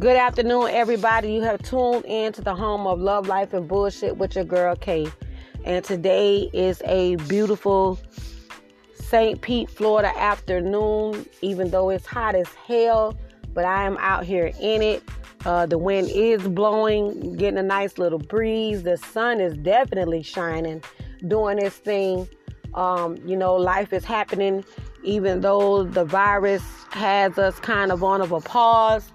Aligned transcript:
Good 0.00 0.16
afternoon, 0.16 0.70
everybody. 0.70 1.32
You 1.32 1.42
have 1.42 1.62
tuned 1.62 2.04
in 2.04 2.32
to 2.32 2.42
the 2.42 2.52
home 2.52 2.84
of 2.84 2.98
Love, 2.98 3.28
Life, 3.28 3.54
and 3.54 3.68
Bullshit 3.68 4.16
with 4.16 4.34
your 4.34 4.42
girl 4.42 4.74
Kay. 4.74 5.06
And 5.64 5.84
today 5.84 6.50
is 6.52 6.82
a 6.84 7.14
beautiful 7.28 8.00
St. 8.94 9.40
Pete, 9.40 9.70
Florida 9.70 10.12
afternoon, 10.18 11.24
even 11.42 11.70
though 11.70 11.90
it's 11.90 12.06
hot 12.06 12.34
as 12.34 12.48
hell. 12.66 13.16
But 13.54 13.66
I 13.66 13.84
am 13.84 13.96
out 13.98 14.24
here 14.24 14.50
in 14.60 14.82
it. 14.82 15.04
Uh, 15.46 15.66
the 15.66 15.78
wind 15.78 16.10
is 16.10 16.42
blowing, 16.42 17.36
getting 17.36 17.58
a 17.58 17.62
nice 17.62 17.96
little 17.96 18.18
breeze. 18.18 18.82
The 18.82 18.96
sun 18.96 19.40
is 19.40 19.56
definitely 19.58 20.24
shining, 20.24 20.82
doing 21.28 21.60
its 21.60 21.76
thing. 21.76 22.28
Um, 22.74 23.16
you 23.24 23.36
know, 23.36 23.54
life 23.54 23.92
is 23.92 24.04
happening, 24.04 24.64
even 25.04 25.40
though 25.40 25.84
the 25.84 26.04
virus 26.04 26.64
has 26.90 27.38
us 27.38 27.60
kind 27.60 27.92
of 27.92 28.02
on 28.02 28.20
of 28.20 28.32
a 28.32 28.40
pause. 28.40 29.12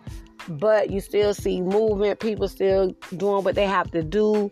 But 0.48 0.90
you 0.90 1.02
still 1.02 1.34
see 1.34 1.62
movement, 1.62 2.20
people 2.20 2.48
still 2.48 2.96
doing 3.18 3.44
what 3.44 3.56
they 3.56 3.66
have 3.66 3.92
to 3.92 4.04
do. 4.04 4.52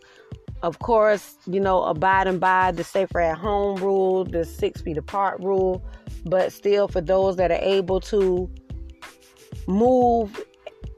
Of 0.64 0.80
course, 0.80 1.38
you 1.46 1.60
know, 1.60 1.84
abiding 1.84 2.40
by 2.40 2.72
the 2.72 2.84
safer 2.84 3.20
at 3.20 3.38
home 3.38 3.82
rule, 3.82 4.26
the 4.26 4.44
six 4.44 4.82
feet 4.82 4.98
apart 4.98 5.40
rule. 5.42 5.84
But 6.26 6.52
still, 6.52 6.88
for 6.88 7.02
those 7.02 7.36
that 7.38 7.52
are 7.52 7.60
able 7.62 8.00
to 8.02 8.50
move 9.68 10.44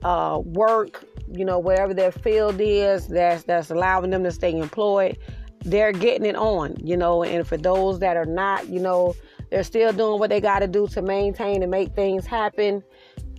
uh, 0.04 0.40
work, 0.44 1.06
you 1.32 1.46
know, 1.46 1.60
whatever 1.60 1.94
their 1.94 2.12
field 2.12 2.60
is, 2.60 3.08
that's 3.08 3.44
that's 3.44 3.70
allowing 3.70 4.12
them 4.12 4.24
to 4.24 4.32
stay 4.32 4.58
employed. 4.58 5.18
They're 5.66 5.92
getting 5.92 6.26
it 6.26 6.36
on, 6.36 6.78
you 6.82 6.96
know, 6.96 7.24
and 7.24 7.46
for 7.46 7.58
those 7.58 8.00
that 8.00 8.16
are 8.16 8.26
not, 8.26 8.70
you 8.70 8.80
know, 8.80 9.14
they're 9.52 9.64
still 9.64 9.92
doing 9.92 10.20
what 10.20 10.30
they 10.30 10.40
got 10.40 10.60
to 10.60 10.68
do 10.68 10.88
to 10.88 11.02
maintain 11.02 11.62
and 11.62 11.70
make 11.70 11.94
things 11.94 12.26
happen, 12.26 12.82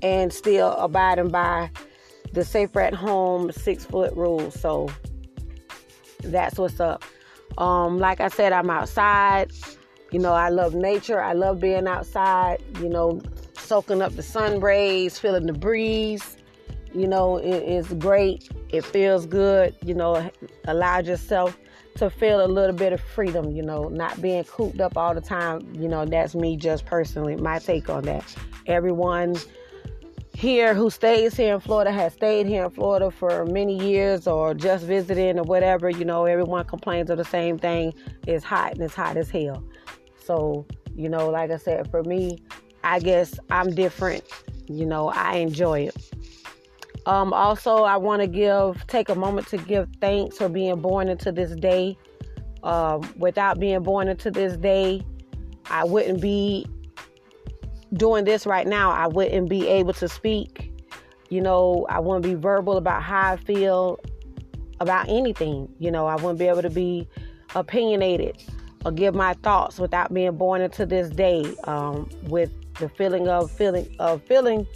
and 0.03 0.33
still 0.33 0.73
abiding 0.73 1.29
by 1.29 1.71
the 2.33 2.45
safer 2.45 2.81
at 2.81 2.95
home 2.95 3.53
six 3.53 3.85
foot 3.85 4.15
rule. 4.15 4.51
So 4.51 4.89
that's 6.23 6.59
what's 6.59 6.81
up. 6.81 7.05
Um, 7.59 7.99
like 7.99 8.21
I 8.21 8.29
said, 8.29 8.53
I'm 8.53 8.71
outside. 8.71 9.53
You 10.13 10.19
know, 10.19 10.33
I 10.33 10.49
love 10.49 10.75
nature. 10.75 11.21
I 11.21 11.33
love 11.33 11.61
being 11.61 11.87
outside. 11.87 12.63
You 12.81 12.89
know, 12.89 13.21
soaking 13.57 14.03
up 14.03 14.15
the 14.17 14.23
sun 14.23 14.61
rays, 14.61 15.19
feeling 15.19 15.47
the 15.47 15.53
breeze 15.53 16.37
you 16.93 17.07
know, 17.07 17.37
it 17.37 17.63
is 17.63 17.87
great. 17.95 18.49
It 18.71 18.85
feels 18.85 19.27
good. 19.27 19.75
You 19.85 19.95
know, 19.95 20.29
allow 20.65 20.99
yourself 20.99 21.57
to 21.97 22.11
feel 22.11 22.45
a 22.45 22.47
little 22.47 22.75
bit 22.75 22.93
of 22.93 23.01
freedom, 23.01 23.51
you 23.51 23.63
know, 23.63 23.89
not 23.89 24.21
being 24.21 24.45
cooped 24.45 24.81
up 24.81 24.97
all 24.97 25.15
the 25.15 25.21
time. 25.21 25.73
You 25.75 25.89
know, 25.89 26.05
that's 26.05 26.35
me 26.35 26.57
just 26.57 26.87
personally, 26.87 27.37
my 27.37 27.59
take 27.59 27.89
on 27.89 28.05
that. 28.05 28.25
Everyone 28.67 29.37
here 30.41 30.73
who 30.73 30.89
stays 30.89 31.37
here 31.37 31.53
in 31.53 31.61
Florida 31.61 31.93
has 31.93 32.15
stayed 32.15 32.47
here 32.47 32.65
in 32.65 32.71
Florida 32.71 33.11
for 33.11 33.45
many 33.45 33.77
years 33.79 34.27
or 34.27 34.55
just 34.55 34.87
visiting 34.87 35.39
or 35.39 35.43
whatever, 35.43 35.91
you 35.91 36.03
know, 36.03 36.25
everyone 36.25 36.65
complains 36.65 37.11
of 37.11 37.19
the 37.19 37.25
same 37.27 37.59
thing. 37.59 37.93
It's 38.27 38.43
hot 38.43 38.73
and 38.73 38.83
it's 38.83 38.95
hot 38.95 39.19
as 39.19 39.29
hell. 39.29 39.63
So, 40.25 40.67
you 40.97 41.11
know, 41.11 41.29
like 41.29 41.51
I 41.51 41.59
said, 41.59 41.91
for 41.91 42.03
me, 42.05 42.39
I 42.83 43.01
guess 43.01 43.39
I'm 43.51 43.75
different. 43.75 44.25
You 44.67 44.87
know, 44.87 45.11
I 45.11 45.35
enjoy 45.37 45.81
it. 45.81 46.11
Um, 47.05 47.35
also, 47.35 47.85
I 47.85 47.99
want 47.99 48.23
to 48.23 48.27
give 48.27 48.87
take 48.87 49.11
a 49.11 49.15
moment 49.15 49.47
to 49.49 49.59
give 49.59 49.91
thanks 50.01 50.39
for 50.39 50.49
being 50.49 50.81
born 50.81 51.09
into 51.09 51.33
this 51.33 51.55
day. 51.55 51.99
Um, 52.63 53.03
without 53.19 53.61
being 53.61 53.83
born 53.83 54.09
into 54.09 54.31
this 54.31 54.57
day, 54.57 55.03
I 55.67 55.85
wouldn't 55.85 56.23
be 56.23 56.67
doing 57.95 58.25
this 58.25 58.47
right 58.47 58.67
now. 58.67 58.91
I 58.91 59.07
wouldn't 59.07 59.49
be 59.49 59.67
able 59.69 59.93
to 59.95 60.09
speak. 60.09 60.73
You 61.29 61.41
know, 61.41 61.87
I 61.89 62.01
wouldn't 62.01 62.25
be 62.25 62.35
verbal 62.35 62.77
about 62.77 63.03
how 63.03 63.33
I 63.33 63.37
feel 63.37 63.99
about 64.81 65.09
anything. 65.09 65.69
You 65.79 65.91
know, 65.91 66.07
I 66.07 66.17
wouldn't 66.17 66.39
be 66.39 66.47
able 66.47 66.63
to 66.63 66.71
be 66.71 67.09
opinionated 67.55 68.43
or 68.85 68.93
give 68.93 69.15
my 69.15 69.35
thoughts 69.35 69.79
without 69.79 70.13
being 70.13 70.37
born 70.37 70.61
into 70.63 70.87
this 70.87 71.11
day 71.11 71.55
um, 71.65 72.09
with 72.25 72.51
the 72.79 72.89
feeling 72.89 73.29
of 73.29 73.51
feeling 73.51 73.95
of 73.99 74.23
feeling 74.25 74.67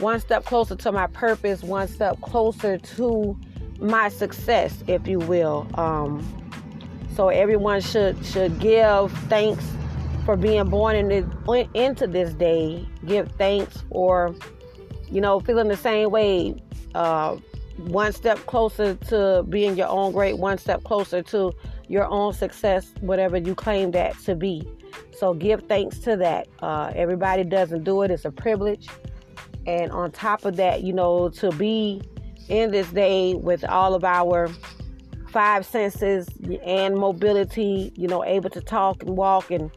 one 0.00 0.20
step 0.20 0.44
closer 0.44 0.76
to 0.76 0.92
my 0.92 1.06
purpose, 1.08 1.62
one 1.62 1.88
step 1.88 2.20
closer 2.20 2.78
to 2.78 3.38
my 3.80 4.08
success, 4.08 4.82
if 4.86 5.06
you 5.06 5.18
will. 5.20 5.68
Um, 5.74 6.24
so 7.14 7.28
everyone 7.28 7.80
should 7.80 8.24
should 8.24 8.58
give 8.58 9.12
thanks 9.28 9.64
for 10.28 10.36
being 10.36 10.68
born 10.68 10.94
in 10.94 11.10
into 11.72 12.06
this 12.06 12.34
day. 12.34 12.86
Give 13.06 13.32
thanks 13.38 13.82
for, 13.90 14.34
you 15.10 15.22
know, 15.22 15.40
feeling 15.40 15.68
the 15.68 15.76
same 15.78 16.10
way. 16.10 16.54
Uh, 16.94 17.38
one 17.78 18.12
step 18.12 18.36
closer 18.40 18.94
to 18.94 19.46
being 19.48 19.74
your 19.74 19.88
own 19.88 20.12
great. 20.12 20.36
One 20.36 20.58
step 20.58 20.84
closer 20.84 21.22
to 21.22 21.54
your 21.88 22.04
own 22.04 22.34
success, 22.34 22.92
whatever 23.00 23.38
you 23.38 23.54
claim 23.54 23.90
that 23.92 24.18
to 24.24 24.34
be. 24.34 24.68
So 25.16 25.32
give 25.32 25.62
thanks 25.62 25.98
to 26.00 26.14
that. 26.16 26.46
Uh, 26.60 26.92
everybody 26.94 27.42
doesn't 27.42 27.84
do 27.84 28.02
it. 28.02 28.10
It's 28.10 28.26
a 28.26 28.30
privilege. 28.30 28.86
And 29.66 29.90
on 29.92 30.10
top 30.10 30.44
of 30.44 30.56
that, 30.56 30.82
you 30.82 30.92
know, 30.92 31.30
to 31.30 31.50
be 31.52 32.02
in 32.50 32.70
this 32.70 32.90
day 32.90 33.32
with 33.32 33.64
all 33.64 33.94
of 33.94 34.04
our 34.04 34.50
five 35.30 35.64
senses 35.64 36.28
and 36.62 36.96
mobility, 36.96 37.94
you 37.96 38.08
know, 38.08 38.22
able 38.26 38.50
to 38.50 38.60
talk 38.60 39.02
and 39.02 39.16
walk 39.16 39.50
and 39.50 39.70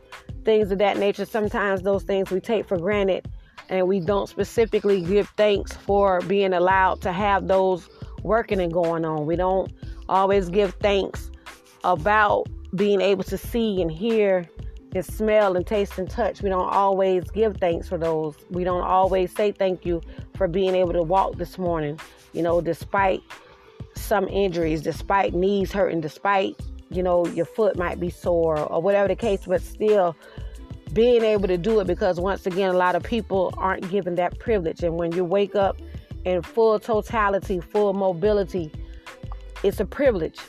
things 0.44 0.72
of 0.72 0.80
that 0.80 0.98
nature, 0.98 1.26
sometimes 1.26 1.82
those 1.82 2.04
things 2.04 2.32
we 2.32 2.40
take 2.40 2.68
for 2.68 2.78
granted 2.78 3.28
and 3.70 3.88
we 3.88 4.00
don't 4.00 4.28
specifically 4.28 5.02
give 5.02 5.30
thanks 5.38 5.74
for 5.74 6.22
being 6.22 6.54
allowed 6.54 7.02
to 7.02 7.12
have 7.12 7.48
those 7.48 7.90
working 8.24 8.60
and 8.60 8.72
going 8.72 9.06
on. 9.06 9.26
We 9.26 9.36
don't 9.36 9.72
always 10.10 10.50
give 10.50 10.74
thanks 10.76 11.32
about 11.84 12.48
being 12.76 13.02
able 13.02 13.24
to 13.24 13.38
see 13.38 13.82
and 13.82 13.92
hear 13.92 14.48
and 14.94 15.06
smell 15.06 15.56
and 15.56 15.66
taste 15.66 15.98
and 15.98 16.10
touch. 16.10 16.42
We 16.42 16.50
don't 16.50 16.70
always 16.70 17.30
give 17.32 17.58
thanks 17.58 17.88
for 17.88 17.98
those. 17.98 18.36
We 18.50 18.64
don't 18.64 18.84
always 18.84 19.34
say 19.34 19.52
thank 19.52 19.86
you 19.86 20.02
for 20.36 20.48
being 20.48 20.76
able 20.76 20.94
to 20.94 21.04
walk 21.04 21.38
this 21.38 21.58
morning, 21.58 22.00
you 22.34 22.42
know, 22.42 22.60
despite 22.62 23.22
some 23.96 24.28
injuries, 24.28 24.82
despite 24.82 25.34
knees 25.34 25.72
hurting, 25.72 26.02
despite, 26.02 26.60
you 26.96 27.04
know, 27.04 27.26
your 27.28 27.46
foot 27.46 27.78
might 27.78 28.00
be 28.00 28.10
sore 28.10 28.60
or 28.60 28.82
whatever 28.82 29.08
the 29.08 29.16
case, 29.16 29.42
but 29.46 29.62
still 29.62 30.16
being 30.94 31.24
able 31.24 31.48
to 31.48 31.58
do 31.58 31.80
it 31.80 31.88
because 31.88 32.20
once 32.20 32.46
again, 32.46 32.70
a 32.70 32.78
lot 32.78 32.96
of 32.96 33.04
people 33.04 33.54
aren't 33.58 33.90
given 33.90 34.16
that 34.16 34.38
privilege. 34.40 34.84
And 34.84 34.96
when 34.98 35.12
you 35.14 35.24
wake 35.24 35.56
up 35.56 35.80
in 36.26 36.42
full 36.42 36.80
totality, 36.80 37.60
full 37.60 37.94
mobility, 37.94 38.72
it's 39.64 39.80
a 39.80 39.86
privilege. 39.86 40.40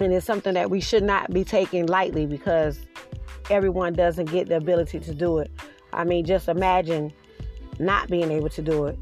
And 0.00 0.12
it's 0.12 0.26
something 0.26 0.54
that 0.54 0.70
we 0.70 0.80
should 0.80 1.04
not 1.04 1.32
be 1.32 1.44
taking 1.44 1.86
lightly 1.86 2.26
because 2.26 2.80
everyone 3.48 3.92
doesn't 3.92 4.26
get 4.26 4.48
the 4.48 4.56
ability 4.56 4.98
to 5.00 5.14
do 5.14 5.38
it. 5.38 5.50
I 5.92 6.04
mean, 6.04 6.24
just 6.24 6.48
imagine 6.48 7.12
not 7.78 8.08
being 8.08 8.30
able 8.30 8.48
to 8.50 8.62
do 8.62 8.86
it. 8.86 8.98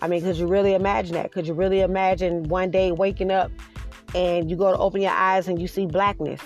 I 0.00 0.08
mean, 0.08 0.22
could 0.22 0.36
you 0.36 0.46
really 0.46 0.74
imagine 0.74 1.14
that? 1.14 1.32
Could 1.32 1.46
you 1.46 1.54
really 1.54 1.80
imagine 1.80 2.44
one 2.44 2.70
day 2.70 2.92
waking 2.92 3.30
up 3.30 3.50
and 4.14 4.50
you 4.50 4.56
go 4.56 4.70
to 4.72 4.78
open 4.78 5.00
your 5.00 5.12
eyes 5.12 5.48
and 5.48 5.60
you 5.60 5.66
see 5.66 5.86
blackness? 5.86 6.40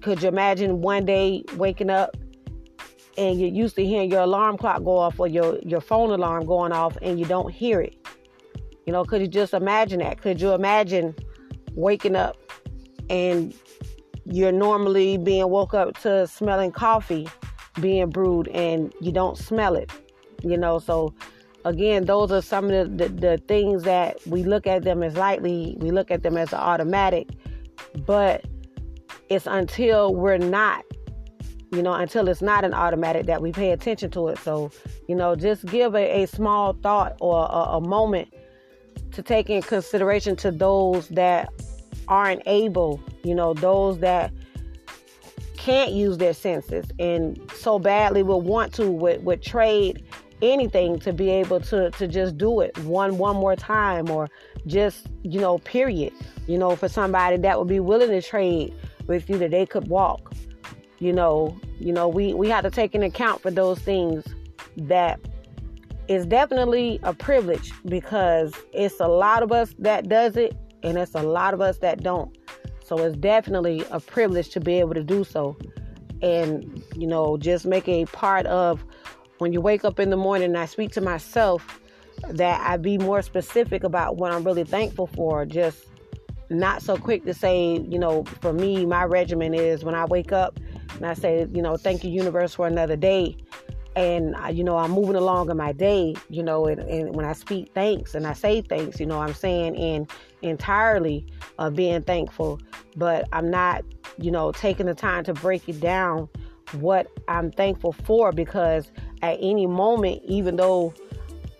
Could 0.00 0.22
you 0.22 0.28
imagine 0.28 0.80
one 0.80 1.04
day 1.04 1.44
waking 1.56 1.90
up 1.90 2.16
and 3.16 3.40
you're 3.40 3.50
used 3.50 3.74
to 3.76 3.84
hearing 3.84 4.10
your 4.10 4.20
alarm 4.20 4.58
clock 4.58 4.84
go 4.84 4.96
off 4.96 5.18
or 5.18 5.26
your, 5.26 5.58
your 5.60 5.80
phone 5.80 6.10
alarm 6.10 6.46
going 6.46 6.72
off 6.72 6.96
and 7.02 7.18
you 7.18 7.24
don't 7.24 7.52
hear 7.52 7.80
it? 7.80 7.96
You 8.86 8.92
know, 8.92 9.04
could 9.04 9.20
you 9.20 9.28
just 9.28 9.54
imagine 9.54 10.00
that? 10.00 10.20
Could 10.20 10.40
you 10.40 10.52
imagine 10.52 11.14
waking 11.74 12.16
up 12.16 12.36
and 13.10 13.54
you're 14.24 14.52
normally 14.52 15.16
being 15.18 15.48
woke 15.48 15.74
up 15.74 15.98
to 15.98 16.26
smelling 16.26 16.72
coffee 16.72 17.28
being 17.80 18.10
brewed 18.10 18.48
and 18.48 18.92
you 19.00 19.12
don't 19.12 19.38
smell 19.38 19.74
it 19.74 19.90
you 20.42 20.56
know 20.56 20.78
so 20.78 21.14
again 21.68 22.04
those 22.04 22.32
are 22.32 22.42
some 22.42 22.70
of 22.70 22.98
the, 22.98 23.08
the, 23.08 23.14
the 23.14 23.38
things 23.46 23.84
that 23.84 24.18
we 24.26 24.42
look 24.42 24.66
at 24.66 24.82
them 24.82 25.02
as 25.02 25.16
lightly 25.16 25.76
we 25.78 25.90
look 25.90 26.10
at 26.10 26.22
them 26.22 26.36
as 26.36 26.52
automatic 26.52 27.28
but 28.06 28.44
it's 29.28 29.46
until 29.46 30.14
we're 30.14 30.38
not 30.38 30.84
you 31.70 31.82
know 31.82 31.92
until 31.92 32.28
it's 32.28 32.42
not 32.42 32.64
an 32.64 32.74
automatic 32.74 33.26
that 33.26 33.42
we 33.42 33.52
pay 33.52 33.72
attention 33.72 34.10
to 34.10 34.28
it. 34.28 34.38
So 34.38 34.70
you 35.06 35.14
know 35.14 35.34
just 35.34 35.66
give 35.66 35.94
a, 35.94 36.22
a 36.22 36.26
small 36.26 36.72
thought 36.72 37.16
or 37.20 37.46
a, 37.50 37.76
a 37.76 37.80
moment 37.80 38.32
to 39.12 39.22
take 39.22 39.50
in 39.50 39.62
consideration 39.62 40.36
to 40.36 40.50
those 40.50 41.08
that 41.08 41.52
aren't 42.08 42.42
able, 42.46 43.00
you 43.22 43.34
know, 43.34 43.52
those 43.54 43.98
that 43.98 44.32
can't 45.56 45.92
use 45.92 46.18
their 46.18 46.32
senses 46.32 46.86
and 46.98 47.38
so 47.54 47.78
badly 47.78 48.22
would 48.22 48.38
want 48.38 48.72
to 48.72 48.90
would, 48.90 49.24
would 49.24 49.42
trade 49.42 50.04
anything 50.42 50.98
to 51.00 51.12
be 51.12 51.30
able 51.30 51.60
to 51.60 51.90
to 51.92 52.06
just 52.06 52.38
do 52.38 52.60
it 52.60 52.76
one 52.78 53.18
one 53.18 53.36
more 53.36 53.56
time 53.56 54.10
or 54.10 54.28
just 54.66 55.06
you 55.22 55.40
know 55.40 55.58
period 55.58 56.12
you 56.46 56.58
know 56.58 56.76
for 56.76 56.88
somebody 56.88 57.36
that 57.36 57.58
would 57.58 57.68
be 57.68 57.80
willing 57.80 58.10
to 58.10 58.22
trade 58.22 58.72
with 59.06 59.28
you 59.28 59.38
that 59.38 59.50
they 59.50 59.66
could 59.66 59.88
walk 59.88 60.32
you 60.98 61.12
know 61.12 61.58
you 61.78 61.92
know 61.92 62.06
we 62.06 62.34
we 62.34 62.48
have 62.48 62.62
to 62.62 62.70
take 62.70 62.94
into 62.94 63.06
account 63.06 63.40
for 63.40 63.50
those 63.50 63.78
things 63.80 64.24
that 64.76 65.18
is 66.08 66.24
definitely 66.24 66.98
a 67.02 67.12
privilege 67.12 67.72
because 67.84 68.54
it's 68.72 68.98
a 68.98 69.08
lot 69.08 69.42
of 69.42 69.52
us 69.52 69.74
that 69.78 70.08
does 70.08 70.36
it 70.36 70.56
and 70.82 70.96
it's 70.96 71.14
a 71.14 71.22
lot 71.22 71.54
of 71.54 71.60
us 71.60 71.78
that 71.78 72.02
don't. 72.02 72.36
So 72.84 72.98
it's 72.98 73.16
definitely 73.16 73.84
a 73.90 74.00
privilege 74.00 74.48
to 74.50 74.60
be 74.60 74.78
able 74.78 74.94
to 74.94 75.04
do 75.04 75.24
so. 75.24 75.56
And, 76.22 76.82
you 76.96 77.06
know, 77.06 77.36
just 77.36 77.66
make 77.66 77.86
a 77.88 78.06
part 78.06 78.46
of 78.46 78.84
when 79.38 79.52
you 79.52 79.60
wake 79.60 79.84
up 79.84 79.98
in 79.98 80.10
the 80.10 80.16
morning 80.16 80.54
I 80.56 80.66
speak 80.66 80.92
to 80.92 81.00
myself 81.00 81.80
that 82.30 82.60
I 82.68 82.76
be 82.76 82.98
more 82.98 83.22
specific 83.22 83.84
about 83.84 84.16
what 84.16 84.32
I'm 84.32 84.44
really 84.44 84.64
thankful 84.64 85.06
for. 85.06 85.46
Just 85.46 85.86
not 86.50 86.82
so 86.82 86.96
quick 86.96 87.24
to 87.24 87.34
say, 87.34 87.78
you 87.88 87.98
know, 87.98 88.24
for 88.24 88.52
me, 88.52 88.84
my 88.84 89.04
regimen 89.04 89.54
is 89.54 89.84
when 89.84 89.94
I 89.94 90.04
wake 90.04 90.32
up 90.32 90.58
and 90.96 91.06
I 91.06 91.14
say, 91.14 91.46
you 91.52 91.62
know, 91.62 91.76
thank 91.76 92.02
you, 92.02 92.10
universe, 92.10 92.54
for 92.54 92.66
another 92.66 92.96
day 92.96 93.36
and 93.96 94.36
uh, 94.36 94.46
you 94.46 94.62
know 94.62 94.76
i'm 94.76 94.92
moving 94.92 95.16
along 95.16 95.50
in 95.50 95.56
my 95.56 95.72
day 95.72 96.14
you 96.28 96.42
know 96.42 96.66
and, 96.66 96.80
and, 96.80 97.16
when 97.16 97.24
i 97.24 97.32
speak 97.32 97.70
thanks 97.74 98.14
and 98.14 98.26
i 98.26 98.32
say 98.32 98.60
thanks 98.60 99.00
you 99.00 99.06
know 99.06 99.20
i'm 99.20 99.34
saying 99.34 99.74
in 99.74 100.06
entirely 100.42 101.26
of 101.58 101.74
being 101.74 102.00
thankful 102.02 102.60
but 102.96 103.26
i'm 103.32 103.50
not 103.50 103.84
you 104.18 104.30
know 104.30 104.52
taking 104.52 104.86
the 104.86 104.94
time 104.94 105.24
to 105.24 105.34
break 105.34 105.68
it 105.68 105.80
down 105.80 106.28
what 106.72 107.08
i'm 107.26 107.50
thankful 107.50 107.92
for 107.92 108.30
because 108.30 108.92
at 109.22 109.38
any 109.40 109.66
moment 109.66 110.22
even 110.24 110.56
though 110.56 110.94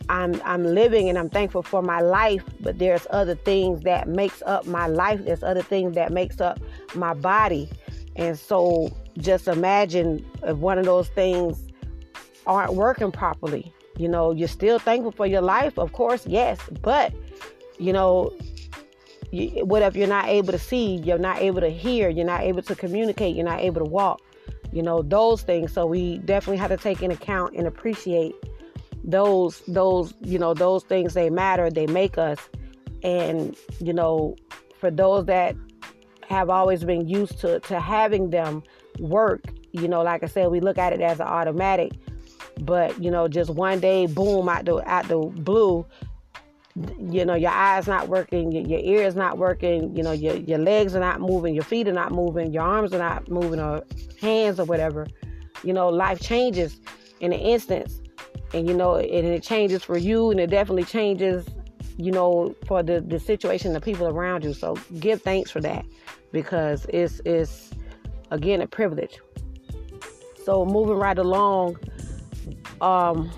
I'm 0.08 0.40
I'm 0.44 0.64
living 0.64 1.08
and 1.08 1.18
I'm 1.18 1.28
thankful 1.28 1.62
for 1.62 1.82
my 1.82 2.00
life, 2.00 2.42
but 2.60 2.78
there's 2.78 3.06
other 3.10 3.34
things 3.34 3.82
that 3.82 4.08
makes 4.08 4.42
up 4.46 4.66
my 4.66 4.86
life. 4.86 5.24
There's 5.24 5.42
other 5.42 5.62
things 5.62 5.94
that 5.94 6.12
makes 6.12 6.40
up 6.40 6.58
my 6.94 7.14
body. 7.14 7.70
And 8.16 8.38
so 8.38 8.90
just 9.18 9.48
imagine 9.48 10.24
if 10.42 10.56
one 10.56 10.78
of 10.78 10.86
those 10.86 11.08
things 11.08 11.62
aren't 12.46 12.74
working 12.74 13.12
properly. 13.12 13.72
You 13.96 14.08
know, 14.08 14.32
you're 14.32 14.48
still 14.48 14.78
thankful 14.78 15.12
for 15.12 15.26
your 15.26 15.42
life, 15.42 15.78
of 15.78 15.92
course, 15.92 16.26
yes, 16.26 16.58
but 16.82 17.12
you 17.78 17.92
know, 17.92 18.32
what 19.30 19.82
if 19.82 19.94
you're 19.94 20.08
not 20.08 20.26
able 20.26 20.52
to 20.52 20.58
see, 20.58 20.96
you're 20.96 21.18
not 21.18 21.38
able 21.38 21.60
to 21.60 21.68
hear, 21.68 22.08
you're 22.08 22.24
not 22.24 22.42
able 22.42 22.62
to 22.62 22.74
communicate, 22.74 23.36
you're 23.36 23.44
not 23.44 23.60
able 23.60 23.84
to 23.84 23.90
walk, 23.90 24.20
you 24.72 24.82
know, 24.82 25.02
those 25.02 25.42
things. 25.42 25.72
So 25.72 25.86
we 25.86 26.18
definitely 26.18 26.58
have 26.58 26.70
to 26.70 26.76
take 26.76 27.02
in 27.02 27.10
account 27.10 27.54
and 27.56 27.66
appreciate 27.66 28.34
those 29.04 29.60
those 29.68 30.12
you 30.20 30.38
know 30.38 30.54
those 30.54 30.84
things. 30.84 31.14
They 31.14 31.30
matter 31.30 31.70
they 31.70 31.86
make 31.86 32.18
us. 32.18 32.38
And 33.02 33.56
you 33.80 33.92
know 33.92 34.36
for 34.78 34.90
those 34.90 35.26
that 35.26 35.54
have 36.28 36.50
always 36.50 36.84
been 36.84 37.08
used 37.08 37.38
to 37.40 37.60
to 37.60 37.80
having 37.80 38.30
them 38.30 38.62
work 38.98 39.44
you 39.72 39.88
know 39.88 40.02
like 40.02 40.22
i 40.22 40.26
said 40.26 40.48
we 40.48 40.60
look 40.60 40.76
at 40.76 40.92
it 40.92 41.00
as 41.00 41.20
an 41.20 41.26
automatic. 41.26 41.92
But 42.60 43.02
you 43.02 43.10
know, 43.10 43.28
just 43.28 43.50
one 43.50 43.80
day, 43.80 44.06
boom, 44.06 44.48
out 44.48 44.64
the 44.64 44.76
out 44.88 45.06
the 45.08 45.18
blue, 45.18 45.86
you 46.98 47.24
know, 47.24 47.34
your 47.34 47.50
eyes 47.50 47.86
not 47.86 48.08
working, 48.08 48.52
your, 48.52 48.62
your 48.62 48.80
ears 48.80 49.14
not 49.16 49.38
working, 49.38 49.96
you 49.96 50.02
know, 50.02 50.12
your 50.12 50.36
your 50.36 50.58
legs 50.58 50.94
are 50.94 51.00
not 51.00 51.20
moving, 51.20 51.54
your 51.54 51.64
feet 51.64 51.88
are 51.88 51.92
not 51.92 52.12
moving, 52.12 52.52
your 52.52 52.62
arms 52.62 52.92
are 52.92 52.98
not 52.98 53.28
moving, 53.28 53.60
or 53.60 53.82
hands 54.20 54.60
or 54.60 54.64
whatever. 54.64 55.06
You 55.64 55.72
know, 55.72 55.88
life 55.88 56.20
changes 56.20 56.80
in 57.20 57.32
an 57.32 57.40
instance, 57.40 58.00
and 58.52 58.68
you 58.68 58.74
know, 58.74 58.96
and 58.96 59.26
it 59.26 59.42
changes 59.42 59.82
for 59.82 59.98
you, 59.98 60.30
and 60.30 60.38
it 60.38 60.50
definitely 60.50 60.84
changes, 60.84 61.46
you 61.96 62.12
know, 62.12 62.54
for 62.66 62.82
the 62.82 63.00
the 63.00 63.18
situation, 63.18 63.72
the 63.72 63.80
people 63.80 64.06
around 64.06 64.44
you. 64.44 64.52
So 64.52 64.76
give 65.00 65.22
thanks 65.22 65.50
for 65.50 65.60
that 65.60 65.84
because 66.32 66.86
it's 66.90 67.20
it's 67.24 67.70
again 68.30 68.60
a 68.60 68.66
privilege. 68.66 69.18
So 70.44 70.64
moving 70.64 70.96
right 70.96 71.18
along 71.18 71.76
um, 72.80 73.30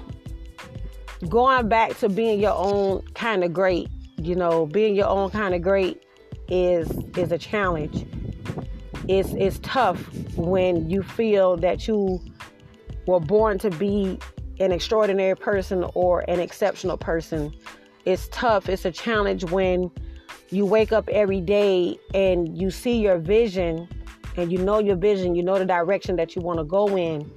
going 1.29 1.69
back 1.69 1.97
to 1.99 2.09
being 2.09 2.41
your 2.41 2.55
own 2.55 3.03
kind 3.15 3.45
of 3.45 3.53
great, 3.53 3.89
you 4.17 4.35
know, 4.35 4.67
being 4.67 4.95
your 4.95 5.09
own 5.09 5.31
kind 5.31 5.55
of 5.55 5.63
great 5.63 6.03
is 6.49 6.91
is 7.17 7.33
a 7.33 7.39
challenge. 7.39 8.07
It's 9.09 9.33
it's 9.35 9.59
tough 9.63 10.01
when 10.37 10.89
you 10.89 11.03
feel 11.03 11.57
that 11.59 11.87
you 11.87 12.21
were 13.07 13.21
born 13.21 13.59
to 13.59 13.71
be 13.71 14.19
an 14.61 14.73
extraordinary 14.73 15.37
person 15.37 15.85
or 15.95 16.25
an 16.29 16.41
exceptional 16.41 16.97
person. 16.97 17.53
It's 18.05 18.29
tough. 18.29 18.69
It's 18.69 18.85
a 18.85 18.93
challenge 18.93 19.45
when 19.51 19.91
you 20.51 20.67
wake 20.67 20.93
up 20.93 21.09
every 21.11 21.41
day 21.41 21.99
and 22.15 22.57
you 22.61 22.71
see 22.71 22.99
your 22.99 23.19
vision 23.19 23.89
and 24.37 24.51
you 24.51 24.59
know 24.59 24.79
your 24.79 24.97
vision, 24.97 25.35
you 25.35 25.43
know 25.43 25.59
the 25.59 25.65
direction 25.65 26.17
that 26.17 26.35
you 26.35 26.43
want 26.43 26.59
to 26.59 26.65
go 26.65 26.97
in 26.97 27.31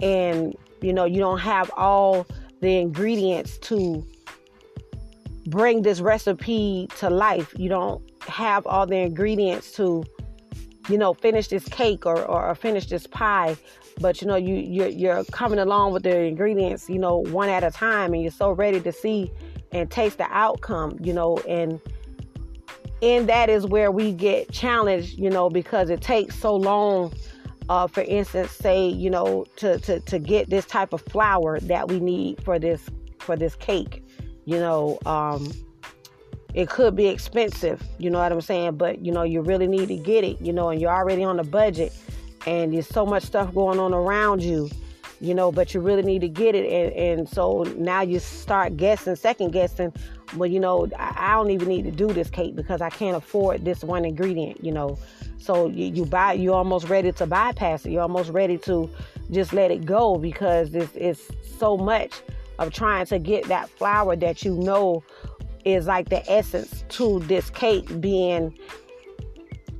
and 0.00 0.56
you 0.84 0.92
know, 0.92 1.06
you 1.06 1.18
don't 1.18 1.38
have 1.38 1.70
all 1.76 2.26
the 2.64 2.78
ingredients 2.78 3.58
to 3.58 4.06
bring 5.48 5.82
this 5.82 6.00
recipe 6.00 6.88
to 6.96 7.10
life. 7.10 7.52
You 7.58 7.68
don't 7.68 8.02
have 8.22 8.66
all 8.66 8.86
the 8.86 8.96
ingredients 8.96 9.72
to, 9.72 10.02
you 10.88 10.96
know, 10.96 11.12
finish 11.12 11.48
this 11.48 11.66
cake 11.68 12.06
or, 12.06 12.24
or, 12.24 12.54
finish 12.54 12.86
this 12.86 13.06
pie. 13.06 13.58
But 14.00 14.22
you 14.22 14.26
know, 14.26 14.36
you 14.36 14.54
you're, 14.54 14.88
you're 14.88 15.24
coming 15.26 15.58
along 15.58 15.92
with 15.92 16.04
the 16.04 16.18
ingredients, 16.20 16.88
you 16.88 16.98
know, 16.98 17.18
one 17.18 17.50
at 17.50 17.62
a 17.62 17.70
time, 17.70 18.14
and 18.14 18.22
you're 18.22 18.32
so 18.32 18.50
ready 18.50 18.80
to 18.80 18.92
see 18.92 19.30
and 19.72 19.90
taste 19.90 20.16
the 20.16 20.26
outcome, 20.30 20.98
you 21.02 21.12
know, 21.12 21.36
and 21.46 21.78
and 23.02 23.28
that 23.28 23.50
is 23.50 23.66
where 23.66 23.90
we 23.90 24.12
get 24.12 24.50
challenged, 24.50 25.18
you 25.18 25.28
know, 25.28 25.50
because 25.50 25.90
it 25.90 26.00
takes 26.00 26.34
so 26.34 26.56
long 26.56 27.12
uh, 27.68 27.86
for 27.86 28.02
instance, 28.02 28.50
say 28.50 28.86
you 28.88 29.10
know 29.10 29.46
to, 29.56 29.78
to 29.80 30.00
to 30.00 30.18
get 30.18 30.50
this 30.50 30.66
type 30.66 30.92
of 30.92 31.00
flour 31.02 31.60
that 31.60 31.88
we 31.88 32.00
need 32.00 32.42
for 32.44 32.58
this 32.58 32.88
for 33.18 33.36
this 33.36 33.56
cake, 33.56 34.04
you 34.44 34.58
know, 34.58 34.98
um, 35.06 35.50
it 36.52 36.68
could 36.68 36.94
be 36.94 37.06
expensive. 37.06 37.82
You 37.98 38.10
know 38.10 38.18
what 38.18 38.32
I'm 38.32 38.40
saying? 38.40 38.76
But 38.76 39.04
you 39.04 39.12
know, 39.12 39.22
you 39.22 39.40
really 39.40 39.66
need 39.66 39.88
to 39.88 39.96
get 39.96 40.24
it. 40.24 40.40
You 40.40 40.52
know, 40.52 40.68
and 40.68 40.80
you're 40.80 40.92
already 40.92 41.24
on 41.24 41.38
a 41.40 41.44
budget, 41.44 41.92
and 42.46 42.72
there's 42.72 42.88
so 42.88 43.06
much 43.06 43.24
stuff 43.24 43.54
going 43.54 43.78
on 43.78 43.94
around 43.94 44.42
you. 44.42 44.70
You 45.20 45.34
know, 45.34 45.50
but 45.50 45.72
you 45.72 45.80
really 45.80 46.02
need 46.02 46.20
to 46.20 46.28
get 46.28 46.54
it, 46.54 46.70
and, 46.70 47.20
and 47.20 47.28
so 47.28 47.62
now 47.78 48.02
you 48.02 48.18
start 48.18 48.76
guessing, 48.76 49.16
second 49.16 49.52
guessing. 49.52 49.92
Well, 50.36 50.50
you 50.50 50.60
know, 50.60 50.88
I, 50.98 51.14
I 51.16 51.32
don't 51.34 51.50
even 51.50 51.68
need 51.68 51.84
to 51.84 51.90
do 51.90 52.12
this 52.12 52.28
cake 52.28 52.54
because 52.56 52.82
I 52.82 52.90
can't 52.90 53.16
afford 53.16 53.64
this 53.64 53.82
one 53.82 54.04
ingredient. 54.04 54.62
You 54.62 54.72
know, 54.72 54.98
so 55.44 55.68
you, 55.68 55.86
you 55.86 56.06
buy, 56.06 56.32
you're 56.32 56.54
almost 56.54 56.88
ready 56.88 57.12
to 57.12 57.26
bypass 57.26 57.84
it. 57.84 57.92
You're 57.92 58.02
almost 58.02 58.30
ready 58.30 58.56
to 58.58 58.90
just 59.30 59.52
let 59.52 59.70
it 59.70 59.84
go 59.84 60.16
because 60.16 60.74
it's, 60.74 60.92
it's 60.94 61.30
so 61.58 61.76
much 61.76 62.22
of 62.58 62.72
trying 62.72 63.06
to 63.06 63.18
get 63.18 63.44
that 63.44 63.68
flour 63.68 64.16
that 64.16 64.44
you 64.44 64.54
know 64.54 65.02
is 65.64 65.86
like 65.86 66.08
the 66.08 66.30
essence 66.30 66.84
to 66.88 67.20
this 67.20 67.50
cake 67.50 68.00
being 68.00 68.56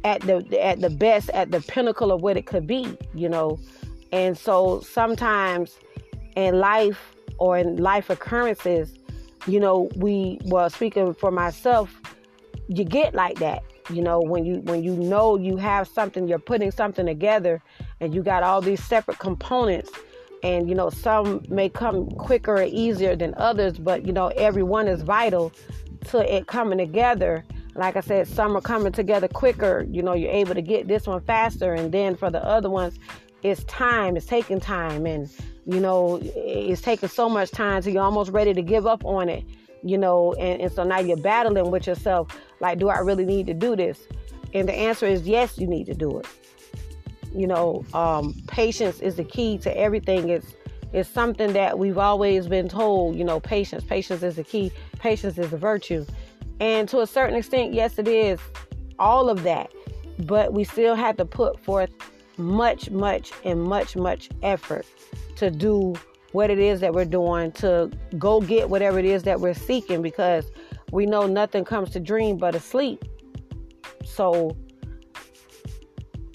at 0.03 0.21
the 0.23 0.45
at 0.63 0.81
the 0.81 0.91
best 0.91 1.31
at 1.31 1.51
the 1.51 1.61
pinnacle 1.61 2.13
of 2.13 2.21
what 2.21 2.37
it 2.37 2.47
could 2.47 2.67
be 2.67 2.97
you 3.15 3.29
know 3.29 3.59
and 4.13 4.37
so 4.37 4.81
sometimes 4.81 5.79
in 6.37 6.59
life 6.59 7.15
or 7.39 7.57
in 7.57 7.77
life 7.77 8.11
occurrences 8.11 8.99
you 9.47 9.61
know 9.61 9.91
we 9.97 10.39
well 10.47 10.69
speaking 10.69 11.15
for 11.15 11.31
myself 11.31 12.01
you 12.69 12.85
get 12.85 13.15
like 13.15 13.39
that 13.39 13.63
you 13.91 14.03
know 14.03 14.21
when 14.21 14.45
you 14.45 14.61
when 14.63 14.83
you 14.83 14.95
know 14.95 15.37
you 15.37 15.57
have 15.57 15.87
something 15.87 16.27
you're 16.27 16.39
putting 16.39 16.71
something 16.71 17.07
together 17.07 17.63
and 18.01 18.15
you 18.15 18.23
got 18.23 18.43
all 18.43 18.61
these 18.61 18.83
separate 18.83 19.19
components 19.19 19.91
and 20.43 20.69
you 20.69 20.75
know 20.75 20.91
some 20.91 21.45
may 21.49 21.69
come 21.69 22.09
quicker 22.13 22.55
or 22.55 22.63
easier 22.63 23.17
than 23.17 23.35
others 23.37 23.79
but 23.79 24.07
you 24.07 24.13
know 24.13 24.29
every 24.37 24.63
one 24.63 24.89
is 24.89 25.03
vital 25.03 25.53
to 26.07 26.35
it 26.35 26.47
coming 26.47 26.79
together. 26.79 27.45
Like 27.77 27.97
i 27.97 28.01
said 28.01 28.29
some 28.29 28.57
are 28.57 28.61
coming 28.61 28.93
together 28.93 29.27
quicker 29.27 29.85
you 29.91 30.01
know 30.01 30.15
you're 30.15 30.31
able 30.31 30.55
to 30.55 30.63
get 30.63 30.87
this 30.87 31.09
one 31.09 31.21
faster 31.23 31.75
and 31.75 31.91
then 31.91 32.15
for 32.15 32.31
the 32.31 32.43
other 32.45 32.71
ones 32.71 33.01
it's 33.43 33.65
time 33.65 34.17
it's 34.17 34.27
taking 34.27 34.61
time 34.61 35.07
and 35.07 35.29
you 35.67 35.81
know 35.81 36.21
it's 36.23 36.81
taking 36.81 37.09
so 37.09 37.29
much 37.29 37.51
time 37.51 37.83
so 37.83 37.91
you're 37.91 38.05
almost 38.05 38.31
ready 38.31 38.55
to 38.55 38.63
give 38.63 38.87
up 38.87 39.05
on 39.05 39.29
it 39.29 39.45
you 39.85 39.99
know, 39.99 40.33
and, 40.35 40.63
and 40.63 40.73
so 40.73 40.83
now 40.83 40.99
you're 40.99 41.17
battling 41.17 41.71
with 41.71 41.87
yourself 41.87 42.29
like, 42.61 42.79
do 42.79 42.89
I 42.89 42.99
really 42.99 43.27
need 43.27 43.47
to 43.49 43.55
do 43.55 43.77
this? 43.77 44.07
And 44.55 44.69
the 44.69 44.75
answer 44.75 45.07
is 45.07 45.29
yes, 45.29 45.59
you 45.59 45.67
need 45.67 45.85
to 45.87 45.95
do 45.95 46.19
it. 46.19 46.27
You 47.35 47.47
know, 47.47 47.85
um, 47.93 48.35
patience 48.47 49.01
is 49.01 49.17
the 49.17 49.25
key 49.25 49.59
to 49.59 49.77
everything. 49.77 50.31
It's 50.31 50.55
it's 50.93 51.09
something 51.09 51.53
that 51.55 51.77
we've 51.77 51.99
always 51.99 52.47
been 52.47 52.69
told, 52.69 53.17
you 53.17 53.25
know, 53.25 53.41
patience, 53.41 53.83
patience 53.83 54.23
is 54.23 54.37
the 54.37 54.45
key, 54.45 54.71
patience 55.01 55.37
is 55.39 55.53
a 55.53 55.57
virtue. 55.57 56.07
And 56.61 56.89
to 56.91 57.01
a 57.01 57.07
certain 57.07 57.35
extent, 57.37 57.75
yes, 57.75 57.99
it 57.99 58.07
is 58.07 58.39
all 59.01 59.29
of 59.29 59.43
that. 59.43 59.73
But 60.21 60.53
we 60.53 60.63
still 60.63 60.95
have 60.95 61.17
to 61.17 61.25
put 61.25 61.59
forth 61.65 61.91
much, 62.37 62.91
much, 62.91 63.33
and 63.45 63.61
much, 63.61 63.97
much 63.97 64.29
effort 64.45 64.87
to 65.35 65.51
do 65.51 65.97
what 66.35 66.51
it 66.51 66.59
is 66.59 66.81
that 66.81 66.93
we're 66.93 67.05
doing 67.05 67.53
to 67.53 67.89
go 68.19 68.41
get 68.41 68.69
whatever 68.69 68.99
it 68.99 69.05
is 69.05 69.23
that 69.23 69.39
we're 69.39 69.55
seeking 69.55 70.03
because 70.03 70.51
we 70.91 71.07
know 71.07 71.29
nothing 71.29 71.65
comes 71.65 71.91
to 71.91 72.01
dream 72.01 72.37
but 72.37 72.57
a 72.57 72.61
sleep. 72.61 73.05
So 74.05 74.57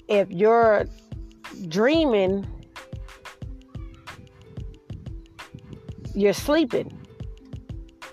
if 0.08 0.30
you're 0.30 0.86
dreaming, 1.68 2.46
you're 6.14 6.32
sleeping. 6.32 6.98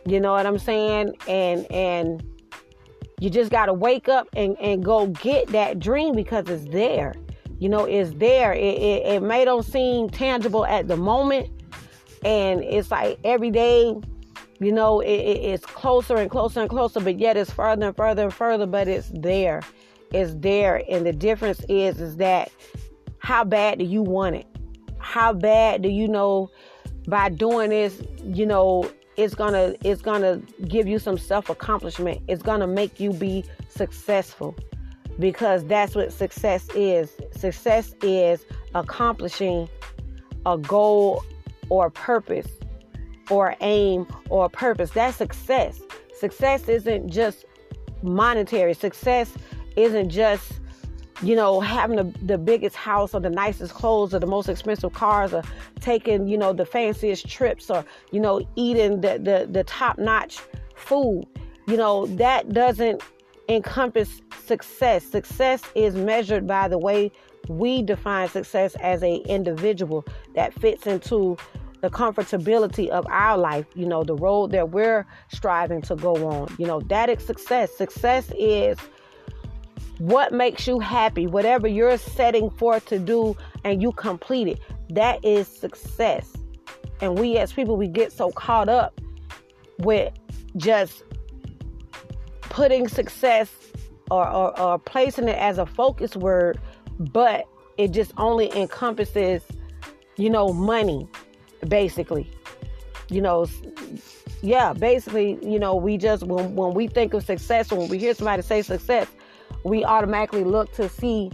You 0.06 0.20
know 0.20 0.34
what 0.34 0.46
I'm 0.46 0.60
saying? 0.60 1.16
And 1.30 1.72
and 1.72 2.22
you 3.22 3.30
just 3.30 3.50
gotta 3.50 3.74
wake 3.74 4.10
up 4.10 4.28
and, 4.36 4.60
and 4.60 4.84
go 4.84 5.08
get 5.08 5.48
that 5.54 5.80
dream 5.80 6.16
because 6.16 6.50
it's 6.50 6.66
there. 6.66 7.14
You 7.60 7.70
know, 7.70 7.86
it's 7.86 8.12
there. 8.16 8.52
It, 8.52 8.60
it, 8.78 9.06
it 9.06 9.24
may 9.24 9.46
don't 9.46 9.64
seem 9.64 10.10
tangible 10.10 10.66
at 10.66 10.90
the 10.90 10.98
moment. 10.98 11.50
And 12.24 12.64
it's 12.64 12.92
like 12.92 13.20
every 13.24 13.52
day, 13.52 13.96
you 14.60 14.72
know, 14.72 15.02
it, 15.02 15.08
it's 15.08 15.66
closer 15.66 16.18
and 16.18 16.30
closer 16.30 16.62
and 16.62 16.70
closer, 16.70 17.00
but 17.00 17.20
yet 17.20 17.38
it's 17.38 17.52
further 17.52 17.88
and 17.88 17.96
further 17.96 18.24
and 18.24 18.34
further, 18.34 18.66
but 18.66 18.88
it's 18.88 19.12
there. 19.14 19.62
It's 20.12 20.34
there. 20.36 20.84
And 20.90 21.06
the 21.06 21.14
difference 21.14 21.64
is, 21.70 22.02
is 22.02 22.18
that 22.18 22.52
how 23.20 23.44
bad 23.44 23.80
do 23.80 23.86
you 23.86 24.02
want 24.02 24.36
it? 24.36 24.46
How 25.00 25.34
bad 25.34 25.82
do 25.82 25.90
you 25.90 26.08
know 26.08 26.50
by 27.08 27.30
doing 27.30 27.70
this, 27.70 28.02
you 28.24 28.46
know, 28.46 28.90
it's 29.16 29.34
gonna 29.34 29.74
it's 29.84 30.02
gonna 30.02 30.38
give 30.68 30.88
you 30.88 31.00
some 31.00 31.18
self 31.18 31.50
accomplishment. 31.50 32.22
It's 32.28 32.44
gonna 32.44 32.68
make 32.68 33.00
you 33.00 33.12
be 33.12 33.44
successful 33.68 34.56
because 35.18 35.66
that's 35.66 35.96
what 35.96 36.14
success 36.14 36.68
is. 36.76 37.12
Success 37.32 37.94
is 38.04 38.46
accomplishing 38.76 39.68
a 40.46 40.58
goal 40.58 41.24
or 41.70 41.90
purpose 41.90 42.48
or 43.30 43.56
aim 43.62 44.08
or 44.30 44.50
purpose. 44.50 44.92
That's 44.92 45.18
success. 45.18 45.80
Success 46.18 46.68
isn't 46.68 47.10
just 47.10 47.46
monetary. 48.02 48.74
Success 48.74 49.32
isn't 49.76 50.10
just 50.10 50.60
you 51.22 51.36
know, 51.36 51.60
having 51.60 51.98
the, 51.98 52.04
the 52.26 52.38
biggest 52.38 52.76
house 52.76 53.14
or 53.14 53.20
the 53.20 53.30
nicest 53.30 53.74
clothes 53.74 54.14
or 54.14 54.20
the 54.20 54.28
most 54.28 54.50
expensive 54.50 54.94
cars 54.94 55.34
or 55.34 55.42
taking, 55.80 56.28
you 56.28 56.38
know, 56.38 56.54
the 56.54 56.66
fanciest 56.66 57.28
trips 57.28 57.70
or, 57.70 57.84
you 58.12 58.20
know, 58.20 58.48
eating 58.56 59.02
the, 59.02 59.18
the, 59.18 59.48
the 59.50 59.64
top 59.64 59.98
notch 59.98 60.40
food. 60.76 61.26
You 61.68 61.78
know, 61.78 62.06
that 62.18 62.54
doesn't 62.54 63.02
encompass 63.50 64.22
success. 64.46 65.04
Success 65.04 65.64
is 65.74 65.96
measured 65.96 66.46
by 66.46 66.68
the 66.68 66.78
way 66.78 67.12
we 67.50 67.82
define 67.82 68.30
success 68.30 68.76
as 68.76 69.04
a 69.04 69.16
individual 69.28 70.06
that 70.36 70.54
fits 70.54 70.86
into 70.88 71.38
the 71.82 71.90
comfortability 71.90 72.90
of 72.90 73.06
our 73.10 73.38
life, 73.38 73.66
you 73.76 73.86
know, 73.86 74.04
the 74.04 74.16
road 74.16 74.52
that 74.52 74.72
we're 74.72 75.06
striving 75.32 75.82
to 75.84 75.96
go 75.96 76.16
on. 76.28 76.54
You 76.58 76.66
know, 76.66 76.82
that 76.82 77.10
is 77.10 77.24
success. 77.24 77.76
Success 77.76 78.32
is 78.38 78.78
what 80.00 80.34
makes 80.34 80.68
you 80.68 80.80
happy, 80.80 81.28
whatever 81.28 81.68
you're 81.68 81.98
setting 81.98 82.50
forth 82.50 82.86
to 82.88 83.00
do 83.00 83.36
and 83.64 83.82
you 83.82 83.92
complete 83.92 84.48
it, 84.48 84.60
that 84.90 85.24
is 85.24 85.48
success. 85.48 86.34
And 87.02 87.18
we 87.20 87.38
as 87.38 87.54
people, 87.54 87.78
we 87.78 87.88
get 87.88 88.12
so 88.12 88.32
caught 88.32 88.70
up 88.70 89.00
with 89.80 90.14
just 90.56 91.04
putting 92.42 92.88
success 92.88 93.52
or, 94.10 94.28
or, 94.28 94.60
or 94.60 94.80
placing 94.80 95.28
it 95.28 95.38
as 95.38 95.58
a 95.58 95.66
focus 95.66 96.16
word, 96.16 96.60
but 97.00 97.48
it 97.78 97.92
just 97.92 98.12
only 98.18 98.56
encompasses, 98.56 99.44
you 100.18 100.30
know, 100.30 100.50
money, 100.50 101.08
basically. 101.68 102.30
You 103.10 103.22
know, 103.22 103.46
yeah, 104.42 104.74
basically, 104.74 105.38
you 105.42 105.60
know, 105.60 105.76
we 105.76 105.98
just 105.98 106.24
when 106.24 106.56
when 106.56 106.74
we 106.74 106.88
think 106.88 107.14
of 107.14 107.24
success, 107.24 107.72
when 107.72 107.88
we 107.88 107.98
hear 107.98 108.14
somebody 108.14 108.42
say 108.42 108.62
success, 108.62 109.08
we 109.64 109.86
automatically 109.86 110.44
look 110.44 110.74
to 110.74 110.90
see, 110.90 111.32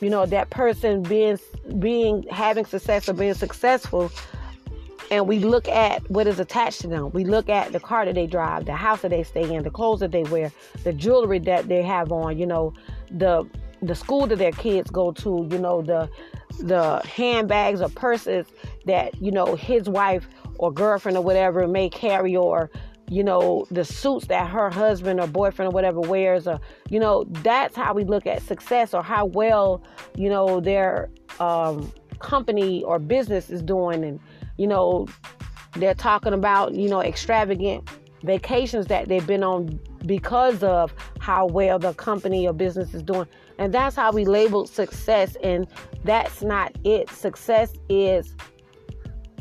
you 0.00 0.10
know, 0.10 0.26
that 0.26 0.50
person 0.50 1.02
being 1.02 1.38
being 1.78 2.24
having 2.30 2.64
success 2.64 3.08
or 3.08 3.14
being 3.14 3.34
successful. 3.34 4.10
And 5.10 5.28
we 5.28 5.38
look 5.38 5.68
at 5.68 6.08
what 6.10 6.26
is 6.26 6.40
attached 6.40 6.80
to 6.80 6.88
them. 6.88 7.10
We 7.12 7.24
look 7.24 7.48
at 7.48 7.72
the 7.72 7.78
car 7.78 8.04
that 8.04 8.16
they 8.16 8.26
drive, 8.26 8.64
the 8.64 8.74
house 8.74 9.02
that 9.02 9.10
they 9.10 9.22
stay 9.22 9.54
in, 9.54 9.62
the 9.62 9.70
clothes 9.70 10.00
that 10.00 10.10
they 10.10 10.24
wear, 10.24 10.50
the 10.82 10.92
jewelry 10.92 11.38
that 11.40 11.68
they 11.68 11.82
have 11.82 12.10
on, 12.10 12.36
you 12.36 12.44
know, 12.44 12.74
the 13.10 13.48
the 13.82 13.94
school 13.94 14.26
that 14.26 14.38
their 14.38 14.52
kids 14.52 14.90
go 14.90 15.12
to, 15.12 15.46
you 15.50 15.58
know, 15.58 15.82
the 15.82 16.08
the 16.60 17.02
handbags 17.04 17.80
or 17.80 17.88
purses 17.90 18.46
that, 18.86 19.20
you 19.20 19.30
know, 19.30 19.56
his 19.56 19.88
wife 19.88 20.26
or 20.58 20.72
girlfriend 20.72 21.18
or 21.18 21.22
whatever 21.22 21.66
may 21.66 21.88
carry 21.90 22.34
or 22.34 22.70
you 23.08 23.22
know, 23.22 23.66
the 23.70 23.84
suits 23.84 24.26
that 24.26 24.48
her 24.48 24.68
husband 24.70 25.20
or 25.20 25.26
boyfriend 25.26 25.70
or 25.70 25.74
whatever 25.74 26.00
wears, 26.00 26.46
or, 26.46 26.60
you 26.88 26.98
know, 26.98 27.24
that's 27.42 27.76
how 27.76 27.94
we 27.94 28.04
look 28.04 28.26
at 28.26 28.42
success 28.42 28.94
or 28.94 29.02
how 29.02 29.24
well, 29.26 29.82
you 30.16 30.28
know, 30.28 30.60
their 30.60 31.08
um, 31.38 31.92
company 32.18 32.82
or 32.82 32.98
business 32.98 33.48
is 33.48 33.62
doing. 33.62 34.04
And, 34.04 34.20
you 34.56 34.66
know, 34.66 35.06
they're 35.74 35.94
talking 35.94 36.32
about, 36.32 36.74
you 36.74 36.88
know, 36.88 37.00
extravagant 37.00 37.88
vacations 38.22 38.86
that 38.86 39.08
they've 39.08 39.26
been 39.26 39.44
on 39.44 39.78
because 40.04 40.62
of 40.62 40.92
how 41.20 41.46
well 41.46 41.78
the 41.78 41.94
company 41.94 42.46
or 42.46 42.52
business 42.52 42.92
is 42.94 43.02
doing. 43.02 43.26
And 43.58 43.72
that's 43.72 43.96
how 43.96 44.12
we 44.12 44.24
label 44.24 44.66
success. 44.66 45.36
And 45.42 45.66
that's 46.04 46.42
not 46.42 46.72
it. 46.84 47.10
Success 47.10 47.72
is 47.88 48.34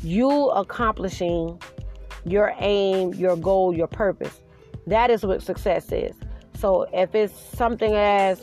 you 0.01 0.49
accomplishing 0.49 1.59
your 2.25 2.53
aim, 2.59 3.13
your 3.13 3.35
goal, 3.35 3.75
your 3.75 3.87
purpose. 3.87 4.41
That 4.87 5.09
is 5.09 5.25
what 5.25 5.41
success 5.41 5.91
is. 5.91 6.15
So 6.57 6.87
if 6.93 7.13
it's 7.13 7.37
something 7.55 7.93
as 7.93 8.41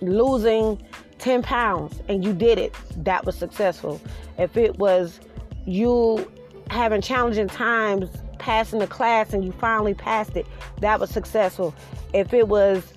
losing 0.00 0.82
10 1.18 1.42
pounds 1.42 2.00
and 2.08 2.24
you 2.24 2.32
did 2.32 2.58
it, 2.58 2.74
that 3.04 3.24
was 3.24 3.36
successful. 3.36 4.00
If 4.38 4.56
it 4.56 4.78
was 4.78 5.20
you 5.64 6.30
having 6.70 7.00
challenging 7.00 7.48
times 7.48 8.10
passing 8.38 8.78
the 8.78 8.86
class 8.86 9.32
and 9.32 9.44
you 9.44 9.52
finally 9.52 9.94
passed 9.94 10.36
it, 10.36 10.46
that 10.80 11.00
was 11.00 11.10
successful. 11.10 11.74
If 12.12 12.32
it 12.32 12.48
was 12.48 12.92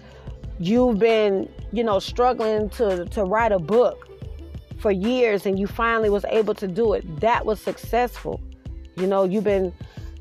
you've 0.59 0.99
been, 0.99 1.49
you 1.71 1.83
know, 1.83 1.99
struggling 1.99 2.69
to, 2.71 3.05
to 3.05 3.23
write 3.23 3.51
a 3.51 3.59
book 3.59 4.07
for 4.79 4.91
years 4.91 5.45
and 5.45 5.57
you 5.59 5.67
finally 5.67 6.09
was 6.09 6.25
able 6.25 6.53
to 6.55 6.67
do 6.67 6.93
it, 6.93 7.19
that 7.19 7.45
was 7.45 7.59
successful. 7.59 8.41
You 8.95 9.07
know, 9.07 9.23
you've 9.23 9.43
been 9.45 9.73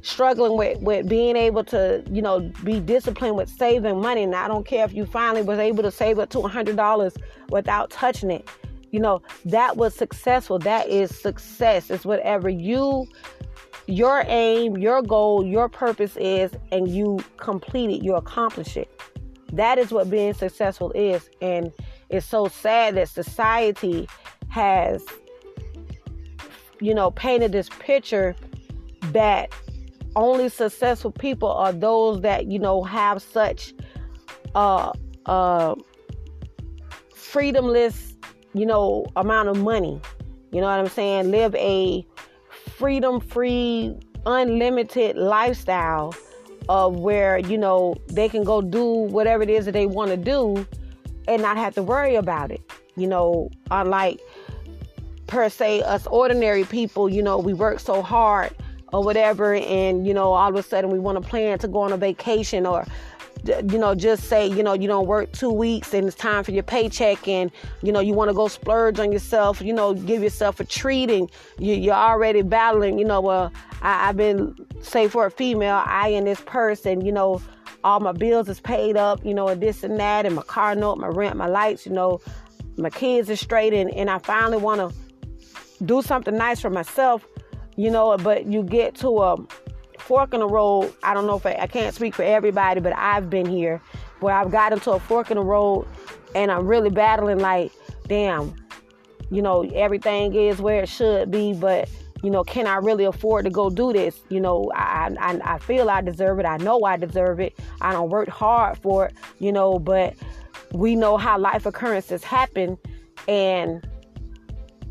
struggling 0.02 0.56
with, 0.56 0.80
with 0.80 1.08
being 1.08 1.36
able 1.36 1.64
to, 1.64 2.02
you 2.10 2.22
know, 2.22 2.40
be 2.62 2.80
disciplined 2.80 3.36
with 3.36 3.48
saving 3.48 4.00
money. 4.00 4.22
And 4.22 4.34
I 4.34 4.48
don't 4.48 4.64
care 4.64 4.84
if 4.84 4.92
you 4.92 5.06
finally 5.06 5.42
was 5.42 5.58
able 5.58 5.82
to 5.82 5.90
save 5.90 6.18
up 6.18 6.30
to 6.30 6.38
$100 6.38 7.16
without 7.50 7.90
touching 7.90 8.30
it. 8.30 8.48
You 8.90 9.00
know, 9.00 9.22
that 9.44 9.76
was 9.76 9.94
successful. 9.94 10.58
That 10.60 10.88
is 10.88 11.14
success. 11.14 11.90
It's 11.90 12.06
whatever 12.06 12.48
you, 12.48 13.06
your 13.86 14.24
aim, 14.28 14.78
your 14.78 15.02
goal, 15.02 15.44
your 15.44 15.68
purpose 15.68 16.16
is, 16.16 16.52
and 16.72 16.88
you 16.88 17.18
complete 17.36 17.90
it, 17.90 18.02
you 18.02 18.14
accomplish 18.14 18.76
it. 18.76 18.88
That 19.52 19.78
is 19.78 19.92
what 19.92 20.10
being 20.10 20.34
successful 20.34 20.92
is. 20.92 21.28
And 21.40 21.72
it's 22.08 22.26
so 22.26 22.48
sad 22.48 22.96
that 22.96 23.08
society 23.08 24.08
has, 24.48 25.04
you 26.80 26.94
know, 26.94 27.10
painted 27.10 27.52
this 27.52 27.68
picture 27.78 28.36
that 29.12 29.52
only 30.16 30.48
successful 30.48 31.10
people 31.12 31.50
are 31.50 31.72
those 31.72 32.20
that 32.22 32.46
you 32.46 32.58
know 32.58 32.82
have 32.82 33.22
such 33.22 33.72
uh 34.54 34.90
uh 35.26 35.74
freedomless 37.14 38.16
you 38.54 38.66
know 38.66 39.06
amount 39.16 39.48
of 39.48 39.58
money. 39.58 40.00
You 40.50 40.60
know 40.60 40.66
what 40.66 40.80
i'm 40.80 40.88
saying? 40.88 41.30
Live 41.30 41.54
a 41.54 42.04
freedom 42.76 43.20
free 43.20 43.94
unlimited 44.26 45.16
lifestyle 45.16 46.14
of 46.68 46.96
where 46.96 47.38
you 47.38 47.58
know 47.58 47.94
they 48.08 48.28
can 48.28 48.44
go 48.44 48.60
do 48.60 48.84
whatever 48.84 49.42
it 49.42 49.50
is 49.50 49.64
that 49.64 49.72
they 49.72 49.86
want 49.86 50.10
to 50.10 50.16
do 50.16 50.66
and 51.26 51.42
not 51.42 51.56
have 51.56 51.74
to 51.74 51.82
worry 51.82 52.14
about 52.14 52.50
it. 52.50 52.60
You 52.96 53.06
know 53.06 53.50
unlike 53.70 54.20
per 55.26 55.48
se 55.48 55.82
us 55.82 56.06
ordinary 56.06 56.64
people 56.64 57.08
you 57.08 57.22
know 57.22 57.38
we 57.38 57.52
work 57.52 57.78
so 57.78 58.02
hard 58.02 58.50
or 58.92 59.04
whatever 59.04 59.54
and 59.54 60.06
you 60.06 60.14
know 60.14 60.32
all 60.32 60.48
of 60.48 60.56
a 60.56 60.62
sudden 60.62 60.90
we 60.90 60.98
want 60.98 61.22
to 61.22 61.28
plan 61.28 61.58
to 61.58 61.68
go 61.68 61.80
on 61.80 61.92
a 61.92 61.96
vacation 61.96 62.66
or 62.66 62.86
you 63.44 63.78
know 63.78 63.94
just 63.94 64.24
say 64.24 64.46
you 64.46 64.62
know 64.62 64.72
you 64.72 64.88
don't 64.88 65.06
work 65.06 65.30
two 65.32 65.50
weeks 65.50 65.94
and 65.94 66.06
it's 66.06 66.16
time 66.16 66.44
for 66.44 66.52
your 66.52 66.62
paycheck 66.62 67.26
and 67.28 67.50
you 67.82 67.92
know 67.92 68.00
you 68.00 68.12
want 68.12 68.28
to 68.28 68.34
go 68.34 68.48
splurge 68.48 68.98
on 68.98 69.12
yourself 69.12 69.60
you 69.60 69.72
know 69.72 69.94
give 69.94 70.22
yourself 70.22 70.60
a 70.60 70.64
treat 70.64 71.10
and 71.10 71.30
you, 71.58 71.90
are 71.90 72.12
already 72.12 72.42
battling 72.42 72.98
you 72.98 73.04
know 73.04 73.20
well 73.20 73.52
I, 73.82 74.06
have 74.06 74.16
been 74.16 74.54
say 74.80 75.08
for 75.08 75.26
a 75.26 75.30
female 75.30 75.82
i 75.86 76.08
in 76.08 76.24
this 76.24 76.40
person 76.40 77.04
you 77.04 77.12
know 77.12 77.40
all 77.84 78.00
my 78.00 78.12
bills 78.12 78.48
is 78.48 78.60
paid 78.60 78.96
up 78.96 79.24
you 79.24 79.34
know 79.34 79.48
and 79.48 79.62
this 79.62 79.82
and 79.82 79.98
that 79.98 80.26
and 80.26 80.34
my 80.34 80.42
car 80.42 80.74
note 80.74 80.98
my 80.98 81.08
rent 81.08 81.36
my 81.36 81.46
lights 81.46 81.86
you 81.86 81.92
know 81.92 82.20
my 82.76 82.90
kids 82.90 83.30
are 83.30 83.36
straight 83.36 83.72
and, 83.72 83.90
and 83.94 84.10
i 84.10 84.18
finally 84.18 84.58
want 84.58 84.80
to 84.80 85.84
do 85.84 86.02
something 86.02 86.36
nice 86.36 86.60
for 86.60 86.70
myself 86.70 87.24
you 87.78 87.92
know, 87.92 88.16
but 88.18 88.46
you 88.46 88.64
get 88.64 88.96
to 88.96 89.22
a 89.22 89.36
fork 90.08 90.32
in 90.32 90.40
the 90.40 90.48
road. 90.48 90.92
I 91.02 91.12
don't 91.12 91.26
know 91.26 91.36
if 91.36 91.44
I, 91.44 91.54
I 91.60 91.66
can't 91.66 91.94
speak 91.94 92.14
for 92.14 92.22
everybody, 92.22 92.80
but 92.80 92.94
I've 92.96 93.28
been 93.28 93.44
here 93.46 93.80
where 94.20 94.34
I've 94.34 94.50
gotten 94.50 94.80
to 94.80 94.92
a 94.92 94.98
fork 94.98 95.30
in 95.30 95.36
the 95.36 95.44
road 95.44 95.86
and 96.34 96.50
I'm 96.50 96.66
really 96.66 96.88
battling 96.88 97.38
like, 97.38 97.70
damn, 98.06 98.54
you 99.30 99.42
know, 99.42 99.62
everything 99.74 100.34
is 100.34 100.62
where 100.62 100.82
it 100.82 100.88
should 100.88 101.30
be, 101.30 101.52
but 101.52 101.90
you 102.22 102.30
know, 102.30 102.42
can 102.42 102.66
I 102.66 102.76
really 102.76 103.04
afford 103.04 103.44
to 103.44 103.50
go 103.50 103.68
do 103.68 103.92
this? 103.92 104.18
You 104.30 104.40
know, 104.40 104.72
I, 104.74 105.14
I, 105.20 105.54
I 105.54 105.58
feel 105.58 105.90
I 105.90 106.00
deserve 106.00 106.40
it. 106.40 106.46
I 106.46 106.56
know 106.56 106.82
I 106.84 106.96
deserve 106.96 107.38
it. 107.38 107.56
I 107.82 107.92
don't 107.92 108.08
work 108.08 108.28
hard 108.28 108.78
for 108.78 109.06
it, 109.06 109.14
you 109.38 109.52
know, 109.52 109.78
but 109.78 110.14
we 110.72 110.96
know 110.96 111.18
how 111.18 111.38
life 111.38 111.66
occurrences 111.66 112.24
happen. 112.24 112.78
And 113.28 113.86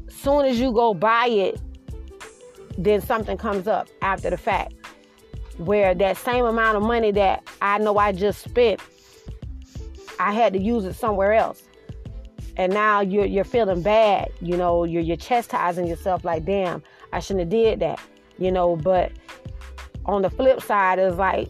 soon 0.10 0.46
as 0.46 0.60
you 0.60 0.72
go 0.72 0.94
buy 0.94 1.26
it, 1.26 1.60
then 2.78 3.02
something 3.02 3.36
comes 3.38 3.68
up 3.68 3.88
after 4.04 4.30
the 4.30 4.38
fact 4.38 4.76
where 5.58 5.94
that 5.96 6.18
same 6.18 6.46
amount 6.46 6.78
of 6.78 6.84
money 6.84 7.12
that 7.12 7.44
I 7.62 7.78
know 7.78 7.98
I 7.98 8.12
just 8.12 8.44
spent, 8.44 8.80
I 10.20 10.34
had 10.34 10.54
to 10.54 10.60
use 10.60 10.86
it 10.86 10.94
somewhere 10.94 11.34
else. 11.34 11.64
And 12.58 12.74
now 12.74 13.02
you're 13.02 13.26
you're 13.26 13.44
feeling 13.44 13.82
bad, 13.84 14.30
you 14.42 14.58
know, 14.58 14.84
you're 14.84 15.02
you're 15.02 15.18
chastising 15.18 15.86
yourself 15.86 16.26
like, 16.26 16.46
damn, 16.46 16.82
I 17.14 17.20
shouldn't 17.20 17.42
have 17.42 17.50
did 17.50 17.80
that, 17.82 18.00
you 18.40 18.52
know. 18.52 18.76
But 18.76 19.12
on 20.06 20.24
the 20.24 20.30
flip 20.30 20.62
side, 20.62 20.98
it's 20.98 21.18
like, 21.18 21.50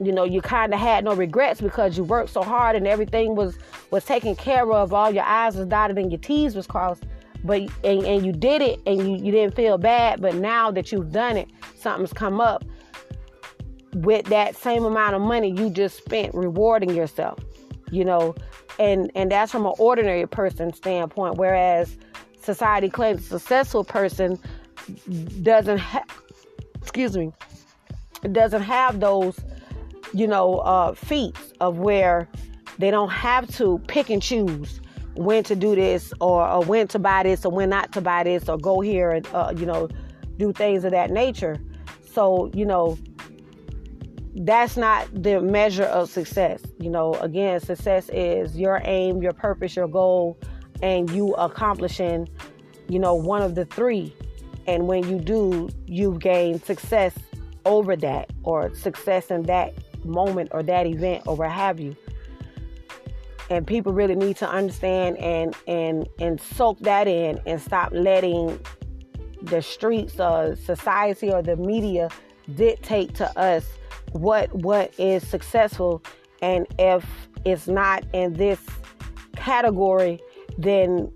you 0.00 0.12
know, 0.12 0.24
you 0.24 0.42
kind 0.42 0.74
of 0.74 0.80
had 0.80 1.02
no 1.04 1.14
regrets 1.14 1.62
because 1.62 1.96
you 1.96 2.04
worked 2.04 2.30
so 2.30 2.42
hard 2.42 2.76
and 2.76 2.86
everything 2.86 3.36
was 3.36 3.56
was 3.90 4.04
taken 4.04 4.36
care 4.36 4.70
of. 4.70 4.92
All 4.92 5.10
your 5.10 5.24
I's 5.24 5.56
was 5.56 5.66
dotted 5.66 5.96
and 5.96 6.12
your 6.12 6.20
T's 6.20 6.54
was 6.54 6.66
crossed. 6.66 7.04
But 7.42 7.62
and, 7.82 8.04
and 8.04 8.26
you 8.26 8.32
did 8.32 8.60
it 8.60 8.80
and 8.86 8.98
you, 8.98 9.24
you 9.24 9.32
didn't 9.32 9.54
feel 9.54 9.78
bad. 9.78 10.20
But 10.20 10.34
now 10.34 10.70
that 10.72 10.92
you've 10.92 11.10
done 11.10 11.38
it, 11.38 11.48
something's 11.74 12.12
come 12.12 12.38
up 12.38 12.64
with 13.94 14.26
that 14.26 14.56
same 14.56 14.84
amount 14.84 15.14
of 15.14 15.22
money 15.22 15.50
you 15.50 15.70
just 15.70 15.96
spent 15.98 16.34
rewarding 16.34 16.90
yourself. 16.94 17.38
You 17.90 18.04
know, 18.04 18.34
and 18.78 19.10
and 19.14 19.30
that's 19.30 19.52
from 19.52 19.66
an 19.66 19.74
ordinary 19.78 20.26
person 20.26 20.72
standpoint. 20.72 21.36
Whereas 21.36 21.96
society 22.42 22.88
claims 22.88 23.26
a 23.26 23.38
successful 23.38 23.84
person 23.84 24.38
doesn't 25.42 25.78
have, 25.78 26.04
excuse 26.80 27.16
me, 27.16 27.32
doesn't 28.32 28.62
have 28.62 29.00
those, 29.00 29.38
you 30.12 30.26
know, 30.26 30.58
uh, 30.58 30.94
feats 30.94 31.52
of 31.60 31.78
where 31.78 32.28
they 32.78 32.90
don't 32.90 33.10
have 33.10 33.48
to 33.56 33.80
pick 33.86 34.10
and 34.10 34.22
choose 34.22 34.80
when 35.14 35.44
to 35.44 35.54
do 35.54 35.74
this 35.74 36.12
or, 36.20 36.46
or 36.46 36.64
when 36.64 36.88
to 36.88 36.98
buy 36.98 37.22
this 37.22 37.44
or 37.44 37.52
when 37.52 37.70
not 37.70 37.92
to 37.92 38.00
buy 38.00 38.24
this 38.24 38.48
or 38.48 38.58
go 38.58 38.80
here 38.80 39.10
and, 39.10 39.26
uh, 39.32 39.52
you 39.56 39.64
know, 39.64 39.88
do 40.36 40.52
things 40.52 40.84
of 40.84 40.90
that 40.90 41.10
nature. 41.10 41.56
So, 42.12 42.50
you 42.52 42.66
know, 42.66 42.98
that's 44.36 44.76
not 44.76 45.08
the 45.14 45.40
measure 45.40 45.84
of 45.84 46.10
success. 46.10 46.60
You 46.78 46.90
know, 46.90 47.14
again, 47.14 47.60
success 47.60 48.08
is 48.12 48.56
your 48.56 48.80
aim, 48.84 49.22
your 49.22 49.32
purpose, 49.32 49.76
your 49.76 49.88
goal, 49.88 50.38
and 50.82 51.08
you 51.10 51.34
accomplishing, 51.34 52.28
you 52.88 52.98
know, 52.98 53.14
one 53.14 53.42
of 53.42 53.54
the 53.54 53.64
three 53.64 54.14
and 54.66 54.86
when 54.88 55.08
you 55.08 55.18
do, 55.18 55.68
you 55.86 56.18
gain 56.18 56.62
success 56.62 57.14
over 57.64 57.96
that 57.96 58.30
or 58.42 58.74
success 58.74 59.30
in 59.30 59.42
that 59.44 59.74
moment 60.04 60.50
or 60.52 60.62
that 60.62 60.86
event 60.86 61.24
or 61.26 61.36
what 61.36 61.50
have 61.50 61.80
you. 61.80 61.96
And 63.50 63.66
people 63.66 63.92
really 63.92 64.14
need 64.14 64.36
to 64.38 64.48
understand 64.48 65.18
and 65.18 65.54
and 65.66 66.08
and 66.18 66.40
soak 66.40 66.78
that 66.80 67.06
in 67.06 67.40
and 67.46 67.60
stop 67.60 67.92
letting 67.92 68.58
the 69.42 69.60
streets 69.60 70.18
or 70.18 70.56
society 70.56 71.30
or 71.30 71.42
the 71.42 71.56
media 71.56 72.08
dictate 72.54 73.14
to 73.16 73.38
us 73.38 73.66
what 74.14 74.52
what 74.54 74.92
is 74.98 75.26
successful 75.26 76.02
and 76.42 76.66
if 76.78 77.04
it's 77.44 77.68
not 77.68 78.04
in 78.12 78.32
this 78.34 78.60
category 79.36 80.20
then 80.58 81.12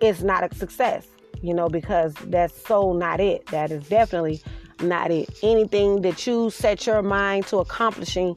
it's 0.00 0.22
not 0.22 0.50
a 0.50 0.54
success 0.54 1.06
you 1.42 1.54
know, 1.54 1.68
because 1.68 2.14
that's 2.24 2.60
so 2.66 2.92
not 2.92 3.20
it. 3.20 3.46
That 3.46 3.70
is 3.70 3.88
definitely 3.88 4.42
not 4.80 5.10
it. 5.10 5.30
Anything 5.42 6.02
that 6.02 6.26
you 6.26 6.50
set 6.50 6.86
your 6.86 7.02
mind 7.02 7.46
to 7.48 7.58
accomplishing 7.58 8.36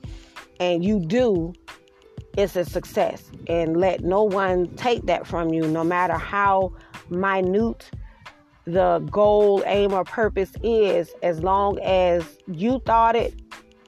and 0.60 0.84
you 0.84 1.00
do, 1.00 1.54
it's 2.38 2.56
a 2.56 2.66
success. 2.66 3.30
And 3.48 3.78
let 3.78 4.04
no 4.04 4.24
one 4.24 4.68
take 4.76 5.06
that 5.08 5.26
from 5.26 5.50
you, 5.54 5.68
no 5.68 5.84
matter 5.84 6.14
how 6.14 6.74
minute 7.10 7.90
the 8.66 9.00
goal, 9.10 9.64
aim, 9.66 9.94
or 9.94 10.04
purpose 10.04 10.52
is, 10.62 11.12
as 11.24 11.42
long 11.42 11.80
as 11.80 12.24
you 12.48 12.80
thought 12.86 13.16
it, 13.16 13.34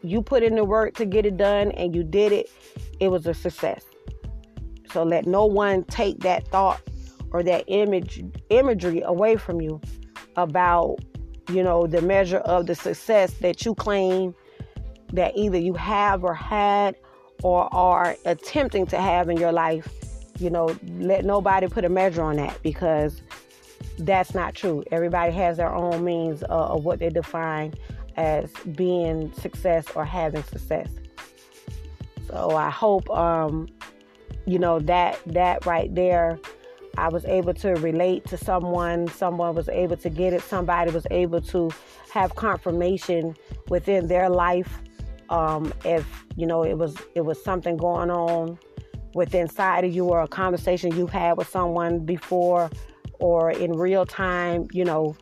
you 0.04 0.22
put 0.22 0.44
in 0.44 0.56
the 0.56 0.64
work 0.64 0.96
to 0.96 1.06
get 1.06 1.26
it 1.26 1.38
done, 1.38 1.72
and 1.72 1.96
you 1.96 2.04
did 2.04 2.32
it, 2.32 2.50
it 3.00 3.10
was 3.10 3.28
a 3.28 3.34
success. 3.34 3.86
So 4.92 5.04
let 5.04 5.26
no 5.26 5.46
one 5.46 5.84
take 5.86 6.20
that 6.20 6.48
thought 6.48 6.82
or 7.32 7.44
that 7.44 7.64
image 7.68 8.24
imagery 8.50 9.02
away 9.02 9.38
from 9.38 9.62
you 9.62 9.80
about 10.36 10.98
you 11.50 11.64
know 11.64 11.88
the 11.88 12.02
measure 12.02 12.40
of 12.40 12.68
the 12.68 12.76
success 12.76 13.34
that 13.36 13.66
you 13.66 13.74
claim 13.76 14.36
that 15.14 15.36
either 15.36 15.58
you 15.58 15.74
have 15.74 16.24
or 16.24 16.34
had 16.34 16.96
or 17.44 17.74
are 17.74 18.16
attempting 18.26 18.86
to 18.86 18.98
have 19.00 19.30
in 19.30 19.38
your 19.38 19.52
life 19.52 19.88
you 20.40 20.50
know 20.50 20.76
let 20.98 21.26
nobody 21.26 21.68
put 21.68 21.84
a 21.84 21.90
measure 21.90 22.22
on 22.22 22.36
that 22.36 22.62
because 22.64 23.22
that's 24.00 24.34
not 24.34 24.54
true 24.54 24.84
everybody 24.92 25.32
has 25.32 25.58
their 25.58 25.74
own 25.74 26.04
means 26.04 26.44
of, 26.44 26.78
of 26.78 26.86
what 26.86 27.00
they 27.00 27.10
define 27.10 27.74
as 28.18 28.52
being 28.76 29.32
success 29.34 29.86
or 29.96 30.06
having 30.06 30.44
success 30.44 30.90
so 32.28 32.52
i 32.52 32.70
hope 32.70 33.10
um 33.10 33.68
you 34.46 34.60
know 34.60 34.80
that 34.80 35.20
that 35.26 35.66
right 35.66 35.94
there 35.96 36.40
I 36.98 37.08
was 37.08 37.24
able 37.26 37.54
to 37.56 37.70
relate 37.76 38.26
to 38.28 38.38
someone, 38.38 39.08
someone 39.08 39.56
was 39.56 39.70
able 39.70 39.98
to 39.98 40.10
get 40.10 40.34
it, 40.34 40.42
somebody 40.42 40.92
was 40.92 41.08
able 41.10 41.42
to 41.42 41.72
have 42.12 42.36
confirmation 42.36 43.36
within 43.70 44.08
their 44.08 44.30
life. 44.30 44.80
Um, 45.30 45.74
if 45.86 46.26
you 46.36 46.46
know 46.46 46.64
it 46.64 46.78
was 46.78 46.96
it 47.16 47.22
was 47.22 47.42
something 47.42 47.78
going 47.78 48.12
on 48.12 48.60
within 49.14 49.42
inside 49.42 49.86
of 49.86 49.94
you 49.94 50.06
or 50.06 50.22
a 50.22 50.28
conversation 50.28 50.96
you've 50.96 51.10
had 51.10 51.38
with 51.38 51.48
someone 51.48 52.00
before 52.00 52.70
or 53.20 53.52
in 53.52 53.74
real 53.74 54.06
time, 54.06 54.68
you 54.74 54.84
know, 54.84 55.16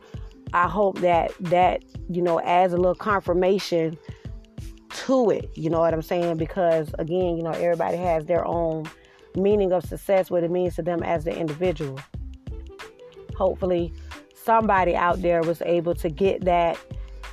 I 0.52 0.68
hope 0.68 1.00
that 1.00 1.32
that, 1.40 1.84
you 2.08 2.22
know, 2.22 2.40
adds 2.40 2.72
a 2.72 2.76
little 2.76 2.94
confirmation 2.94 3.96
to 4.90 5.30
it. 5.30 5.50
You 5.54 5.70
know 5.70 5.80
what 5.80 5.94
I'm 5.94 6.02
saying? 6.02 6.36
Because 6.36 6.92
again, 6.98 7.36
you 7.36 7.42
know, 7.42 7.52
everybody 7.52 7.96
has 7.96 8.26
their 8.26 8.44
own 8.46 8.88
meaning 9.36 9.72
of 9.72 9.84
success, 9.84 10.30
what 10.30 10.42
it 10.42 10.50
means 10.50 10.74
to 10.76 10.82
them 10.82 11.02
as 11.02 11.24
the 11.24 11.36
individual. 11.36 11.98
Hopefully, 13.36 13.92
somebody 14.34 14.96
out 14.96 15.22
there 15.22 15.42
was 15.42 15.62
able 15.62 15.94
to 15.94 16.08
get 16.08 16.44
that 16.44 16.78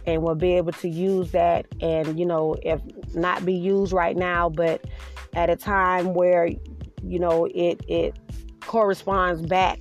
and 0.06 0.22
will 0.22 0.36
be 0.36 0.54
able 0.54 0.72
to 0.72 0.88
use 0.88 1.32
that 1.32 1.66
and, 1.82 2.18
you 2.18 2.26
know, 2.26 2.56
if 2.62 2.80
not 3.14 3.46
be 3.46 3.54
used 3.54 3.92
right 3.92 4.16
now, 4.16 4.50
but 4.50 4.86
at 5.34 5.50
a 5.50 5.56
time 5.56 6.14
where, 6.14 6.48
you 7.04 7.20
know, 7.20 7.46
it, 7.54 7.82
it 7.88 8.18
corresponds 8.62 9.42
back, 9.42 9.80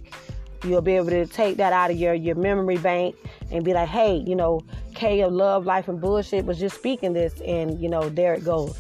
you'll 0.66 0.82
be 0.82 0.96
able 0.96 1.10
to 1.10 1.26
take 1.26 1.56
that 1.56 1.72
out 1.72 1.90
of 1.90 1.96
your, 1.96 2.14
your 2.14 2.34
memory 2.34 2.76
bank 2.78 3.14
and 3.50 3.64
be 3.64 3.72
like, 3.72 3.88
hey, 3.88 4.16
you 4.26 4.34
know, 4.34 4.60
K 4.94 5.20
of 5.20 5.32
love, 5.32 5.66
life, 5.66 5.88
and 5.88 6.00
bullshit 6.00 6.44
was 6.44 6.58
just 6.58 6.76
speaking 6.76 7.12
this, 7.12 7.40
and, 7.42 7.80
you 7.80 7.88
know, 7.88 8.08
there 8.08 8.34
it 8.34 8.44
goes. 8.44 8.78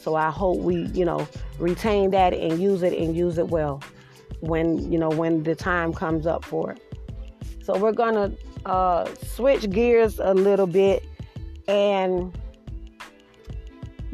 So 0.00 0.14
I 0.14 0.30
hope 0.30 0.58
we, 0.58 0.86
you 0.94 1.04
know, 1.04 1.28
retain 1.58 2.10
that 2.10 2.32
and 2.32 2.60
use 2.60 2.82
it 2.82 2.92
and 2.92 3.14
use 3.14 3.36
it 3.36 3.48
well 3.48 3.82
when, 4.40 4.90
you 4.90 4.98
know, 4.98 5.10
when 5.10 5.42
the 5.42 5.54
time 5.54 5.92
comes 5.92 6.26
up 6.26 6.44
for 6.44 6.72
it. 6.72 6.80
So 7.62 7.76
we're 7.76 7.92
going 7.92 8.14
to 8.14 8.68
uh, 8.68 9.14
switch 9.16 9.68
gears 9.70 10.18
a 10.18 10.32
little 10.32 10.66
bit 10.66 11.04
and 11.68 12.36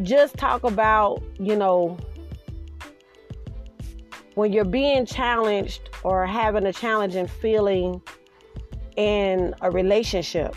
just 0.03 0.37
talk 0.37 0.65
about, 0.65 1.23
you 1.39 1.57
know, 1.57 1.97
when 4.37 4.53
you're 4.53 4.67
being 4.67 5.07
challenged 5.07 5.89
or 6.05 6.27
having 6.27 6.67
a 6.67 6.73
challenging 6.73 7.27
feeling 7.27 8.03
in 8.97 9.55
a 9.63 9.71
relationship, 9.71 10.55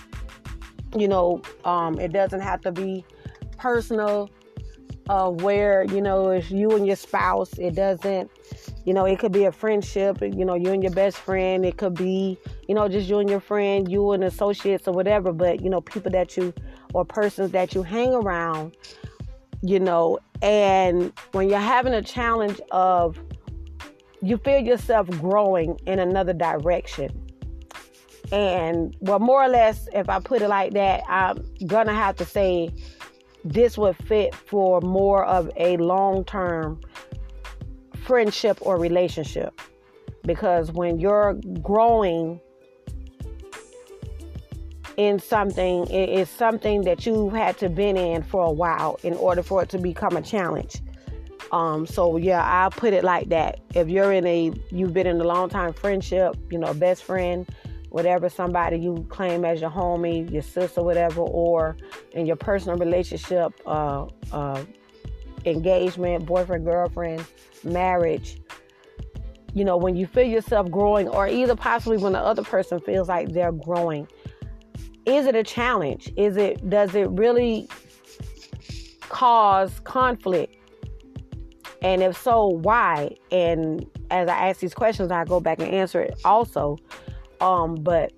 you 0.97 1.07
know, 1.07 1.41
um, 1.63 1.97
it 1.97 2.11
doesn't 2.11 2.41
have 2.41 2.59
to 2.61 2.73
be 2.73 3.05
personal 3.57 4.29
of 5.07 5.41
where 5.41 5.85
you 5.85 6.01
know 6.01 6.29
it's 6.29 6.51
you 6.51 6.69
and 6.75 6.85
your 6.85 6.95
spouse 6.95 7.57
it 7.57 7.73
doesn't 7.73 8.29
you 8.85 8.93
know 8.93 9.05
it 9.05 9.17
could 9.17 9.31
be 9.31 9.45
a 9.45 9.51
friendship 9.51 10.21
you 10.21 10.45
know 10.45 10.53
you 10.53 10.71
and 10.71 10.83
your 10.83 10.91
best 10.91 11.17
friend 11.17 11.65
it 11.65 11.77
could 11.77 11.95
be 11.95 12.37
you 12.67 12.75
know 12.75 12.87
just 12.87 13.09
you 13.09 13.17
and 13.17 13.27
your 13.27 13.39
friend 13.39 13.91
you 13.91 14.11
and 14.11 14.23
associates 14.23 14.87
or 14.87 14.93
whatever 14.93 15.33
but 15.33 15.63
you 15.63 15.69
know 15.69 15.81
people 15.81 16.11
that 16.11 16.37
you 16.37 16.53
or 16.93 17.03
persons 17.03 17.49
that 17.49 17.73
you 17.73 17.81
hang 17.81 18.13
around 18.13 18.77
you 19.63 19.79
know 19.79 20.19
and 20.43 21.11
when 21.31 21.49
you're 21.49 21.57
having 21.57 21.93
a 21.93 22.03
challenge 22.03 22.61
of 22.69 23.17
you 24.21 24.37
feel 24.37 24.59
yourself 24.59 25.07
growing 25.09 25.79
in 25.85 25.99
another 25.99 26.33
direction 26.33 27.09
and 28.31 28.95
well 28.99 29.19
more 29.19 29.43
or 29.43 29.47
less 29.47 29.87
if 29.93 30.09
i 30.09 30.19
put 30.19 30.41
it 30.41 30.49
like 30.49 30.73
that 30.73 31.01
i'm 31.07 31.43
gonna 31.65 31.93
have 31.93 32.15
to 32.15 32.25
say 32.25 32.69
this 33.43 33.77
would 33.77 33.95
fit 33.95 34.35
for 34.35 34.81
more 34.81 35.25
of 35.25 35.49
a 35.55 35.77
long 35.77 36.23
term 36.25 36.79
friendship 38.09 38.57
or 38.61 38.77
relationship. 38.77 39.61
Because 40.23 40.71
when 40.71 40.99
you're 40.99 41.35
growing 41.61 42.39
in 44.97 45.17
something 45.17 45.89
it 45.89 46.09
is 46.09 46.29
something 46.29 46.81
that 46.81 47.05
you've 47.05 47.31
had 47.31 47.57
to 47.57 47.69
been 47.69 47.95
in 47.95 48.21
for 48.21 48.45
a 48.45 48.51
while 48.51 48.99
in 49.03 49.13
order 49.13 49.41
for 49.41 49.63
it 49.63 49.69
to 49.69 49.77
become 49.77 50.17
a 50.17 50.21
challenge. 50.21 50.81
Um, 51.51 51.87
so 51.87 52.17
yeah, 52.17 52.43
I'll 52.43 52.71
put 52.71 52.93
it 52.93 53.03
like 53.03 53.29
that. 53.29 53.59
If 53.73 53.89
you're 53.89 54.11
in 54.11 54.25
a 54.27 54.51
you've 54.71 54.93
been 54.93 55.07
in 55.07 55.19
a 55.19 55.23
long 55.23 55.49
time 55.49 55.73
friendship, 55.73 56.35
you 56.51 56.57
know, 56.59 56.73
best 56.73 57.03
friend, 57.03 57.47
whatever, 57.89 58.29
somebody 58.29 58.77
you 58.77 59.05
claim 59.09 59.45
as 59.45 59.61
your 59.61 59.71
homie, 59.71 60.29
your 60.31 60.43
sister, 60.43 60.83
whatever, 60.83 61.21
or 61.21 61.75
in 62.13 62.25
your 62.25 62.35
personal 62.35 62.77
relationship, 62.77 63.53
uh, 63.65 64.05
uh, 64.31 64.63
engagement, 65.45 66.25
boyfriend, 66.25 66.65
girlfriend, 66.65 67.25
marriage, 67.63 68.37
you 69.53 69.65
know, 69.65 69.77
when 69.77 69.95
you 69.95 70.05
feel 70.05 70.27
yourself 70.27 70.69
growing, 70.69 71.07
or 71.07 71.27
either 71.27 71.55
possibly 71.55 71.97
when 71.97 72.13
the 72.13 72.19
other 72.19 72.43
person 72.43 72.79
feels 72.79 73.09
like 73.09 73.29
they're 73.29 73.51
growing, 73.51 74.07
is 75.05 75.25
it 75.25 75.35
a 75.35 75.43
challenge? 75.43 76.11
Is 76.15 76.37
it 76.37 76.69
does 76.69 76.93
it 76.93 77.09
really 77.09 77.67
cause 79.01 79.79
conflict? 79.83 80.55
And 81.81 82.03
if 82.03 82.21
so, 82.21 82.47
why? 82.47 83.15
And 83.31 83.85
as 84.11 84.27
I 84.27 84.49
ask 84.49 84.59
these 84.59 84.73
questions, 84.73 85.11
I 85.11 85.23
go 85.25 85.39
back 85.39 85.59
and 85.59 85.69
answer 85.69 86.01
it 86.01 86.19
also. 86.25 86.77
Um, 87.39 87.75
but 87.75 88.11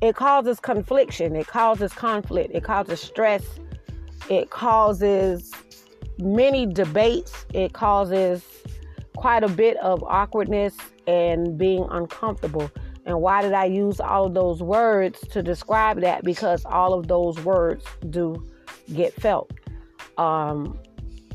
it 0.00 0.16
causes 0.16 0.60
confliction, 0.60 1.36
it 1.36 1.46
causes 1.46 1.92
conflict, 1.92 2.54
it 2.54 2.64
causes 2.64 3.00
stress, 3.00 3.44
it 4.30 4.48
causes 4.48 5.52
many 6.18 6.64
debates, 6.64 7.44
it 7.52 7.74
causes 7.74 8.42
quite 9.14 9.44
a 9.44 9.48
bit 9.48 9.76
of 9.78 10.02
awkwardness 10.04 10.74
and 11.06 11.58
being 11.58 11.86
uncomfortable. 11.90 12.70
And 13.04 13.20
why 13.20 13.42
did 13.42 13.52
I 13.52 13.66
use 13.66 14.00
all 14.00 14.24
of 14.26 14.32
those 14.32 14.62
words 14.62 15.20
to 15.32 15.42
describe 15.42 16.00
that? 16.00 16.24
Because 16.24 16.64
all 16.64 16.94
of 16.94 17.08
those 17.08 17.38
words 17.40 17.84
do 18.08 18.42
get 18.94 19.12
felt 19.14 19.52
um, 20.20 20.78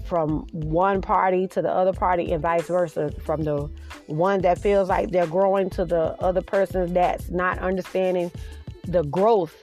from 0.05 0.47
one 0.51 1.01
party 1.01 1.47
to 1.47 1.61
the 1.61 1.69
other 1.69 1.93
party, 1.93 2.31
and 2.31 2.41
vice 2.41 2.67
versa. 2.67 3.11
From 3.23 3.43
the 3.43 3.69
one 4.07 4.41
that 4.41 4.59
feels 4.59 4.89
like 4.89 5.11
they're 5.11 5.27
growing 5.27 5.69
to 5.71 5.85
the 5.85 6.15
other 6.21 6.41
person 6.41 6.93
that's 6.93 7.29
not 7.29 7.59
understanding 7.59 8.31
the 8.87 9.03
growth 9.03 9.55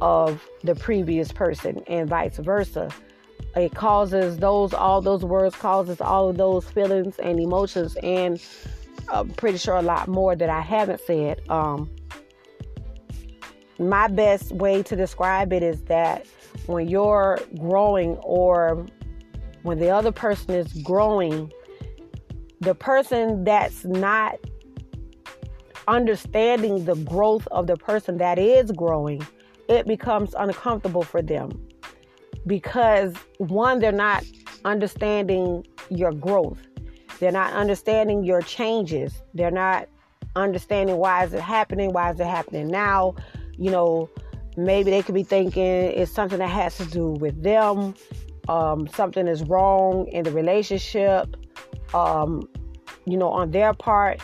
of 0.00 0.46
the 0.62 0.74
previous 0.74 1.32
person, 1.32 1.82
and 1.86 2.08
vice 2.08 2.36
versa 2.38 2.90
it 3.54 3.74
causes 3.74 4.36
those 4.36 4.74
all 4.74 5.00
those 5.00 5.24
words 5.24 5.56
causes 5.56 5.98
all 6.02 6.28
of 6.28 6.36
those 6.36 6.68
feelings 6.68 7.18
and 7.18 7.40
emotions 7.40 7.96
and 8.02 8.38
I'm 9.08 9.30
pretty 9.30 9.58
sure 9.58 9.76
a 9.76 9.82
lot 9.82 10.08
more 10.08 10.34
that 10.34 10.48
I 10.48 10.60
haven't 10.60 11.00
said. 11.00 11.48
Um, 11.48 11.90
my 13.78 14.08
best 14.08 14.52
way 14.52 14.82
to 14.84 14.96
describe 14.96 15.52
it 15.52 15.62
is 15.62 15.82
that 15.82 16.26
when 16.66 16.88
you're 16.88 17.38
growing 17.58 18.16
or 18.16 18.86
when 19.66 19.78
the 19.78 19.90
other 19.90 20.12
person 20.12 20.54
is 20.54 20.72
growing, 20.82 21.52
the 22.60 22.74
person 22.74 23.44
that's 23.44 23.84
not 23.84 24.38
understanding 25.88 26.84
the 26.84 26.96
growth 26.96 27.46
of 27.48 27.66
the 27.66 27.76
person 27.76 28.18
that 28.18 28.38
is 28.38 28.70
growing, 28.72 29.26
it 29.68 29.86
becomes 29.86 30.34
uncomfortable 30.38 31.02
for 31.02 31.22
them 31.22 31.50
because 32.46 33.14
one, 33.38 33.80
they're 33.80 33.92
not 33.92 34.24
understanding 34.64 35.66
your 35.90 36.12
growth. 36.12 36.58
They're 37.18 37.32
not 37.32 37.52
understanding 37.52 38.24
your 38.24 38.42
changes. 38.42 39.22
They're 39.34 39.50
not 39.50 39.88
understanding 40.36 40.96
why 40.96 41.24
is 41.24 41.32
it 41.32 41.40
happening? 41.40 41.92
Why 41.92 42.12
is 42.12 42.20
it 42.20 42.26
happening 42.26 42.68
now? 42.68 43.14
You 43.58 43.70
know, 43.70 44.10
maybe 44.56 44.90
they 44.90 45.02
could 45.02 45.14
be 45.14 45.22
thinking 45.22 45.64
it's 45.64 46.12
something 46.12 46.38
that 46.38 46.48
has 46.48 46.76
to 46.76 46.84
do 46.84 47.12
with 47.12 47.42
them. 47.42 47.94
Um, 48.48 48.86
something 48.88 49.26
is 49.26 49.42
wrong 49.42 50.06
in 50.08 50.24
the 50.24 50.30
relationship. 50.30 51.36
Um, 51.94 52.48
you 53.06 53.16
know, 53.16 53.28
on 53.28 53.50
their 53.50 53.72
part. 53.72 54.20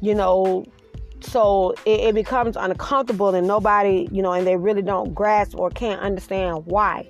You 0.00 0.14
know, 0.14 0.64
so 1.20 1.74
it, 1.84 2.00
it 2.00 2.14
becomes 2.14 2.56
uncomfortable 2.56 3.34
and 3.34 3.46
nobody, 3.46 4.08
you 4.10 4.22
know, 4.22 4.32
and 4.32 4.46
they 4.46 4.56
really 4.56 4.82
don't 4.82 5.14
grasp 5.14 5.58
or 5.58 5.70
can't 5.70 6.00
understand 6.00 6.64
why. 6.66 7.08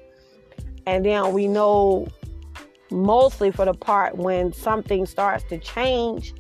And 0.87 1.05
then 1.05 1.33
we 1.33 1.47
know 1.47 2.09
mostly 2.91 3.53
for 3.53 3.65
the 3.65 3.75
part 3.75 4.17
when 4.17 4.53
something 4.53 5.07
starts 5.07 5.45
to 5.45 5.59
change, 5.59 6.35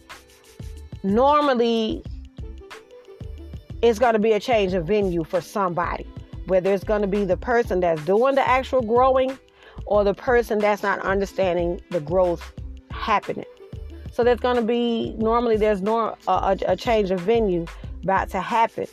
normally 1.04 2.02
it's 3.82 3.98
going 3.98 4.14
to 4.14 4.18
be 4.18 4.32
a 4.32 4.40
change 4.40 4.74
of 4.74 4.86
venue 4.86 5.24
for 5.24 5.40
somebody. 5.40 6.06
Whether 6.46 6.72
it's 6.72 6.84
going 6.84 7.02
to 7.02 7.08
be 7.08 7.24
the 7.24 7.36
person 7.36 7.78
that's 7.80 8.04
doing 8.04 8.34
the 8.34 8.46
actual 8.46 8.82
growing 8.82 9.38
or 9.90 10.04
the 10.04 10.14
person 10.14 10.58
that's 10.60 10.82
not 10.82 11.00
understanding 11.00 11.80
the 11.90 12.00
growth 12.00 12.52
happening. 12.90 13.44
So 14.12 14.24
there's 14.24 14.40
going 14.40 14.56
to 14.56 14.62
be 14.62 15.14
normally 15.18 15.56
there's 15.56 15.82
a, 15.82 16.56
a 16.66 16.76
change 16.76 17.10
of 17.10 17.20
venue 17.20 17.66
about 18.02 18.30
to 18.30 18.40
happen, 18.40 18.86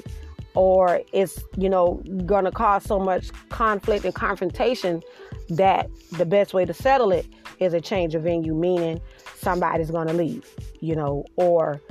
or 0.53 1.01
it's 1.13 1.39
you 1.55 1.69
know 1.69 2.03
going 2.25 2.45
to 2.45 2.51
cause 2.51 2.83
so 2.83 2.99
much 2.99 3.31
conflict 3.49 4.03
and 4.05 4.13
confrontation 4.13 5.01
that 5.49 5.89
the 6.13 6.25
best 6.25 6.53
way 6.53 6.65
to 6.65 6.73
settle 6.73 7.11
it 7.11 7.25
is 7.59 7.73
a 7.73 7.81
change 7.81 8.15
of 8.15 8.23
venue, 8.23 8.53
meaning 8.53 8.99
somebody's 9.35 9.91
going 9.91 10.07
to 10.07 10.13
leave, 10.13 10.45
you 10.81 10.95
know, 10.95 11.25
or 11.35 11.81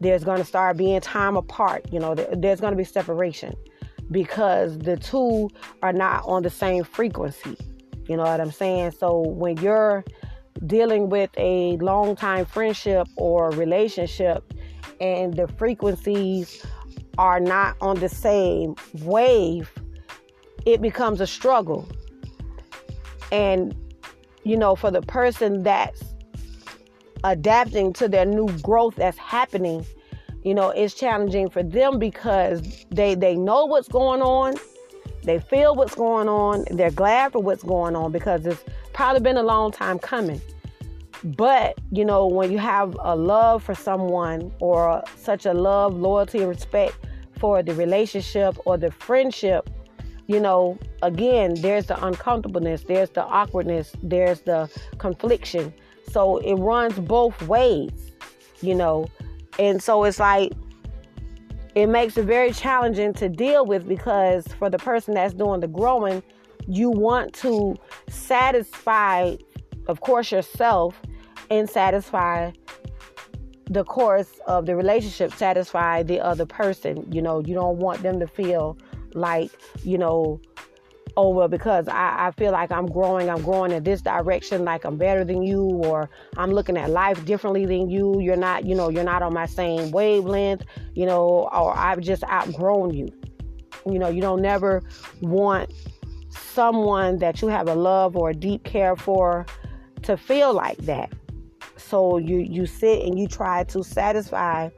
there's 0.00 0.24
going 0.24 0.38
to 0.38 0.44
start 0.44 0.76
being 0.76 1.00
time 1.00 1.36
apart, 1.36 1.84
you 1.92 1.98
know, 1.98 2.14
there's 2.14 2.60
going 2.60 2.72
to 2.72 2.76
be 2.76 2.84
separation 2.84 3.54
because 4.10 4.78
the 4.78 4.96
two 4.96 5.48
are 5.82 5.92
not 5.92 6.24
on 6.26 6.42
the 6.42 6.50
same 6.50 6.84
frequency. 6.84 7.56
You 8.08 8.16
know 8.16 8.24
what 8.24 8.40
I'm 8.40 8.50
saying? 8.50 8.92
So 8.92 9.20
when 9.20 9.56
you're 9.58 10.04
dealing 10.66 11.08
with 11.08 11.30
a 11.36 11.76
long 11.78 12.16
time 12.16 12.44
friendship 12.44 13.08
or 13.16 13.50
relationship 13.50 14.52
and 15.00 15.34
the 15.34 15.48
frequencies 15.48 16.64
are 17.18 17.40
not 17.40 17.76
on 17.80 17.98
the 18.00 18.08
same 18.08 18.76
wave, 19.02 19.70
it 20.66 20.80
becomes 20.80 21.20
a 21.20 21.26
struggle 21.26 21.88
and, 23.32 23.74
you 24.44 24.56
know, 24.56 24.76
for 24.76 24.90
the 24.90 25.00
person 25.00 25.62
that's 25.62 26.04
adapting 27.24 27.92
to 27.94 28.06
their 28.06 28.26
new 28.26 28.46
growth 28.58 28.94
that's 28.96 29.16
happening, 29.16 29.86
you 30.44 30.54
know, 30.54 30.68
it's 30.70 30.92
challenging 30.94 31.48
for 31.48 31.62
them 31.62 31.98
because 31.98 32.84
they 32.90 33.14
they 33.14 33.36
know 33.36 33.64
what's 33.64 33.88
going 33.88 34.20
on. 34.20 34.54
They 35.22 35.38
feel 35.38 35.74
what's 35.74 35.94
going 35.94 36.28
on. 36.28 36.64
They're 36.70 36.90
glad 36.90 37.32
for 37.32 37.42
what's 37.42 37.62
going 37.62 37.94
on 37.96 38.12
because 38.12 38.44
it's 38.46 38.64
probably 38.92 39.20
been 39.20 39.36
a 39.36 39.42
long 39.42 39.70
time 39.70 39.98
coming. 39.98 40.40
But, 41.24 41.78
you 41.92 42.04
know, 42.04 42.26
when 42.26 42.50
you 42.50 42.58
have 42.58 42.96
a 43.00 43.14
love 43.14 43.62
for 43.62 43.74
someone 43.74 44.52
or 44.60 45.04
such 45.16 45.46
a 45.46 45.54
love, 45.54 45.94
loyalty, 45.94 46.40
and 46.40 46.48
respect 46.48 46.96
for 47.38 47.62
the 47.62 47.74
relationship 47.74 48.56
or 48.64 48.76
the 48.76 48.90
friendship, 48.90 49.70
you 50.26 50.40
know, 50.40 50.78
again, 51.02 51.54
there's 51.58 51.86
the 51.86 52.04
uncomfortableness, 52.04 52.84
there's 52.84 53.10
the 53.10 53.22
awkwardness, 53.22 53.92
there's 54.02 54.40
the 54.40 54.68
confliction. 54.98 55.72
So 56.10 56.38
it 56.38 56.54
runs 56.54 56.98
both 56.98 57.40
ways, 57.42 58.12
you 58.60 58.74
know. 58.74 59.08
And 59.58 59.82
so 59.82 60.04
it's 60.04 60.18
like, 60.18 60.52
it 61.74 61.86
makes 61.86 62.16
it 62.16 62.24
very 62.24 62.52
challenging 62.52 63.14
to 63.14 63.28
deal 63.28 63.64
with 63.64 63.86
because 63.88 64.46
for 64.58 64.68
the 64.68 64.78
person 64.78 65.14
that's 65.14 65.34
doing 65.34 65.60
the 65.60 65.68
growing, 65.68 66.22
you 66.66 66.90
want 66.90 67.32
to 67.34 67.76
satisfy, 68.08 69.36
of 69.86 70.00
course, 70.00 70.30
yourself 70.30 71.00
and 71.50 71.68
satisfy 71.68 72.50
the 73.70 73.84
course 73.84 74.38
of 74.46 74.66
the 74.66 74.76
relationship, 74.76 75.32
satisfy 75.32 76.02
the 76.02 76.20
other 76.20 76.44
person. 76.44 77.10
You 77.10 77.22
know, 77.22 77.40
you 77.40 77.54
don't 77.54 77.78
want 77.78 78.02
them 78.02 78.20
to 78.20 78.26
feel 78.26 78.76
like, 79.14 79.50
you 79.82 79.96
know, 79.96 80.40
well 81.16 81.48
because 81.48 81.88
I, 81.88 82.28
I 82.28 82.30
feel 82.32 82.52
like 82.52 82.72
i'm 82.72 82.86
growing 82.86 83.28
i'm 83.28 83.42
growing 83.42 83.72
in 83.72 83.82
this 83.82 84.00
direction 84.00 84.64
like 84.64 84.84
i'm 84.84 84.96
better 84.96 85.24
than 85.24 85.42
you 85.42 85.64
or 85.64 86.08
i'm 86.36 86.52
looking 86.52 86.76
at 86.76 86.90
life 86.90 87.24
differently 87.24 87.66
than 87.66 87.90
you 87.90 88.20
you're 88.20 88.36
not 88.36 88.64
you 88.64 88.74
know 88.74 88.88
you're 88.88 89.04
not 89.04 89.22
on 89.22 89.34
my 89.34 89.46
same 89.46 89.90
wavelength 89.90 90.62
you 90.94 91.06
know 91.06 91.48
or 91.52 91.76
i've 91.76 92.00
just 92.00 92.24
outgrown 92.24 92.94
you 92.94 93.08
you 93.86 93.98
know 93.98 94.08
you 94.08 94.20
don't 94.20 94.40
never 94.40 94.82
want 95.20 95.72
someone 96.30 97.18
that 97.18 97.42
you 97.42 97.48
have 97.48 97.68
a 97.68 97.74
love 97.74 98.16
or 98.16 98.30
a 98.30 98.34
deep 98.34 98.64
care 98.64 98.96
for 98.96 99.44
to 100.02 100.16
feel 100.16 100.54
like 100.54 100.78
that 100.78 101.12
so 101.76 102.16
you 102.16 102.38
you 102.38 102.64
sit 102.64 103.02
and 103.02 103.18
you 103.18 103.26
try 103.26 103.64
to 103.64 103.84
satisfy 103.84 104.70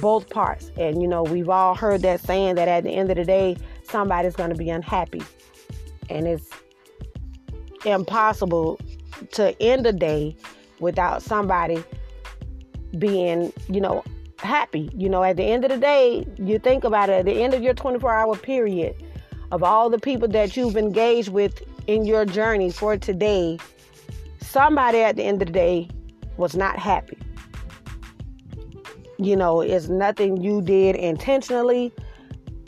both 0.00 0.28
parts. 0.30 0.70
And 0.76 1.00
you 1.00 1.08
know, 1.08 1.22
we've 1.22 1.48
all 1.48 1.74
heard 1.74 2.02
that 2.02 2.20
saying 2.20 2.56
that 2.56 2.68
at 2.68 2.84
the 2.84 2.90
end 2.90 3.10
of 3.10 3.16
the 3.16 3.24
day, 3.24 3.56
somebody's 3.82 4.34
going 4.34 4.50
to 4.50 4.56
be 4.56 4.70
unhappy. 4.70 5.22
And 6.10 6.26
it's 6.26 6.48
impossible 7.86 8.78
to 9.32 9.60
end 9.62 9.86
a 9.86 9.92
day 9.92 10.36
without 10.80 11.22
somebody 11.22 11.82
being, 12.98 13.52
you 13.68 13.80
know, 13.80 14.02
happy. 14.38 14.90
You 14.94 15.08
know, 15.08 15.22
at 15.22 15.36
the 15.36 15.44
end 15.44 15.64
of 15.64 15.70
the 15.70 15.76
day, 15.76 16.26
you 16.36 16.58
think 16.58 16.84
about 16.84 17.08
it, 17.08 17.20
at 17.20 17.24
the 17.26 17.42
end 17.42 17.54
of 17.54 17.62
your 17.62 17.74
24 17.74 18.12
hour 18.12 18.36
period, 18.36 18.94
of 19.52 19.62
all 19.62 19.90
the 19.90 19.98
people 19.98 20.28
that 20.28 20.56
you've 20.56 20.76
engaged 20.76 21.28
with 21.28 21.62
in 21.86 22.04
your 22.04 22.24
journey 22.24 22.70
for 22.70 22.96
today, 22.96 23.58
somebody 24.40 25.00
at 25.00 25.16
the 25.16 25.22
end 25.22 25.42
of 25.42 25.46
the 25.46 25.52
day 25.52 25.88
was 26.36 26.56
not 26.56 26.78
happy. 26.78 27.18
You 29.18 29.36
know, 29.36 29.60
it's 29.60 29.88
nothing 29.88 30.38
you 30.38 30.62
did 30.62 30.96
intentionally. 30.96 31.92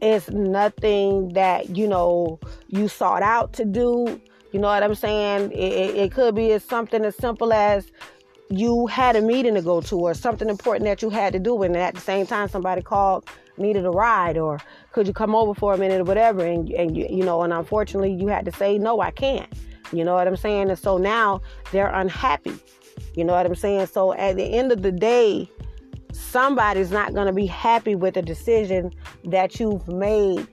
It's 0.03 0.29
nothing 0.31 1.29
that, 1.35 1.77
you 1.77 1.87
know, 1.87 2.41
you 2.67 2.89
sought 2.89 3.23
out 3.23 3.53
to 3.55 3.65
do. 3.65 4.21
You 4.51 4.59
know 4.59 4.67
what 4.67 4.83
I'm 4.83 4.97
saying? 4.97 5.53
It, 5.53 5.73
it, 5.73 5.97
it 5.97 6.13
could 6.13 6.35
be 6.35 6.59
something 6.59 7.05
as 7.05 7.17
simple 7.17 7.53
as 7.53 7.91
you 8.51 8.89
had 8.89 9.15
a 9.15 9.23
meeting 9.23 9.55
to 9.55 9.63
go 9.63 9.81
to 9.81 9.97
or 9.97 10.13
something 10.13 10.49
important 10.49 10.85
that 10.85 11.03
you 11.03 11.09
had 11.09 11.33
to 11.33 11.39
do 11.39 11.63
and 11.63 11.77
at 11.77 11.95
the 11.95 12.01
same 12.01 12.27
time 12.27 12.49
somebody 12.49 12.83
called 12.83 13.27
needed 13.57 13.87
a 13.87 13.91
ride 13.91 14.37
or 14.37 14.61
could 14.93 15.07
you 15.07 15.15
come 15.15 15.35
over 15.35 15.55
for 15.55 15.73
a 15.73 15.79
minute 15.79 16.01
or 16.01 16.05
whatever 16.05 16.45
and, 16.45 16.71
and 16.73 16.95
you, 16.95 17.07
you 17.09 17.25
know 17.25 17.41
and 17.43 17.53
unfortunately 17.53 18.13
you 18.13 18.27
had 18.27 18.45
to 18.45 18.53
say 18.53 18.77
no 18.77 19.01
i 19.01 19.11
can't 19.11 19.51
you 19.91 20.05
know 20.05 20.15
what 20.15 20.27
i'm 20.27 20.37
saying 20.37 20.69
and 20.69 20.79
so 20.79 20.99
now 20.99 21.41
they're 21.71 21.93
unhappy 21.95 22.53
you 23.15 23.25
know 23.25 23.33
what 23.33 23.47
i'm 23.47 23.55
saying 23.55 23.87
so 23.87 24.13
at 24.15 24.37
the 24.37 24.45
end 24.45 24.71
of 24.71 24.83
the 24.83 24.93
day 24.93 25.49
somebody's 26.13 26.91
not 26.91 27.15
going 27.15 27.27
to 27.27 27.33
be 27.33 27.47
happy 27.47 27.95
with 27.95 28.15
the 28.15 28.23
decision 28.23 28.93
that 29.25 29.59
you've 29.59 29.87
made 29.89 30.47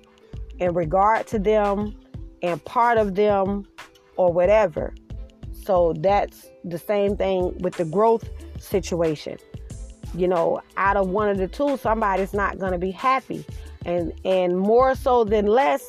in 0.60 0.74
regard 0.74 1.28
to 1.28 1.40
them 1.40 1.96
and 2.42 2.64
part 2.66 2.98
of 2.98 3.16
them 3.16 3.68
or 4.16 4.32
whatever. 4.32 4.94
So 5.52 5.94
that's 6.00 6.48
the 6.64 6.78
same 6.78 7.16
thing 7.16 7.58
with 7.60 7.76
the 7.76 7.86
growth 7.86 8.30
situation. 8.60 9.38
You 10.16 10.28
know 10.28 10.60
out 10.78 10.98
of 10.98 11.10
one 11.10 11.30
of 11.30 11.38
the 11.38 11.48
two 11.48 11.78
somebody's 11.78 12.34
not 12.34 12.58
going 12.58 12.72
to 12.72 12.80
be 12.80 12.92
happy. 12.92 13.46
And 13.86 14.14
and 14.26 14.58
more 14.58 14.96
so 14.96 15.24
than 15.24 15.46
less 15.46 15.86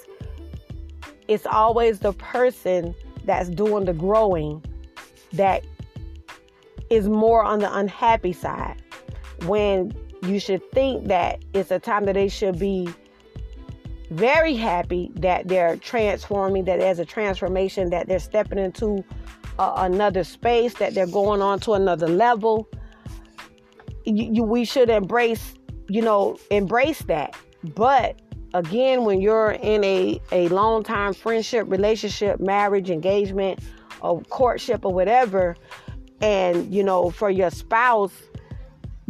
it's 1.26 1.46
always 1.46 2.00
the 2.00 2.12
person 2.12 2.94
that's 3.24 3.48
doing 3.48 3.84
the 3.84 3.92
growing 3.92 4.62
that 5.32 5.64
is 6.90 7.08
more 7.08 7.44
on 7.44 7.60
the 7.60 7.72
unhappy 7.74 8.32
side 8.32 8.82
when 9.44 9.92
you 10.22 10.38
should 10.38 10.62
think 10.72 11.08
that 11.08 11.42
it's 11.54 11.70
a 11.70 11.78
time 11.78 12.04
that 12.04 12.14
they 12.14 12.28
should 12.28 12.58
be 12.58 12.88
very 14.10 14.54
happy 14.54 15.10
that 15.14 15.46
they're 15.46 15.76
transforming 15.76 16.64
that 16.64 16.80
there's 16.80 16.98
a 16.98 17.04
transformation 17.04 17.90
that 17.90 18.08
they're 18.08 18.18
stepping 18.18 18.58
into 18.58 19.04
another 19.58 20.24
space 20.24 20.74
that 20.74 20.94
they're 20.94 21.06
going 21.06 21.40
on 21.40 21.60
to 21.60 21.74
another 21.74 22.08
level 22.08 22.68
you, 24.04 24.30
you, 24.32 24.42
we 24.42 24.64
should 24.64 24.90
embrace, 24.90 25.54
you 25.88 26.02
know, 26.02 26.38
embrace 26.50 27.00
that. 27.02 27.36
But 27.74 28.20
again, 28.54 29.04
when 29.04 29.20
you're 29.20 29.52
in 29.52 29.84
a, 29.84 30.20
a 30.32 30.48
long 30.48 30.82
time 30.82 31.14
friendship, 31.14 31.66
relationship, 31.70 32.40
marriage, 32.40 32.90
engagement, 32.90 33.60
or 34.00 34.22
courtship 34.22 34.84
or 34.84 34.92
whatever, 34.92 35.56
and 36.20 36.72
you 36.72 36.82
know, 36.82 37.10
for 37.10 37.30
your 37.30 37.50
spouse, 37.50 38.12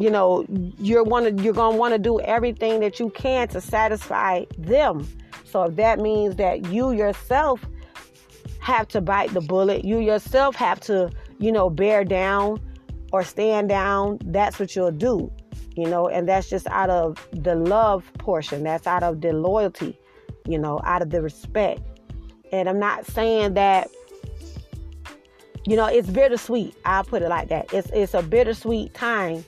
you 0.01 0.11
know, 0.11 0.47
you're 0.79 1.05
one 1.05 1.37
you're 1.39 1.53
gonna 1.53 1.77
want 1.77 1.93
to 1.93 1.99
do 1.99 2.21
everything 2.21 2.81
that 2.81 2.99
you 2.99 3.11
can 3.11 3.47
to 3.49 3.61
satisfy 3.61 4.47
them. 4.57 5.07
So 5.45 5.65
if 5.65 5.77
that 5.77 5.99
means 5.99 6.37
that 6.37 6.73
you 6.73 6.93
yourself 6.93 7.63
have 8.61 8.89
to 8.89 9.03
bite 9.03 9.35
the 9.35 9.43
bullet, 9.43 9.85
you 9.85 9.99
yourself 9.99 10.57
have 10.57 10.81
to, 10.81 11.11
you 11.39 11.53
know, 11.53 11.69
bear 11.69 12.03
down 12.05 12.61
or 13.13 13.23
stand 13.23 13.69
down, 13.69 14.19
that's 14.25 14.59
what 14.59 14.75
you'll 14.75 14.91
do. 14.91 15.31
You 15.77 15.87
know, 15.87 16.09
and 16.09 16.27
that's 16.27 16.49
just 16.49 16.67
out 16.69 16.89
of 16.89 17.29
the 17.33 17.55
love 17.55 18.11
portion. 18.19 18.65
That's 18.65 18.87
out 18.87 19.03
of 19.03 19.21
the 19.21 19.35
loyalty, 19.35 19.99
you 20.47 20.59
know, 20.59 20.81
out 20.85 21.03
of 21.03 21.11
the 21.11 21.21
respect. 21.21 21.83
And 22.53 22.71
I'm 22.71 22.79
not 22.79 23.07
saying 23.07 23.55
that 23.55 23.91
you 25.67 25.77
know, 25.77 25.85
it's 25.85 26.09
bittersweet. 26.09 26.75
I'll 26.87 27.05
put 27.05 27.21
it 27.21 27.29
like 27.29 27.51
that. 27.51 27.73
It's 27.75 27.91
it's 27.91 28.15
a 28.15 28.23
bittersweet 28.23 28.95
time 28.95 29.45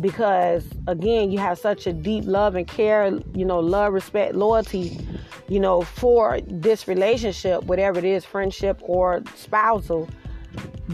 because 0.00 0.66
again, 0.86 1.30
you 1.30 1.38
have 1.38 1.58
such 1.58 1.86
a 1.86 1.92
deep 1.92 2.24
love 2.26 2.54
and 2.54 2.66
care, 2.66 3.10
you 3.34 3.44
know, 3.44 3.60
love, 3.60 3.92
respect, 3.92 4.34
loyalty, 4.34 4.98
you 5.48 5.60
know, 5.60 5.82
for 5.82 6.40
this 6.46 6.86
relationship, 6.86 7.64
whatever 7.64 7.98
it 7.98 8.04
is, 8.04 8.24
friendship 8.24 8.78
or 8.82 9.22
spousal. 9.34 10.08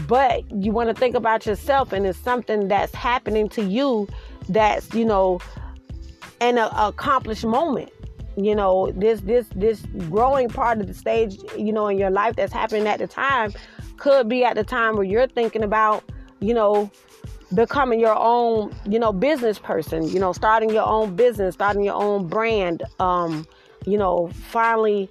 But 0.07 0.49
you 0.51 0.71
want 0.71 0.89
to 0.89 0.95
think 0.95 1.15
about 1.15 1.45
yourself 1.45 1.91
and 1.91 2.05
it's 2.05 2.17
something 2.17 2.67
that's 2.67 2.93
happening 2.95 3.49
to 3.49 3.63
you 3.63 4.07
that's 4.49 4.93
you 4.93 5.05
know 5.05 5.39
an 6.41 6.57
uh, 6.57 6.69
accomplished 6.75 7.45
moment. 7.45 7.91
You 8.35 8.55
know 8.55 8.91
this 8.95 9.21
this 9.21 9.47
this 9.55 9.81
growing 10.09 10.49
part 10.49 10.79
of 10.79 10.87
the 10.87 10.93
stage 10.93 11.37
you 11.57 11.71
know 11.71 11.87
in 11.87 11.97
your 11.99 12.09
life 12.09 12.35
that's 12.35 12.53
happening 12.53 12.87
at 12.87 12.99
the 12.99 13.07
time 13.07 13.53
could 13.97 14.27
be 14.27 14.43
at 14.43 14.55
the 14.55 14.63
time 14.63 14.95
where 14.95 15.03
you're 15.03 15.27
thinking 15.27 15.61
about 15.61 16.03
you 16.39 16.53
know 16.53 16.89
becoming 17.53 17.99
your 17.99 18.17
own 18.17 18.73
you 18.87 18.97
know 18.97 19.13
business 19.13 19.59
person 19.59 20.07
you 20.07 20.19
know 20.19 20.33
starting 20.33 20.69
your 20.69 20.85
own 20.85 21.15
business 21.15 21.53
starting 21.53 21.83
your 21.83 21.95
own 21.95 22.27
brand 22.27 22.83
um 22.99 23.45
you 23.85 23.97
know 23.97 24.29
finally 24.33 25.09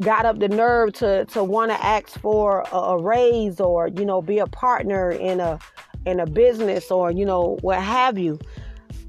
got 0.00 0.24
up 0.24 0.38
the 0.38 0.48
nerve 0.48 0.92
to 0.94 1.24
to 1.26 1.44
want 1.44 1.70
to 1.70 1.84
ask 1.84 2.18
for 2.20 2.64
a, 2.72 2.76
a, 2.76 3.02
raise 3.02 3.60
or 3.60 3.88
you 3.88 4.04
know 4.04 4.22
be 4.22 4.38
a 4.38 4.46
partner 4.46 5.10
in 5.10 5.40
a 5.40 5.58
in 6.06 6.20
a 6.20 6.26
business 6.26 6.90
or 6.90 7.10
you 7.10 7.24
know 7.24 7.58
what 7.60 7.80
have 7.80 8.18
you. 8.18 8.38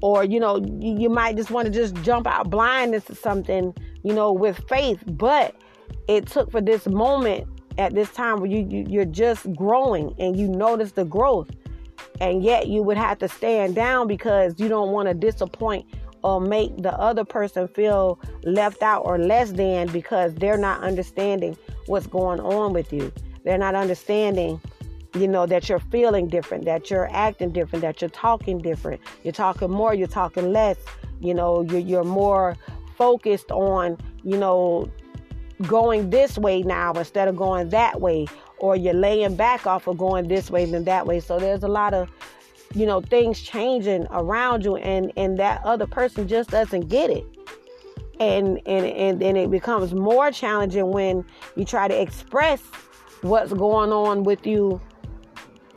Or 0.02 0.24
you 0.24 0.40
know 0.40 0.56
you, 0.80 1.08
might 1.08 1.36
just 1.36 1.50
want 1.50 1.66
to 1.66 1.72
just 1.72 1.94
jump 2.02 2.26
out 2.26 2.50
blind 2.50 2.94
into 2.94 3.14
something 3.14 3.72
you 4.02 4.12
know 4.12 4.32
with 4.32 4.58
faith. 4.68 5.02
But 5.06 5.54
it 6.08 6.26
took 6.26 6.50
for 6.50 6.60
this 6.60 6.86
moment 6.86 7.46
at 7.78 7.94
this 7.94 8.10
time 8.10 8.40
where 8.40 8.50
you, 8.50 8.66
you 8.68 8.84
you're 8.88 9.04
just 9.04 9.52
growing 9.54 10.14
and 10.18 10.36
you 10.36 10.48
notice 10.48 10.92
the 10.92 11.04
growth 11.04 11.50
and 12.20 12.42
yet 12.42 12.68
you 12.68 12.82
would 12.82 12.96
have 12.96 13.18
to 13.18 13.28
stand 13.28 13.74
down 13.74 14.06
because 14.08 14.58
you 14.58 14.68
don't 14.68 14.90
want 14.90 15.08
to 15.08 15.14
disappoint 15.14 15.86
or 16.22 16.40
make 16.40 16.76
the 16.82 16.92
other 16.92 17.24
person 17.24 17.66
feel 17.68 18.18
left 18.44 18.82
out 18.82 19.02
or 19.04 19.18
less 19.18 19.52
than 19.52 19.88
because 19.88 20.34
they're 20.34 20.58
not 20.58 20.80
understanding 20.82 21.56
what's 21.86 22.06
going 22.06 22.40
on 22.40 22.72
with 22.72 22.92
you. 22.92 23.12
They're 23.44 23.58
not 23.58 23.74
understanding, 23.74 24.60
you 25.14 25.26
know, 25.26 25.46
that 25.46 25.68
you're 25.68 25.80
feeling 25.80 26.28
different, 26.28 26.64
that 26.64 26.90
you're 26.90 27.08
acting 27.12 27.50
different, 27.50 27.82
that 27.82 28.00
you're 28.00 28.10
talking 28.10 28.58
different. 28.58 29.00
You're 29.24 29.32
talking 29.32 29.70
more, 29.70 29.94
you're 29.94 30.06
talking 30.06 30.52
less. 30.52 30.76
You 31.20 31.34
know, 31.34 31.62
you're, 31.62 31.80
you're 31.80 32.04
more 32.04 32.56
focused 32.96 33.50
on, 33.50 33.98
you 34.22 34.36
know, 34.36 34.90
going 35.62 36.10
this 36.10 36.38
way 36.38 36.62
now 36.62 36.92
instead 36.92 37.28
of 37.28 37.36
going 37.36 37.68
that 37.70 38.00
way, 38.00 38.26
or 38.62 38.76
you're 38.76 38.94
laying 38.94 39.34
back 39.34 39.66
off 39.66 39.88
of 39.88 39.98
going 39.98 40.28
this 40.28 40.48
way 40.48 40.64
than 40.64 40.84
that 40.84 41.04
way. 41.04 41.18
So 41.18 41.38
there's 41.38 41.64
a 41.64 41.68
lot 41.68 41.92
of 41.92 42.08
you 42.74 42.86
know 42.86 43.02
things 43.02 43.42
changing 43.42 44.06
around 44.10 44.64
you 44.64 44.76
and 44.76 45.12
and 45.16 45.38
that 45.38 45.62
other 45.64 45.86
person 45.86 46.26
just 46.26 46.48
doesn't 46.48 46.88
get 46.88 47.10
it. 47.10 47.26
And 48.20 48.60
and 48.64 48.86
and, 48.86 49.20
then 49.20 49.36
it 49.36 49.50
becomes 49.50 49.92
more 49.92 50.30
challenging 50.30 50.90
when 50.92 51.24
you 51.56 51.64
try 51.64 51.88
to 51.88 52.00
express 52.00 52.62
what's 53.22 53.52
going 53.52 53.92
on 53.92 54.22
with 54.22 54.46
you 54.46 54.80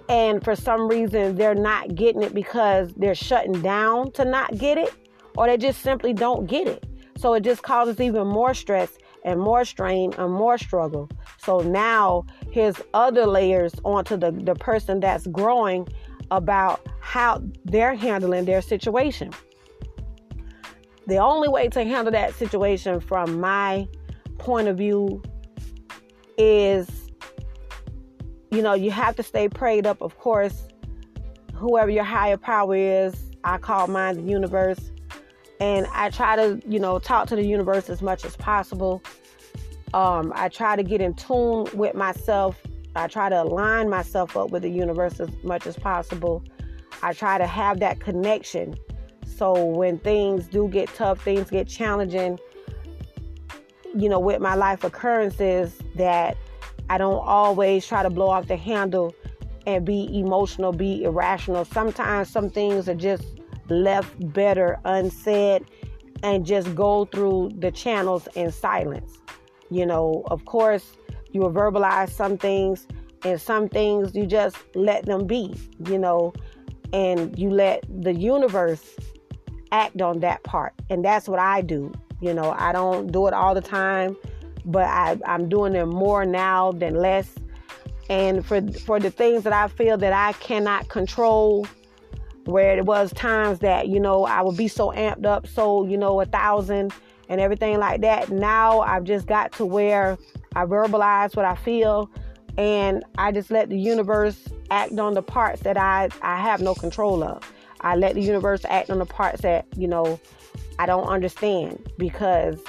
and 0.07 0.43
for 0.43 0.55
some 0.55 0.87
reason 0.87 1.35
they're 1.35 1.55
not 1.55 1.95
getting 1.95 2.21
it 2.21 2.35
because 2.35 2.93
they're 2.97 3.15
shutting 3.15 3.59
down 3.61 4.11
to 4.11 4.25
not 4.25 4.55
get 4.57 4.77
it 4.77 4.93
or 5.37 5.47
they 5.47 5.57
just 5.57 5.81
simply 5.81 6.13
don't 6.13 6.45
get 6.45 6.67
it. 6.67 6.85
So 7.17 7.33
it 7.33 7.41
just 7.41 7.63
causes 7.63 7.99
even 7.99 8.27
more 8.27 8.53
stress 8.53 8.91
and 9.25 9.39
more 9.39 9.65
strain 9.65 10.13
and 10.17 10.31
more 10.31 10.57
struggle. 10.57 11.09
So 11.43 11.59
now 11.59 12.25
here's 12.55 12.75
other 12.93 13.27
layers 13.27 13.73
onto 13.83 14.15
the, 14.15 14.31
the 14.31 14.55
person 14.55 15.01
that's 15.01 15.27
growing 15.27 15.85
about 16.31 16.87
how 17.01 17.43
they're 17.65 17.93
handling 17.93 18.45
their 18.45 18.61
situation. 18.61 19.29
The 21.05 21.17
only 21.17 21.49
way 21.49 21.67
to 21.67 21.83
handle 21.83 22.13
that 22.13 22.33
situation 22.33 23.01
from 23.01 23.41
my 23.41 23.89
point 24.37 24.69
of 24.69 24.77
view 24.77 25.21
is 26.37 26.87
you 28.51 28.61
know, 28.61 28.73
you 28.73 28.89
have 28.89 29.17
to 29.17 29.23
stay 29.23 29.49
prayed 29.49 29.85
up, 29.85 30.01
of 30.01 30.17
course. 30.17 30.69
Whoever 31.55 31.89
your 31.89 32.05
higher 32.05 32.37
power 32.37 32.73
is, 32.73 33.31
I 33.43 33.57
call 33.57 33.87
mine 33.87 34.15
the 34.15 34.31
universe. 34.31 34.79
And 35.59 35.87
I 35.91 36.09
try 36.09 36.37
to, 36.37 36.61
you 36.65 36.79
know, 36.79 36.99
talk 36.99 37.27
to 37.29 37.35
the 37.35 37.45
universe 37.45 37.89
as 37.89 38.01
much 38.01 38.23
as 38.23 38.37
possible. 38.37 39.03
Um, 39.95 40.31
I 40.35 40.49
try 40.49 40.75
to 40.75 40.83
get 40.83 41.01
in 41.01 41.15
tune 41.15 41.67
with 41.73 41.95
myself 41.95 42.61
I 42.95 43.07
try 43.07 43.27
to 43.27 43.43
align 43.43 43.89
myself 43.89 44.37
up 44.37 44.51
with 44.51 44.61
the 44.61 44.69
universe 44.69 45.19
as 45.19 45.29
much 45.43 45.67
as 45.67 45.75
possible. 45.75 46.43
I 47.03 47.11
try 47.11 47.37
to 47.37 47.45
have 47.45 47.81
that 47.81 47.99
connection. 47.99 48.75
So 49.25 49.65
when 49.65 49.99
things 49.99 50.47
do 50.47 50.69
get 50.69 50.87
tough, 50.95 51.21
things 51.21 51.49
get 51.49 51.67
challenging, 51.67 52.39
you 53.93 54.07
know, 54.07 54.19
with 54.19 54.39
my 54.39 54.55
life 54.55 54.85
occurrences, 54.85 55.75
that 55.95 56.37
I 56.89 56.97
don't 56.97 57.21
always 57.25 57.85
try 57.85 58.01
to 58.01 58.09
blow 58.09 58.29
off 58.29 58.47
the 58.47 58.55
handle 58.55 59.13
and 59.67 59.83
be 59.83 60.07
emotional, 60.17 60.71
be 60.71 61.03
irrational. 61.03 61.65
Sometimes 61.65 62.29
some 62.29 62.49
things 62.49 62.87
are 62.87 62.95
just 62.95 63.25
left 63.67 64.13
better 64.31 64.79
unsaid 64.85 65.65
and 66.23 66.45
just 66.45 66.73
go 66.75 67.05
through 67.05 67.51
the 67.57 67.71
channels 67.71 68.29
in 68.35 68.51
silence. 68.51 69.19
You 69.69 69.85
know, 69.85 70.23
of 70.27 70.45
course, 70.45 70.97
you 71.31 71.41
will 71.41 71.51
verbalize 71.51 72.09
some 72.09 72.37
things, 72.37 72.87
and 73.23 73.41
some 73.41 73.67
things 73.67 74.15
you 74.15 74.25
just 74.25 74.57
let 74.75 75.05
them 75.05 75.25
be, 75.25 75.55
you 75.87 75.97
know, 75.97 76.33
and 76.93 77.37
you 77.37 77.49
let 77.49 77.83
the 77.89 78.13
universe 78.13 78.95
act 79.71 80.01
on 80.01 80.19
that 80.21 80.43
part. 80.43 80.73
And 80.89 81.03
that's 81.03 81.27
what 81.27 81.39
I 81.39 81.61
do. 81.61 81.91
You 82.21 82.33
know, 82.33 82.55
I 82.57 82.71
don't 82.71 83.11
do 83.11 83.27
it 83.27 83.33
all 83.33 83.53
the 83.53 83.61
time, 83.61 84.15
but 84.63 84.85
I, 84.85 85.17
I'm 85.25 85.49
doing 85.49 85.75
it 85.75 85.85
more 85.85 86.25
now 86.25 86.71
than 86.71 86.95
less. 86.95 87.29
And 88.09 88.45
for 88.45 88.61
for 88.85 88.99
the 88.99 89.09
things 89.09 89.43
that 89.43 89.53
I 89.53 89.67
feel 89.67 89.97
that 89.97 90.13
I 90.13 90.33
cannot 90.33 90.89
control, 90.89 91.67
where 92.45 92.77
it 92.77 92.85
was 92.85 93.11
times 93.13 93.59
that 93.59 93.87
you 93.87 93.99
know 93.99 94.25
I 94.25 94.41
would 94.43 94.55
be 94.55 94.67
so 94.67 94.91
amped 94.91 95.25
up, 95.25 95.47
so 95.47 95.85
you 95.85 95.97
know 95.97 96.21
a 96.21 96.25
thousand 96.25 96.93
and 97.29 97.41
everything 97.41 97.79
like 97.79 98.01
that. 98.01 98.29
Now 98.29 98.81
I've 98.81 99.03
just 99.03 99.27
got 99.27 99.51
to 99.53 99.65
where 99.65 100.17
I 100.55 100.65
verbalize 100.65 101.35
what 101.35 101.45
I 101.45 101.55
feel, 101.55 102.09
and 102.57 103.03
I 103.17 103.31
just 103.31 103.51
let 103.51 103.69
the 103.69 103.77
universe 103.77 104.47
act 104.71 104.97
on 104.97 105.13
the 105.13 105.21
parts 105.21 105.61
that 105.61 105.77
I 105.77 106.09
I 106.21 106.39
have 106.39 106.61
no 106.61 106.75
control 106.75 107.23
of. 107.23 107.51
I 107.81 107.95
let 107.95 108.15
the 108.15 108.21
universe 108.21 108.65
act 108.67 108.89
on 108.89 108.99
the 108.99 109.05
parts 109.05 109.41
that 109.41 109.65
you 109.75 109.87
know 109.87 110.19
I 110.79 110.85
don't 110.85 111.07
understand 111.07 111.91
because 111.97 112.59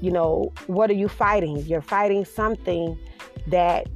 you 0.00 0.10
know 0.10 0.52
what 0.66 0.90
are 0.90 0.94
you 0.94 1.08
fighting? 1.08 1.58
You're 1.66 1.80
fighting 1.80 2.24
something 2.24 2.98
that 3.46 3.86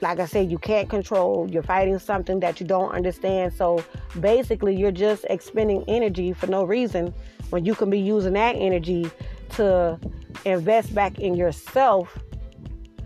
like 0.00 0.18
I 0.18 0.26
said, 0.26 0.50
you 0.50 0.58
can't 0.58 0.88
control. 0.88 1.48
You're 1.50 1.62
fighting 1.62 1.98
something 1.98 2.40
that 2.40 2.60
you 2.60 2.66
don't 2.66 2.92
understand. 2.92 3.52
So 3.52 3.84
basically, 4.20 4.76
you're 4.76 4.92
just 4.92 5.24
expending 5.30 5.84
energy 5.88 6.32
for 6.32 6.46
no 6.46 6.64
reason 6.64 7.14
when 7.50 7.64
you 7.64 7.74
can 7.74 7.90
be 7.90 7.98
using 7.98 8.34
that 8.34 8.56
energy 8.56 9.10
to 9.50 9.98
invest 10.44 10.94
back 10.94 11.18
in 11.18 11.34
yourself, 11.34 12.18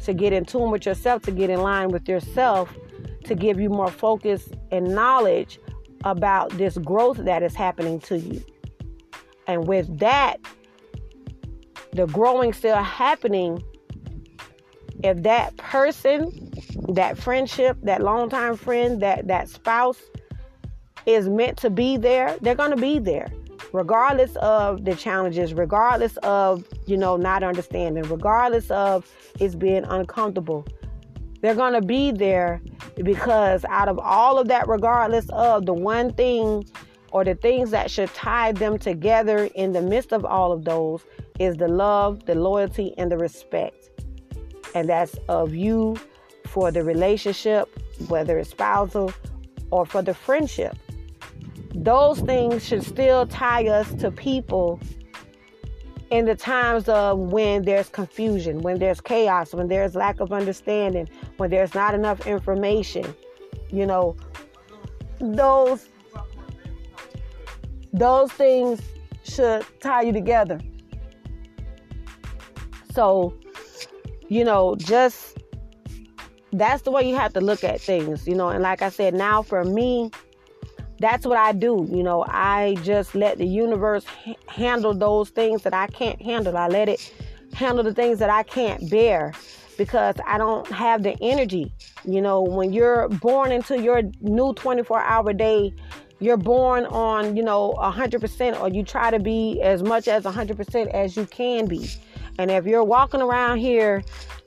to 0.03 0.15
get 0.15 0.33
in 0.33 0.45
tune 0.45 0.71
with 0.71 0.87
yourself, 0.87 1.23
to 1.23 1.31
get 1.31 1.51
in 1.51 1.61
line 1.61 1.89
with 1.89 2.09
yourself, 2.09 2.75
to 3.25 3.35
give 3.35 3.61
you 3.61 3.69
more 3.69 3.91
focus 3.91 4.49
and 4.71 4.95
knowledge 4.95 5.61
about 6.05 6.51
this 6.53 6.79
growth 6.79 7.19
that 7.19 7.43
is 7.43 7.55
happening 7.55 8.01
to 8.01 8.19
you. 8.19 8.43
And 9.47 9.67
with 9.67 9.99
that, 9.99 10.39
the 11.93 12.07
growing 12.07 12.53
still 12.53 12.77
happening, 12.77 13.63
if 15.03 15.23
that 15.23 15.57
person, 15.57 16.53
that 16.89 17.19
friendship, 17.19 17.77
that 17.83 18.03
longtime 18.03 18.57
friend, 18.57 19.01
that, 19.03 19.27
that 19.29 19.49
spouse 19.49 20.01
is 21.07 21.29
meant 21.29 21.57
to 21.59 21.71
be 21.71 21.97
there, 21.97 22.37
they're 22.41 22.55
going 22.55 22.71
to 22.71 22.77
be 22.77 22.99
there 22.99 23.31
regardless 23.73 24.35
of 24.37 24.85
the 24.85 24.95
challenges, 24.95 25.55
regardless 25.55 26.17
of, 26.19 26.65
you 26.87 26.97
know, 26.97 27.17
not 27.17 27.43
understanding, 27.43 28.03
regardless 28.05 28.71
of 28.71 29.11
it's 29.39 29.55
being 29.55 29.85
uncomfortable. 29.85 30.67
They're 31.41 31.55
going 31.55 31.73
to 31.75 31.81
be 31.81 32.13
there 32.13 32.61
because 33.03 33.65
out 33.67 33.89
of 33.89 33.99
all 33.99 34.39
of 34.39 34.49
that, 34.49 34.69
regardless 34.69 35.27
of 35.31 35.67
the 35.67 35.73
one 35.73 36.13
thing 36.13 36.65
or 37.13 37.25
the 37.25 37.35
things 37.35 37.71
that 37.71 37.91
should 37.91 38.13
tie 38.15 38.53
them 38.53 38.79
together 38.79 39.49
in 39.55 39.73
the 39.73 39.83
midst 39.83 40.13
of 40.13 40.25
all 40.25 40.53
of 40.53 40.65
those 40.65 41.03
is 41.39 41.57
the 41.57 41.69
love, 41.69 42.27
the 42.27 42.35
loyalty, 42.35 42.95
and 42.99 43.11
the 43.11 43.17
respect. 43.17 43.80
And 44.75 44.89
that's 44.89 45.17
of 45.29 45.55
you 45.55 45.97
for 46.47 46.71
the 46.71 46.83
relationship, 46.83 47.69
whether 48.09 48.39
it's 48.39 48.51
spousal 48.51 49.13
or 49.71 49.87
for 49.87 50.03
the 50.03 50.15
friendship 50.15 50.77
those 51.75 52.21
things 52.21 52.67
should 52.67 52.83
still 52.83 53.27
tie 53.27 53.69
us 53.69 53.93
to 53.95 54.11
people 54.11 54.81
in 56.11 56.25
the 56.25 56.35
times 56.35 56.89
of 56.89 57.19
when 57.19 57.63
there's 57.63 57.89
confusion, 57.89 58.61
when 58.63 58.79
there's 58.79 59.01
chaos, 59.01 59.55
when 59.55 59.69
there's 59.69 59.95
lack 59.95 60.19
of 60.21 60.33
understanding, 60.33 61.09
when 61.37 61.51
there's 61.51 61.75
not 61.75 61.95
enough 61.95 62.27
information. 62.27 63.15
You 63.71 63.87
know, 63.87 64.17
those 65.21 65.89
those 67.93 68.33
things 68.33 68.81
should 69.23 69.65
tie 69.81 70.03
you 70.03 70.13
together. 70.13 70.61
So, 72.93 73.35
you 74.31 74.45
know, 74.45 74.77
just 74.77 75.37
that's 76.53 76.83
the 76.83 76.91
way 76.91 77.07
you 77.07 77.17
have 77.17 77.33
to 77.35 77.41
look 77.41 77.63
at 77.65 77.81
things, 77.81 78.27
you 78.27 78.35
know. 78.35 78.49
And 78.49 78.63
like 78.63 78.81
I 78.81 78.89
said, 78.89 79.13
now 79.13 79.43
for 79.43 79.65
me, 79.65 80.11
that's 81.01 81.27
what 81.27 81.37
I 81.37 81.53
do. 81.53 81.87
You 81.91 82.03
know, 82.03 82.25
I 82.29 82.77
just 82.83 83.15
let 83.15 83.39
the 83.39 83.47
universe 83.47 84.05
h- 84.25 84.37
handle 84.47 84.95
those 84.95 85.31
things 85.31 85.63
that 85.65 85.75
I 85.75 85.89
can't 85.89 86.23
handle. 86.23 86.57
I 86.57 86.69
let 86.69 86.89
it 86.89 87.13
handle 87.53 87.83
the 87.83 87.93
things 87.93 88.21
that 88.21 88.31
I 88.31 88.45
can't 88.45 88.89
bear 88.89 89.33
because 89.77 90.15
I 90.25 90.39
don't 90.39 90.67
have 90.69 91.03
the 91.03 91.17
energy. 91.21 91.73
You 92.05 92.23
know, 92.23 92.41
when 92.41 92.73
you're 92.73 93.09
born 93.09 93.51
into 93.51 93.81
your 93.83 94.03
new 94.21 94.55
24 94.55 95.01
hour 95.01 95.33
day, 95.33 95.75
you're 96.21 96.37
born 96.37 96.87
on, 96.87 97.37
you 97.37 97.43
know, 97.43 97.75
100% 97.79 98.61
or 98.61 98.69
you 98.69 98.85
try 98.85 99.11
to 99.11 99.19
be 99.19 99.61
as 99.61 99.83
much 99.83 100.07
as 100.07 100.25
100% 100.25 100.87
as 100.89 101.17
you 101.17 101.27
can 101.27 101.67
be. 101.67 101.89
And 102.41 102.51
if 102.51 102.65
you're 102.65 102.83
walking 102.83 103.21
around 103.21 103.59
here 103.59 104.03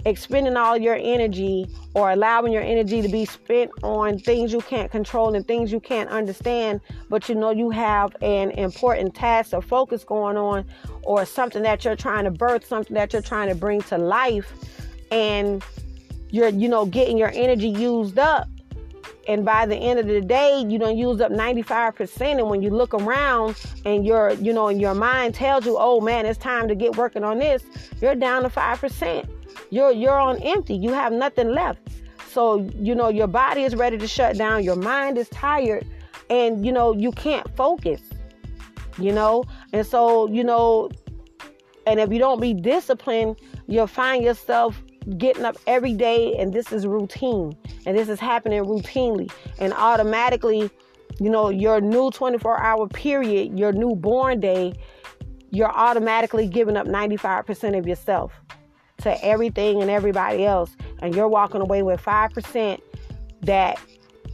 expending 0.05 0.57
all 0.57 0.75
your 0.75 0.97
energy 0.99 1.67
or 1.93 2.09
allowing 2.09 2.51
your 2.51 2.63
energy 2.63 3.03
to 3.03 3.07
be 3.07 3.23
spent 3.23 3.69
on 3.83 4.17
things 4.17 4.51
you 4.51 4.61
can't 4.61 4.89
control 4.89 5.35
and 5.35 5.47
things 5.47 5.71
you 5.71 5.79
can't 5.79 6.09
understand, 6.09 6.81
but 7.07 7.29
you 7.29 7.35
know 7.35 7.51
you 7.51 7.69
have 7.69 8.15
an 8.23 8.49
important 8.51 9.13
task 9.13 9.53
or 9.53 9.61
focus 9.61 10.03
going 10.03 10.37
on, 10.37 10.65
or 11.03 11.23
something 11.23 11.61
that 11.61 11.85
you're 11.85 11.95
trying 11.95 12.23
to 12.23 12.31
birth, 12.31 12.65
something 12.65 12.95
that 12.95 13.13
you're 13.13 13.21
trying 13.21 13.47
to 13.47 13.53
bring 13.55 13.79
to 13.83 13.99
life, 13.99 14.51
and 15.11 15.63
you're, 16.31 16.49
you 16.49 16.67
know, 16.67 16.87
getting 16.87 17.15
your 17.15 17.31
energy 17.35 17.69
used 17.69 18.17
up. 18.17 18.47
And 19.27 19.45
by 19.45 19.65
the 19.65 19.75
end 19.75 19.99
of 19.99 20.07
the 20.07 20.21
day, 20.21 20.65
you 20.67 20.77
don't 20.77 20.97
use 20.97 21.21
up 21.21 21.31
95%. 21.31 22.39
And 22.39 22.49
when 22.49 22.61
you 22.61 22.69
look 22.69 22.93
around 22.93 23.55
and 23.85 24.05
your, 24.05 24.33
you 24.33 24.51
know, 24.51 24.67
and 24.67 24.81
your 24.81 24.93
mind 24.93 25.35
tells 25.35 25.65
you, 25.65 25.77
oh 25.79 26.01
man, 26.01 26.25
it's 26.25 26.37
time 26.37 26.67
to 26.67 26.75
get 26.75 26.97
working 26.97 27.23
on 27.23 27.39
this, 27.39 27.63
you're 28.01 28.15
down 28.15 28.43
to 28.43 28.49
5%. 28.49 29.29
You're 29.69 29.91
you're 29.91 30.19
on 30.19 30.37
empty. 30.43 30.75
You 30.75 30.91
have 30.91 31.13
nothing 31.13 31.49
left. 31.49 31.79
So, 32.29 32.69
you 32.75 32.95
know, 32.95 33.09
your 33.09 33.27
body 33.27 33.63
is 33.63 33.75
ready 33.75 33.97
to 33.97 34.07
shut 34.07 34.37
down. 34.37 34.63
Your 34.63 34.75
mind 34.75 35.17
is 35.17 35.29
tired 35.29 35.87
and 36.29 36.65
you 36.65 36.71
know, 36.71 36.93
you 36.93 37.11
can't 37.11 37.47
focus. 37.55 38.01
You 38.97 39.13
know? 39.13 39.45
And 39.71 39.85
so, 39.85 40.27
you 40.27 40.43
know, 40.43 40.89
and 41.87 41.99
if 41.99 42.11
you 42.11 42.19
don't 42.19 42.41
be 42.41 42.53
disciplined, 42.53 43.37
you'll 43.67 43.87
find 43.87 44.23
yourself 44.23 44.81
getting 45.17 45.45
up 45.45 45.57
every 45.67 45.93
day 45.93 46.35
and 46.37 46.53
this 46.53 46.71
is 46.71 46.87
routine. 46.87 47.57
And 47.85 47.97
this 47.97 48.09
is 48.09 48.19
happening 48.19 48.63
routinely 48.63 49.31
and 49.59 49.73
automatically 49.73 50.69
you 51.19 51.29
know, 51.29 51.49
your 51.49 51.81
new 51.81 52.11
24 52.11 52.59
hour 52.59 52.87
period, 52.87 53.57
your 53.57 53.71
newborn 53.71 54.39
day, 54.39 54.73
you're 55.51 55.71
automatically 55.71 56.47
giving 56.47 56.77
up 56.77 56.87
95% 56.87 57.77
of 57.77 57.87
yourself 57.87 58.33
to 59.01 59.23
everything 59.23 59.81
and 59.81 59.89
everybody 59.89 60.45
else, 60.45 60.75
and 61.01 61.15
you're 61.15 61.27
walking 61.27 61.61
away 61.61 61.83
with 61.83 62.01
5% 62.01 62.79
that 63.41 63.79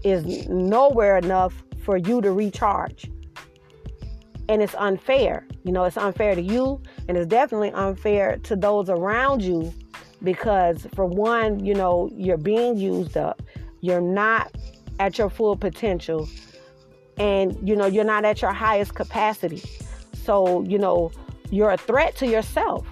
is 0.04 0.48
nowhere 0.48 1.18
enough 1.18 1.54
for 1.84 1.98
you 1.98 2.22
to 2.22 2.32
recharge. 2.32 3.12
And 4.48 4.62
it's 4.62 4.76
unfair. 4.76 5.46
You 5.64 5.72
know, 5.72 5.84
it's 5.84 5.98
unfair 5.98 6.36
to 6.36 6.42
you, 6.42 6.82
and 7.08 7.18
it's 7.18 7.28
definitely 7.28 7.72
unfair 7.72 8.38
to 8.44 8.56
those 8.56 8.90
around 8.90 9.44
you 9.44 9.74
because, 10.24 10.88
for 10.94 11.06
one, 11.06 11.64
you 11.66 11.74
know, 11.74 12.10
you're 12.14 12.38
being 12.38 12.78
used 12.78 13.18
up, 13.18 13.42
you're 13.82 14.02
not 14.02 14.52
at 15.00 15.18
your 15.18 15.30
full 15.30 15.56
potential, 15.56 16.28
and, 17.18 17.58
you 17.68 17.76
know, 17.76 17.86
you're 17.86 18.04
not 18.04 18.26
at 18.26 18.42
your 18.42 18.52
highest 18.52 18.96
capacity. 18.96 19.62
So, 20.14 20.64
you 20.64 20.78
know, 20.78 21.12
you're 21.50 21.72
a 21.72 21.78
threat 21.78 22.16
to 22.18 22.28
yourself 22.28 22.86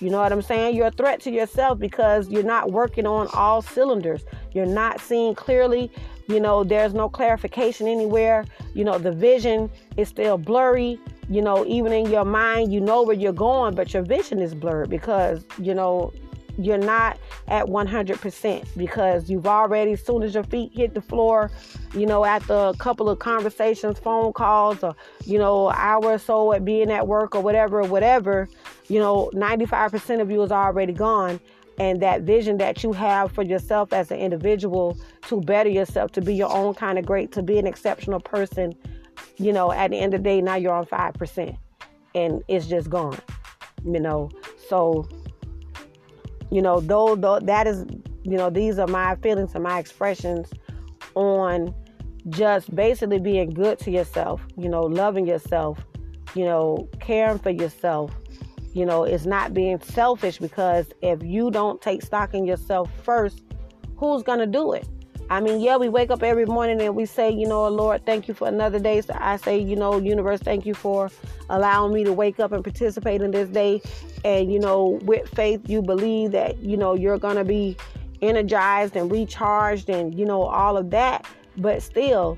you 0.00 0.10
know 0.10 0.18
what 0.18 0.32
I'm 0.32 0.42
saying? 0.42 0.76
You're 0.76 0.88
a 0.88 0.90
threat 0.90 1.20
to 1.22 1.30
yourself 1.30 1.78
because 1.78 2.28
you're 2.28 2.42
not 2.42 2.72
working 2.72 3.06
on 3.06 3.28
all 3.32 3.62
cylinders. 3.62 4.22
You're 4.52 4.66
not 4.66 5.00
seeing 5.00 5.34
clearly. 5.34 5.90
You 6.26 6.40
know, 6.40 6.64
there's 6.64 6.92
no 6.94 7.08
clarification 7.08 7.86
anywhere. 7.86 8.44
You 8.74 8.84
know, 8.84 8.98
the 8.98 9.12
vision 9.12 9.70
is 9.96 10.08
still 10.08 10.36
blurry. 10.36 10.98
You 11.30 11.40
know, 11.40 11.64
even 11.64 11.92
in 11.92 12.10
your 12.10 12.26
mind, 12.26 12.72
you 12.72 12.80
know 12.80 13.02
where 13.02 13.16
you're 13.16 13.32
going, 13.32 13.74
but 13.74 13.94
your 13.94 14.02
vision 14.02 14.40
is 14.40 14.54
blurred 14.54 14.90
because, 14.90 15.44
you 15.58 15.72
know, 15.72 16.12
you're 16.58 16.78
not 16.78 17.18
at 17.48 17.66
100% 17.66 18.66
because 18.76 19.28
you've 19.28 19.46
already, 19.46 19.92
as 19.92 20.04
soon 20.04 20.22
as 20.22 20.34
your 20.34 20.44
feet 20.44 20.72
hit 20.74 20.94
the 20.94 21.00
floor, 21.00 21.50
you 21.94 22.06
know, 22.06 22.24
after 22.24 22.54
a 22.54 22.74
couple 22.78 23.08
of 23.08 23.18
conversations, 23.18 23.98
phone 23.98 24.32
calls, 24.32 24.82
or, 24.82 24.94
you 25.24 25.38
know, 25.38 25.70
hour 25.70 26.12
or 26.12 26.18
so 26.18 26.52
at 26.52 26.64
being 26.64 26.90
at 26.90 27.06
work 27.06 27.34
or 27.34 27.40
whatever, 27.40 27.82
whatever, 27.82 28.48
you 28.88 28.98
know, 28.98 29.30
95% 29.34 30.20
of 30.20 30.30
you 30.30 30.42
is 30.42 30.52
already 30.52 30.92
gone. 30.92 31.40
And 31.76 32.00
that 32.02 32.22
vision 32.22 32.58
that 32.58 32.84
you 32.84 32.92
have 32.92 33.32
for 33.32 33.42
yourself 33.42 33.92
as 33.92 34.12
an 34.12 34.18
individual 34.18 34.96
to 35.26 35.40
better 35.40 35.68
yourself, 35.68 36.12
to 36.12 36.20
be 36.20 36.32
your 36.32 36.52
own 36.54 36.74
kind 36.74 37.00
of 37.00 37.04
great, 37.04 37.32
to 37.32 37.42
be 37.42 37.58
an 37.58 37.66
exceptional 37.66 38.20
person, 38.20 38.76
you 39.38 39.52
know, 39.52 39.72
at 39.72 39.90
the 39.90 39.98
end 39.98 40.14
of 40.14 40.22
the 40.22 40.24
day, 40.24 40.40
now 40.40 40.54
you're 40.54 40.72
on 40.72 40.86
5% 40.86 41.56
and 42.14 42.42
it's 42.46 42.66
just 42.66 42.90
gone, 42.90 43.18
you 43.84 43.98
know. 43.98 44.30
So, 44.68 45.08
you 46.50 46.62
know, 46.62 46.80
though, 46.80 47.16
though 47.16 47.40
that 47.40 47.66
is, 47.66 47.84
you 48.22 48.36
know, 48.36 48.50
these 48.50 48.78
are 48.78 48.86
my 48.86 49.16
feelings 49.16 49.54
and 49.54 49.62
my 49.62 49.78
expressions 49.78 50.50
on 51.14 51.74
just 52.30 52.74
basically 52.74 53.18
being 53.18 53.50
good 53.50 53.78
to 53.80 53.90
yourself, 53.90 54.40
you 54.56 54.68
know, 54.68 54.82
loving 54.82 55.26
yourself, 55.26 55.84
you 56.34 56.44
know, 56.44 56.88
caring 57.00 57.38
for 57.38 57.50
yourself. 57.50 58.10
You 58.72 58.84
know, 58.84 59.04
it's 59.04 59.24
not 59.24 59.54
being 59.54 59.80
selfish 59.80 60.38
because 60.38 60.86
if 61.00 61.22
you 61.22 61.50
don't 61.50 61.80
take 61.80 62.02
stock 62.02 62.34
in 62.34 62.44
yourself 62.44 62.90
first, 63.04 63.42
who's 63.96 64.22
going 64.22 64.40
to 64.40 64.46
do 64.46 64.72
it? 64.72 64.88
I 65.30 65.40
mean, 65.40 65.60
yeah, 65.60 65.76
we 65.76 65.88
wake 65.88 66.10
up 66.10 66.22
every 66.22 66.44
morning 66.44 66.80
and 66.82 66.94
we 66.94 67.06
say, 67.06 67.30
you 67.30 67.48
know, 67.48 67.66
Lord, 67.68 68.04
thank 68.04 68.28
you 68.28 68.34
for 68.34 68.46
another 68.46 68.78
day. 68.78 69.00
So 69.00 69.16
I 69.18 69.36
say, 69.36 69.58
you 69.58 69.74
know, 69.74 69.98
universe, 69.98 70.40
thank 70.40 70.66
you 70.66 70.74
for 70.74 71.10
allowing 71.48 71.94
me 71.94 72.04
to 72.04 72.12
wake 72.12 72.38
up 72.40 72.52
and 72.52 72.62
participate 72.62 73.22
in 73.22 73.30
this 73.30 73.48
day. 73.48 73.80
And, 74.24 74.52
you 74.52 74.58
know, 74.58 75.00
with 75.02 75.28
faith, 75.30 75.68
you 75.68 75.80
believe 75.80 76.32
that, 76.32 76.58
you 76.58 76.76
know, 76.76 76.94
you're 76.94 77.18
going 77.18 77.36
to 77.36 77.44
be 77.44 77.76
energized 78.20 78.96
and 78.96 79.10
recharged 79.10 79.88
and, 79.88 80.14
you 80.18 80.26
know, 80.26 80.42
all 80.42 80.76
of 80.76 80.90
that. 80.90 81.26
But 81.56 81.82
still, 81.82 82.36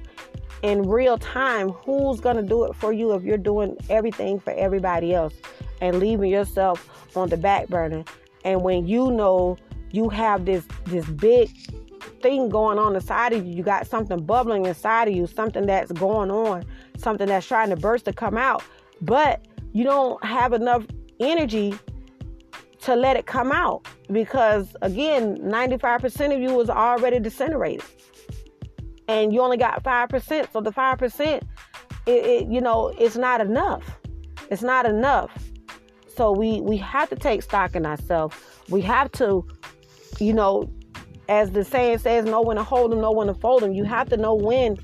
in 0.62 0.88
real 0.88 1.18
time, 1.18 1.70
who's 1.70 2.20
going 2.20 2.36
to 2.36 2.42
do 2.42 2.64
it 2.64 2.74
for 2.76 2.92
you 2.92 3.12
if 3.14 3.24
you're 3.24 3.36
doing 3.36 3.76
everything 3.90 4.38
for 4.38 4.52
everybody 4.52 5.12
else 5.12 5.34
and 5.80 5.98
leaving 5.98 6.30
yourself 6.30 6.88
on 7.16 7.30
the 7.30 7.36
back 7.36 7.68
burner? 7.68 8.04
And 8.44 8.62
when 8.62 8.86
you 8.86 9.10
know 9.10 9.58
you 9.90 10.08
have 10.08 10.44
this 10.44 10.64
this 10.84 11.06
big 11.06 11.50
thing 12.22 12.48
going 12.48 12.78
on 12.78 12.94
inside 12.94 13.32
of 13.32 13.46
you. 13.46 13.54
You 13.54 13.62
got 13.62 13.86
something 13.86 14.24
bubbling 14.24 14.66
inside 14.66 15.08
of 15.08 15.14
you, 15.14 15.26
something 15.26 15.66
that's 15.66 15.92
going 15.92 16.30
on, 16.30 16.64
something 16.96 17.28
that's 17.28 17.46
trying 17.46 17.70
to 17.70 17.76
burst 17.76 18.04
to 18.06 18.12
come 18.12 18.36
out. 18.36 18.62
But 19.00 19.46
you 19.72 19.84
don't 19.84 20.22
have 20.24 20.52
enough 20.52 20.86
energy 21.20 21.74
to 22.80 22.94
let 22.94 23.16
it 23.16 23.26
come 23.26 23.50
out 23.50 23.86
because 24.12 24.76
again 24.82 25.38
95% 25.38 26.34
of 26.34 26.40
you 26.40 26.60
is 26.60 26.70
already 26.70 27.18
disintegrated. 27.18 27.84
And 29.08 29.32
you 29.32 29.40
only 29.40 29.56
got 29.56 29.82
5% 29.82 30.52
so 30.52 30.60
the 30.60 30.72
5% 30.72 31.42
it, 32.06 32.10
it, 32.10 32.48
you 32.48 32.60
know 32.60 32.94
it's 32.98 33.16
not 33.16 33.40
enough. 33.40 33.98
It's 34.50 34.62
not 34.62 34.86
enough. 34.86 35.36
So 36.16 36.32
we 36.32 36.60
we 36.60 36.76
have 36.78 37.10
to 37.10 37.16
take 37.16 37.42
stock 37.42 37.74
in 37.74 37.84
ourselves. 37.84 38.36
We 38.68 38.80
have 38.82 39.10
to 39.12 39.44
you 40.20 40.32
know 40.32 40.70
as 41.28 41.50
the 41.50 41.64
saying 41.64 41.98
says, 41.98 42.24
know 42.24 42.40
when 42.40 42.56
to 42.56 42.62
hold 42.62 42.92
them, 42.92 43.00
know 43.00 43.12
when 43.12 43.26
to 43.26 43.34
fold 43.34 43.62
them. 43.62 43.72
You 43.72 43.84
have 43.84 44.08
to 44.10 44.16
know 44.16 44.34
when 44.34 44.78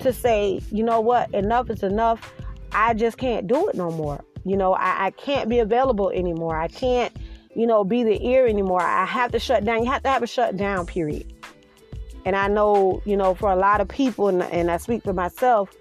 to 0.00 0.12
say, 0.12 0.60
you 0.70 0.82
know 0.82 1.00
what, 1.00 1.32
enough 1.32 1.70
is 1.70 1.82
enough. 1.82 2.32
I 2.72 2.94
just 2.94 3.16
can't 3.18 3.46
do 3.46 3.68
it 3.68 3.74
no 3.74 3.90
more. 3.90 4.22
You 4.44 4.56
know, 4.56 4.74
I, 4.74 5.06
I 5.06 5.10
can't 5.12 5.48
be 5.48 5.58
available 5.58 6.10
anymore. 6.10 6.56
I 6.56 6.68
can't, 6.68 7.14
you 7.54 7.66
know, 7.66 7.82
be 7.84 8.04
the 8.04 8.24
ear 8.26 8.46
anymore. 8.46 8.82
I 8.82 9.06
have 9.06 9.32
to 9.32 9.38
shut 9.38 9.64
down. 9.64 9.84
You 9.84 9.90
have 9.90 10.02
to 10.02 10.08
have 10.08 10.22
a 10.22 10.26
shutdown 10.26 10.86
period. 10.86 11.32
And 12.24 12.36
I 12.36 12.48
know, 12.48 13.00
you 13.04 13.16
know, 13.16 13.34
for 13.34 13.50
a 13.50 13.56
lot 13.56 13.80
of 13.80 13.88
people, 13.88 14.28
and, 14.28 14.42
and 14.42 14.70
I 14.70 14.76
speak 14.76 15.02
for 15.04 15.12
myself, 15.12 15.74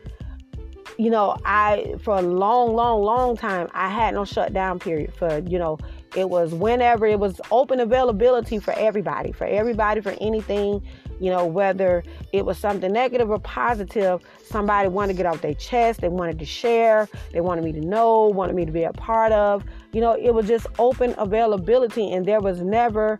you 0.97 1.09
know, 1.09 1.37
I, 1.43 1.95
for 2.03 2.17
a 2.17 2.21
long, 2.21 2.73
long, 2.73 3.01
long 3.01 3.35
time, 3.35 3.67
I 3.73 3.89
had 3.89 4.13
no 4.13 4.25
shutdown 4.25 4.79
period 4.79 5.13
for, 5.13 5.39
you 5.39 5.59
know, 5.59 5.77
it 6.15 6.29
was 6.29 6.53
whenever 6.53 7.05
it 7.05 7.19
was 7.19 7.41
open 7.51 7.79
availability 7.79 8.59
for 8.59 8.73
everybody, 8.73 9.31
for 9.31 9.45
everybody, 9.45 10.01
for 10.01 10.15
anything, 10.21 10.81
you 11.19 11.29
know, 11.29 11.45
whether 11.45 12.03
it 12.33 12.45
was 12.45 12.57
something 12.57 12.91
negative 12.91 13.29
or 13.29 13.39
positive, 13.39 14.21
somebody 14.43 14.87
wanted 14.87 15.13
to 15.13 15.17
get 15.17 15.25
off 15.25 15.41
their 15.41 15.53
chest, 15.53 16.01
they 16.01 16.07
wanted 16.07 16.39
to 16.39 16.45
share, 16.45 17.09
they 17.31 17.41
wanted 17.41 17.63
me 17.63 17.71
to 17.73 17.81
know, 17.81 18.27
wanted 18.27 18.55
me 18.55 18.65
to 18.65 18.71
be 18.71 18.83
a 18.83 18.93
part 18.93 19.31
of. 19.31 19.63
You 19.93 20.01
know, 20.01 20.13
it 20.13 20.33
was 20.33 20.47
just 20.47 20.67
open 20.79 21.15
availability 21.17 22.11
and 22.11 22.25
there 22.25 22.41
was 22.41 22.61
never 22.61 23.19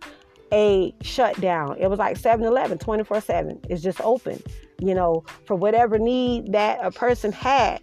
a 0.52 0.94
shutdown. 1.02 1.78
It 1.80 1.88
was 1.88 2.00
like 2.00 2.18
7 2.18 2.46
Eleven, 2.46 2.78
24 2.78 3.22
7. 3.22 3.60
It's 3.70 3.82
just 3.82 4.00
open, 4.02 4.42
you 4.80 4.94
know, 4.94 5.24
for 5.46 5.56
whatever 5.56 5.98
need 5.98 6.52
that 6.54 6.80
a 6.82 6.92
person 6.92 7.32
had 7.32 7.82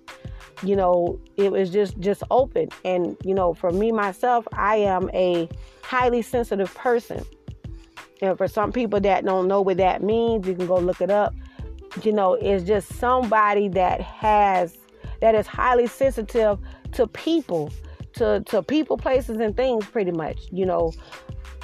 you 0.62 0.76
know 0.76 1.18
it 1.36 1.50
was 1.50 1.70
just 1.70 1.98
just 2.00 2.22
open. 2.30 2.68
And 2.84 3.16
you 3.24 3.34
know 3.34 3.54
for 3.54 3.70
me 3.70 3.92
myself 3.92 4.46
i 4.52 4.76
am 4.76 5.10
a 5.12 5.48
highly 5.82 6.22
sensitive 6.22 6.74
person. 6.74 7.24
And 8.20 8.38
for 8.38 8.46
some 8.46 8.70
people 8.70 9.00
that 9.00 9.24
don't 9.24 9.48
know 9.48 9.60
what 9.60 9.78
that 9.78 10.02
means 10.02 10.46
you 10.46 10.54
can 10.54 10.66
go 10.66 10.78
look 10.78 11.00
it 11.00 11.10
up. 11.10 11.34
You 12.02 12.12
know 12.12 12.34
it's 12.34 12.64
just 12.64 12.92
somebody 12.94 13.68
that 13.68 14.00
has 14.00 14.76
that 15.20 15.34
is 15.34 15.46
highly 15.46 15.86
sensitive 15.86 16.58
to 16.92 17.06
people 17.06 17.72
to 18.14 18.42
to 18.46 18.62
people 18.62 18.96
places 18.96 19.38
and 19.38 19.56
things 19.56 19.86
pretty 19.86 20.12
much. 20.12 20.38
You 20.50 20.66
know 20.66 20.92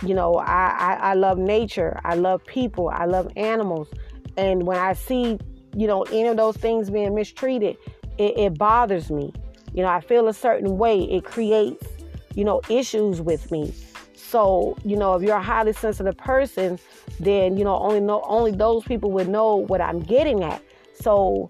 you 0.03 0.15
know 0.15 0.35
I, 0.37 0.75
I 0.79 0.95
i 1.11 1.15
love 1.15 1.39
nature. 1.39 2.01
I 2.05 2.15
love 2.15 2.45
people. 2.45 2.89
I 2.89 3.05
love 3.05 3.29
animals. 3.37 3.89
And 4.37 4.67
when 4.67 4.79
i 4.79 4.93
see 4.93 5.39
you 5.77 5.87
know 5.87 6.03
any 6.05 6.27
of 6.29 6.37
those 6.37 6.57
things 6.57 6.91
being 6.91 7.15
mistreated 7.15 7.77
it, 8.19 8.39
it 8.39 8.59
bothers 8.59 9.11
me. 9.11 9.33
You 9.73 9.83
know, 9.83 9.89
I 9.89 10.01
feel 10.01 10.29
a 10.29 10.35
certain 10.35 10.79
way. 10.79 11.03
It 11.03 11.25
creates, 11.25 11.87
you 12.35 12.45
know, 12.45 12.61
issues 12.69 13.21
with 13.21 13.51
me. 13.51 13.75
So, 14.15 14.77
you 14.85 14.97
know, 14.97 15.15
if 15.15 15.23
you're 15.23 15.37
a 15.37 15.43
highly 15.43 15.73
sensitive 15.73 16.17
person, 16.17 16.79
then 17.19 17.57
you 17.57 17.65
know 17.65 17.79
only 17.79 18.01
know 18.01 18.23
only 18.27 18.53
those 18.53 18.85
people 18.85 19.11
would 19.13 19.29
know 19.29 19.57
what 19.57 19.81
I'm 19.81 20.01
getting 20.01 20.45
at. 20.45 20.63
So, 21.01 21.49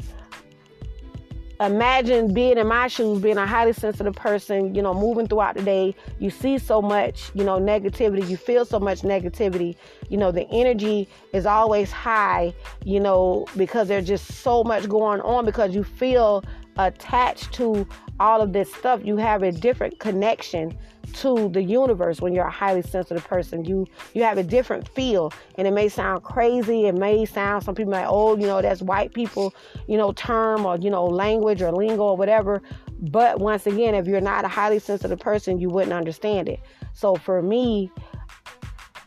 imagine 1.61 2.33
being 2.33 2.59
in 2.59 2.67
my 2.67 2.87
shoes, 2.87 3.21
being 3.21 3.37
a 3.37 3.47
highly 3.47 3.73
sensitive 3.73 4.15
person, 4.15 4.75
you 4.75 4.83
know, 4.83 4.95
moving 4.95 5.27
throughout 5.27 5.57
the 5.57 5.63
day. 5.63 5.95
You 6.21 6.31
see 6.31 6.59
so 6.59 6.81
much, 6.81 7.31
you 7.35 7.43
know, 7.45 7.59
negativity. 7.59 8.29
You 8.29 8.37
feel 8.37 8.65
so 8.65 8.79
much 8.79 9.03
negativity. 9.03 9.77
You 10.09 10.19
know, 10.19 10.31
the 10.31 10.49
energy 10.51 11.09
is 11.33 11.47
always 11.47 11.91
high, 11.91 12.55
you 12.85 13.01
know, 13.01 13.47
because 13.57 13.89
there's 13.89 14.07
just 14.07 14.27
so 14.43 14.63
much 14.63 14.89
going 14.89 15.21
on 15.23 15.45
because 15.45 15.75
you 15.75 15.83
feel 15.83 16.45
attached 16.79 17.53
to 17.55 17.87
all 18.21 18.41
of 18.41 18.53
this 18.53 18.73
stuff. 18.73 19.01
You 19.05 19.17
have 19.17 19.43
a 19.43 19.53
different 19.53 19.99
connection 19.99 20.77
to 21.15 21.49
the 21.49 21.63
universe 21.63 22.21
when 22.21 22.33
you're 22.33 22.47
a 22.47 22.51
highly 22.51 22.83
sensitive 22.83 23.25
person. 23.25 23.65
You 23.65 23.87
you 24.15 24.23
have 24.23 24.39
a 24.39 24.43
different 24.43 24.89
feel, 24.89 25.33
and 25.57 25.67
it 25.67 25.73
may 25.73 25.89
sound 25.89 26.23
crazy. 26.23 26.87
It 26.87 26.95
may 26.95 27.25
sound 27.25 27.65
some 27.65 27.75
people 27.75 27.93
like, 27.93 28.07
oh, 28.09 28.37
you 28.37 28.47
know, 28.47 28.63
that's 28.63 28.83
white 28.83 29.13
people, 29.13 29.55
you 29.87 29.97
know, 29.97 30.13
term 30.13 30.67
or 30.67 30.77
you 30.79 30.91
know, 30.91 31.07
language 31.07 31.63
or 31.63 31.73
lingo 31.73 32.03
or 32.03 32.17
whatever. 32.17 32.63
But 33.01 33.41
once 33.41 33.67
again, 33.67 33.95
if 33.95 34.07
you're 34.07 34.21
not 34.21 34.45
a 34.45 34.49
highly 34.49 34.79
sensitive 34.79 35.21
person, 35.21 35.59
you 35.59 35.69
wouldn't 35.69 35.93
understand 35.93 36.49
it. 36.49 36.61
So 36.95 37.15
for 37.15 37.43
me, 37.43 37.91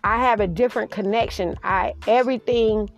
I 0.04 0.18
have 0.18 0.40
a 0.40 0.48
different 0.48 0.92
connection. 0.92 1.58
I 1.64 1.94
everything 2.08 2.90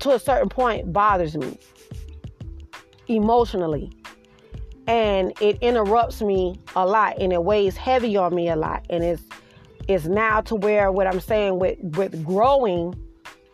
to 0.00 0.12
a 0.12 0.18
certain 0.18 0.48
point 0.48 0.92
bothers 0.92 1.36
me 1.36 1.58
emotionally. 3.08 3.92
And 4.86 5.32
it 5.40 5.58
interrupts 5.60 6.22
me 6.22 6.60
a 6.76 6.86
lot 6.86 7.18
and 7.18 7.32
it 7.32 7.42
weighs 7.42 7.76
heavy 7.76 8.16
on 8.16 8.34
me 8.34 8.48
a 8.48 8.56
lot. 8.56 8.86
And 8.90 9.02
it's 9.02 9.22
it's 9.88 10.06
now 10.06 10.40
to 10.40 10.54
where 10.54 10.90
what 10.90 11.06
i'm 11.06 11.20
saying 11.20 11.58
with 11.58 11.78
with 11.96 12.24
growing 12.24 12.94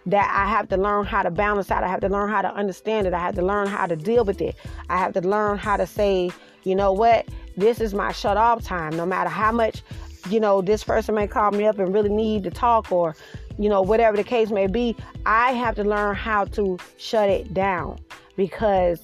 that 0.07 0.31
i 0.35 0.49
have 0.49 0.69
to 0.69 0.77
learn 0.77 1.05
how 1.05 1.23
to 1.23 1.31
balance 1.31 1.71
out. 1.71 1.85
I 1.85 1.89
have 1.89 2.01
to 2.01 2.09
learn 2.09 2.31
how 2.31 2.43
to 2.43 2.53
understand 2.55 3.07
it. 3.07 3.15
I 3.15 3.19
have 3.19 3.35
to 3.37 3.43
learn 3.43 3.67
how 3.67 3.87
to 3.87 3.97
deal 3.97 4.25
with 4.25 4.41
it. 4.41 4.57
I 4.89 4.99
have 4.99 5.13
to 5.15 5.21
learn 5.21 5.59
how 5.59 5.77
to 5.77 5.87
say 5.87 6.31
you 6.65 6.75
know 6.77 6.93
what? 6.93 7.27
This 7.57 7.81
is 7.81 7.93
my 7.93 8.13
shut 8.13 8.37
off 8.37 8.63
time. 8.63 8.97
No 8.97 9.05
matter 9.05 9.29
how 9.29 9.53
much 9.53 9.83
you 10.31 10.41
know 10.41 10.63
this 10.63 10.85
person 10.85 11.15
may 11.15 11.27
call 11.27 11.51
me 11.51 11.67
up 11.67 11.79
and 11.79 11.93
really 11.93 12.09
need 12.09 12.45
to 12.45 12.51
talk 12.51 12.91
or 12.93 13.15
you 13.59 13.69
know 13.69 13.83
whatever 13.83 14.17
the 14.17 14.25
case 14.25 14.51
may 14.51 14.67
be 14.67 14.97
i 15.27 15.51
have 15.53 15.75
to 15.75 15.85
learn 15.85 16.15
how 16.15 16.45
to 16.47 16.79
shut 16.97 17.29
it 17.29 17.53
down. 17.53 17.99
Because 18.37 19.01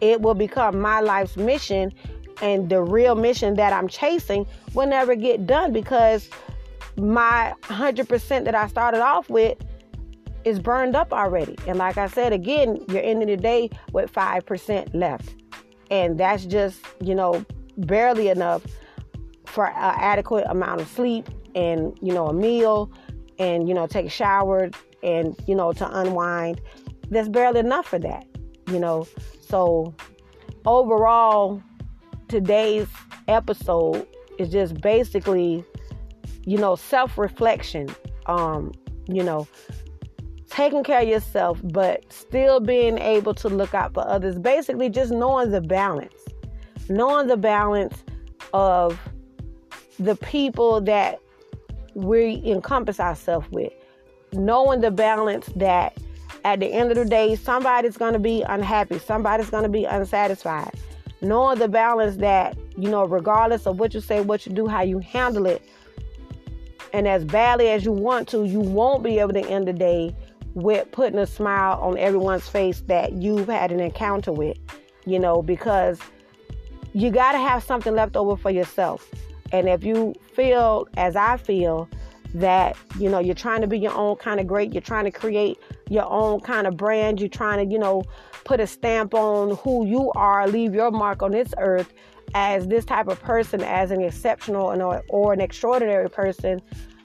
it 0.00 0.20
will 0.20 0.34
become 0.34 0.80
my 0.80 1.00
life's 1.00 1.36
mission 1.36 1.92
and 2.42 2.68
the 2.68 2.82
real 2.82 3.14
mission 3.14 3.54
that 3.54 3.72
I'm 3.72 3.88
chasing 3.88 4.46
will 4.74 4.86
never 4.86 5.14
get 5.14 5.46
done 5.46 5.72
because 5.72 6.28
my 6.96 7.54
100% 7.64 8.44
that 8.44 8.54
I 8.54 8.66
started 8.68 9.00
off 9.00 9.28
with 9.28 9.58
is 10.44 10.58
burned 10.58 10.94
up 10.94 11.12
already. 11.12 11.56
And 11.66 11.78
like 11.78 11.96
I 11.96 12.06
said 12.08 12.32
again, 12.32 12.84
you're 12.88 13.02
ending 13.02 13.28
the 13.28 13.36
day 13.36 13.70
with 13.92 14.12
5% 14.12 14.94
left. 14.94 15.34
And 15.90 16.18
that's 16.18 16.44
just, 16.44 16.80
you 17.00 17.14
know, 17.14 17.44
barely 17.78 18.28
enough 18.28 18.62
for 19.46 19.68
an 19.68 19.74
adequate 19.76 20.46
amount 20.48 20.80
of 20.80 20.88
sleep 20.88 21.28
and, 21.54 21.96
you 22.02 22.12
know, 22.12 22.26
a 22.26 22.32
meal 22.32 22.92
and, 23.38 23.68
you 23.68 23.74
know, 23.74 23.86
take 23.86 24.06
a 24.06 24.10
shower 24.10 24.70
and, 25.02 25.36
you 25.46 25.54
know, 25.54 25.72
to 25.72 25.98
unwind. 25.98 26.60
There's 27.10 27.28
barely 27.28 27.60
enough 27.60 27.86
for 27.86 27.98
that, 28.00 28.26
you 28.70 28.78
know. 28.78 29.06
So, 29.48 29.94
overall, 30.64 31.62
today's 32.28 32.88
episode 33.28 34.06
is 34.38 34.50
just 34.50 34.80
basically, 34.80 35.64
you 36.44 36.58
know, 36.58 36.76
self 36.76 37.18
reflection. 37.18 37.88
Um, 38.26 38.72
you 39.06 39.22
know, 39.22 39.46
taking 40.48 40.82
care 40.82 41.02
of 41.02 41.08
yourself, 41.08 41.60
but 41.64 42.10
still 42.12 42.60
being 42.60 42.98
able 42.98 43.34
to 43.34 43.48
look 43.48 43.74
out 43.74 43.92
for 43.92 44.06
others. 44.08 44.38
Basically, 44.38 44.88
just 44.88 45.12
knowing 45.12 45.50
the 45.50 45.60
balance, 45.60 46.14
knowing 46.88 47.26
the 47.26 47.36
balance 47.36 48.02
of 48.52 48.98
the 49.98 50.16
people 50.16 50.80
that 50.80 51.20
we 51.94 52.42
encompass 52.46 52.98
ourselves 52.98 53.46
with, 53.50 53.72
knowing 54.32 54.80
the 54.80 54.90
balance 54.90 55.46
that 55.56 55.96
at 56.44 56.60
the 56.60 56.66
end 56.66 56.90
of 56.90 56.96
the 56.96 57.04
day, 57.04 57.34
somebody's 57.36 57.96
going 57.96 58.12
to 58.12 58.18
be 58.18 58.42
unhappy, 58.42 58.98
somebody's 58.98 59.50
going 59.50 59.62
to 59.62 59.68
be 59.68 59.84
unsatisfied. 59.84 60.72
Knowing 61.20 61.58
the 61.58 61.68
balance 61.68 62.16
that, 62.16 62.56
you 62.76 62.90
know, 62.90 63.04
regardless 63.04 63.66
of 63.66 63.78
what 63.78 63.94
you 63.94 64.00
say, 64.00 64.20
what 64.20 64.44
you 64.46 64.52
do, 64.52 64.66
how 64.66 64.82
you 64.82 64.98
handle 64.98 65.46
it, 65.46 65.62
and 66.92 67.08
as 67.08 67.24
badly 67.24 67.68
as 67.70 67.84
you 67.84 67.92
want 67.92 68.28
to, 68.28 68.44
you 68.44 68.60
won't 68.60 69.02
be 69.02 69.18
able 69.18 69.32
to 69.32 69.44
end 69.48 69.66
the 69.66 69.72
day 69.72 70.14
with 70.52 70.90
putting 70.92 71.18
a 71.18 71.26
smile 71.26 71.80
on 71.80 71.98
everyone's 71.98 72.48
face 72.48 72.80
that 72.86 73.14
you've 73.14 73.48
had 73.48 73.72
an 73.72 73.80
encounter 73.80 74.32
with, 74.32 74.56
you 75.04 75.18
know, 75.18 75.42
because 75.42 75.98
you 76.92 77.10
got 77.10 77.32
to 77.32 77.38
have 77.38 77.64
something 77.64 77.94
left 77.94 78.16
over 78.16 78.36
for 78.36 78.50
yourself. 78.50 79.10
And 79.50 79.68
if 79.68 79.82
you 79.82 80.14
feel, 80.34 80.86
as 80.96 81.16
I 81.16 81.36
feel, 81.38 81.88
that 82.34 82.76
you 82.98 83.08
know 83.08 83.20
you're 83.20 83.34
trying 83.34 83.60
to 83.60 83.66
be 83.66 83.78
your 83.78 83.94
own 83.94 84.16
kind 84.16 84.40
of 84.40 84.46
great, 84.46 84.72
you're 84.72 84.82
trying 84.82 85.04
to 85.04 85.10
create 85.10 85.58
your 85.88 86.10
own 86.10 86.40
kind 86.40 86.66
of 86.66 86.76
brand, 86.76 87.20
you're 87.20 87.28
trying 87.28 87.64
to, 87.64 87.72
you 87.72 87.78
know, 87.78 88.02
put 88.44 88.60
a 88.60 88.66
stamp 88.66 89.14
on 89.14 89.56
who 89.58 89.86
you 89.86 90.10
are, 90.12 90.46
leave 90.48 90.74
your 90.74 90.90
mark 90.90 91.22
on 91.22 91.30
this 91.30 91.54
earth 91.58 91.92
as 92.34 92.66
this 92.66 92.84
type 92.84 93.08
of 93.08 93.20
person, 93.20 93.62
as 93.62 93.90
an 93.90 94.00
exceptional 94.02 94.82
or, 94.82 95.02
or 95.08 95.32
an 95.32 95.40
extraordinary 95.40 96.10
person, 96.10 96.60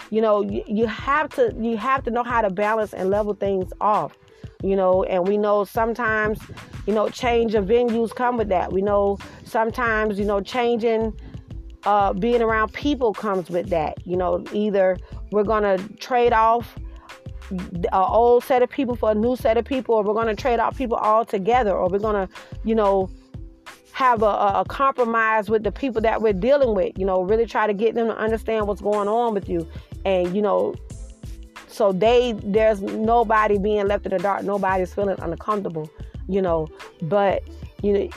you 0.09 0.21
know, 0.21 0.41
you, 0.41 0.63
you 0.67 0.87
have 0.87 1.29
to 1.35 1.53
you 1.59 1.77
have 1.77 2.03
to 2.03 2.11
know 2.11 2.23
how 2.23 2.41
to 2.41 2.49
balance 2.49 2.93
and 2.93 3.09
level 3.09 3.33
things 3.33 3.71
off 3.79 4.17
you 4.61 4.75
know 4.75 5.03
and 5.05 5.25
we 5.25 5.37
know 5.37 5.63
sometimes 5.63 6.39
you 6.85 6.93
know 6.93 7.07
change 7.07 7.55
of 7.55 7.65
venues 7.65 8.13
come 8.13 8.35
with 8.35 8.49
that. 8.49 8.73
We 8.73 8.81
know 8.81 9.17
sometimes 9.45 10.19
you 10.19 10.25
know 10.25 10.41
changing 10.41 11.17
uh, 11.85 12.13
being 12.13 12.41
around 12.41 12.73
people 12.73 13.13
comes 13.13 13.49
with 13.49 13.69
that. 13.69 14.05
You 14.05 14.17
know 14.17 14.43
either 14.53 14.97
we're 15.31 15.43
gonna 15.43 15.77
trade 15.99 16.33
off 16.33 16.75
an 17.51 17.85
old 17.93 18.43
set 18.43 18.61
of 18.61 18.69
people 18.69 18.95
for 18.95 19.11
a 19.11 19.15
new 19.15 19.35
set 19.35 19.57
of 19.57 19.65
people 19.65 19.95
or 19.95 20.03
we're 20.03 20.13
gonna 20.13 20.35
trade 20.35 20.59
off 20.59 20.77
people 20.77 20.97
all 20.97 21.25
together 21.25 21.71
or 21.71 21.89
we're 21.89 21.99
gonna 21.99 22.29
you 22.63 22.75
know 22.75 23.09
have 23.91 24.21
a, 24.21 24.25
a, 24.25 24.65
compromise 24.67 25.49
with 25.49 25.63
the 25.63 25.71
people 25.71 25.99
that 25.99 26.21
we're 26.21 26.31
dealing 26.31 26.73
with. 26.73 26.97
You 26.97 27.05
know 27.05 27.21
really 27.21 27.45
try 27.45 27.67
to 27.67 27.73
get 27.73 27.95
them 27.95 28.07
to 28.07 28.17
understand 28.17 28.67
what's 28.67 28.81
going 28.81 29.07
on 29.07 29.33
with 29.33 29.49
you. 29.49 29.67
And 30.05 30.35
you 30.35 30.41
know 30.41 30.75
so 31.67 31.91
they 31.91 32.33
there's 32.43 32.81
nobody 32.81 33.57
being 33.57 33.87
left 33.87 34.05
in 34.05 34.11
the 34.11 34.19
dark. 34.19 34.43
Nobody's 34.43 34.93
feeling 34.93 35.17
uncomfortable 35.19 35.89
you 36.29 36.41
know. 36.41 36.67
But 37.01 37.43
you 37.81 37.93
know 37.93 38.09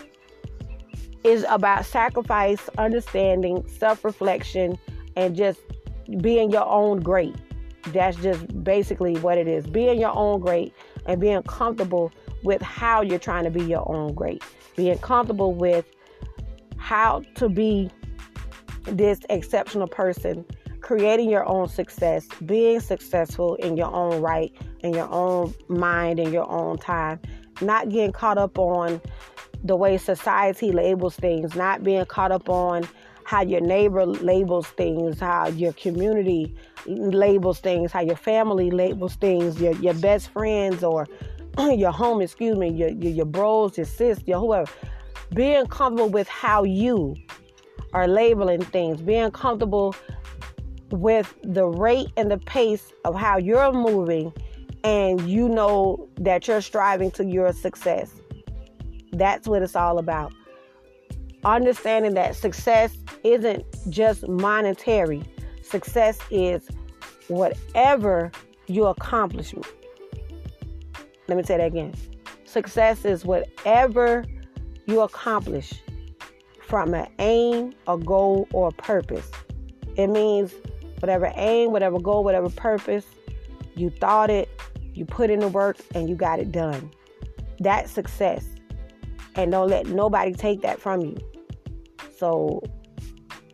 is 1.24 1.44
about 1.48 1.84
sacrifice 1.84 2.68
understanding 2.78 3.66
self-reflection 3.68 4.78
and 5.16 5.36
just 5.36 5.60
being 6.20 6.50
your 6.50 6.66
own 6.66 7.00
great. 7.00 7.34
That's 7.88 8.16
just 8.18 8.64
basically 8.64 9.16
what 9.18 9.38
it 9.38 9.48
is. 9.48 9.66
Being 9.66 10.00
your 10.00 10.14
own 10.16 10.40
great 10.40 10.74
and 11.06 11.20
being 11.20 11.42
comfortable 11.42 12.12
with 12.42 12.62
how 12.62 13.02
you're 13.02 13.18
trying 13.18 13.44
to 13.44 13.50
be 13.50 13.62
your 13.62 13.88
own 13.90 14.14
great. 14.14 14.42
Being 14.76 14.98
comfortable 14.98 15.54
with 15.54 15.84
how 16.76 17.22
to 17.36 17.48
be 17.48 17.90
this 18.84 19.20
exceptional 19.30 19.86
person 19.86 20.44
creating 20.82 21.30
your 21.30 21.46
own 21.46 21.68
success, 21.68 22.26
being 22.44 22.80
successful 22.80 23.54
in 23.56 23.76
your 23.76 23.92
own 23.94 24.20
right, 24.20 24.52
in 24.80 24.92
your 24.92 25.08
own 25.10 25.54
mind, 25.68 26.18
in 26.18 26.32
your 26.32 26.48
own 26.50 26.76
time, 26.76 27.20
not 27.60 27.88
getting 27.88 28.12
caught 28.12 28.36
up 28.36 28.58
on 28.58 29.00
the 29.64 29.76
way 29.76 29.96
society 29.96 30.72
labels 30.72 31.16
things, 31.16 31.54
not 31.54 31.82
being 31.82 32.04
caught 32.06 32.32
up 32.32 32.48
on 32.48 32.86
how 33.24 33.42
your 33.42 33.60
neighbor 33.60 34.04
labels 34.04 34.66
things, 34.68 35.20
how 35.20 35.48
your 35.48 35.72
community 35.74 36.54
labels 36.86 37.60
things, 37.60 37.92
how 37.92 38.00
your 38.00 38.16
family 38.16 38.70
labels 38.70 39.14
things, 39.16 39.60
your, 39.60 39.72
your 39.74 39.94
best 39.94 40.30
friends 40.30 40.82
or 40.82 41.06
your 41.58 41.92
home, 41.92 42.20
excuse 42.20 42.56
me, 42.56 42.68
your, 42.68 42.88
your, 42.90 43.12
your 43.12 43.26
bros, 43.26 43.76
your 43.76 43.86
sis, 43.86 44.20
your 44.26 44.40
whoever. 44.40 44.70
Being 45.34 45.66
comfortable 45.66 46.10
with 46.10 46.28
how 46.28 46.64
you 46.64 47.16
are 47.92 48.08
labeling 48.08 48.62
things, 48.62 49.00
being 49.00 49.30
comfortable 49.30 49.94
with 50.90 51.34
the 51.42 51.66
rate 51.66 52.08
and 52.16 52.30
the 52.30 52.38
pace 52.38 52.92
of 53.04 53.14
how 53.14 53.38
you're 53.38 53.72
moving 53.72 54.32
and 54.84 55.20
you 55.28 55.48
know 55.48 56.08
that 56.16 56.48
you're 56.48 56.60
striving 56.60 57.10
to 57.12 57.24
your 57.24 57.52
success. 57.52 58.20
That's 59.12 59.46
what 59.46 59.62
it's 59.62 59.76
all 59.76 59.98
about. 59.98 60.32
Understanding 61.44 62.14
that 62.14 62.34
success 62.36 62.96
isn't 63.24 63.64
just 63.90 64.26
monetary, 64.28 65.22
success 65.62 66.18
is 66.30 66.68
whatever 67.28 68.30
you 68.66 68.86
accomplish. 68.86 69.54
Let 71.28 71.36
me 71.36 71.42
say 71.42 71.56
that 71.56 71.66
again. 71.66 71.94
Success 72.44 73.04
is 73.04 73.24
whatever 73.24 74.24
you 74.86 75.00
accomplish 75.00 75.72
from 76.60 76.94
an 76.94 77.08
aim, 77.18 77.72
a 77.86 77.98
goal, 77.98 78.48
or 78.52 78.68
a 78.68 78.72
purpose. 78.72 79.30
It 79.96 80.08
means 80.08 80.54
whatever 81.00 81.32
aim, 81.36 81.72
whatever 81.72 81.98
goal, 81.98 82.24
whatever 82.24 82.48
purpose, 82.50 83.04
you 83.74 83.90
thought 83.90 84.30
it, 84.30 84.48
you 84.94 85.04
put 85.04 85.30
in 85.30 85.40
the 85.40 85.48
work, 85.48 85.78
and 85.94 86.08
you 86.08 86.14
got 86.14 86.38
it 86.38 86.52
done. 86.52 86.90
That's 87.58 87.90
success. 87.90 88.44
And 89.34 89.50
don't 89.50 89.68
let 89.68 89.86
nobody 89.86 90.32
take 90.32 90.62
that 90.62 90.80
from 90.80 91.00
you. 91.00 91.16
So, 92.16 92.62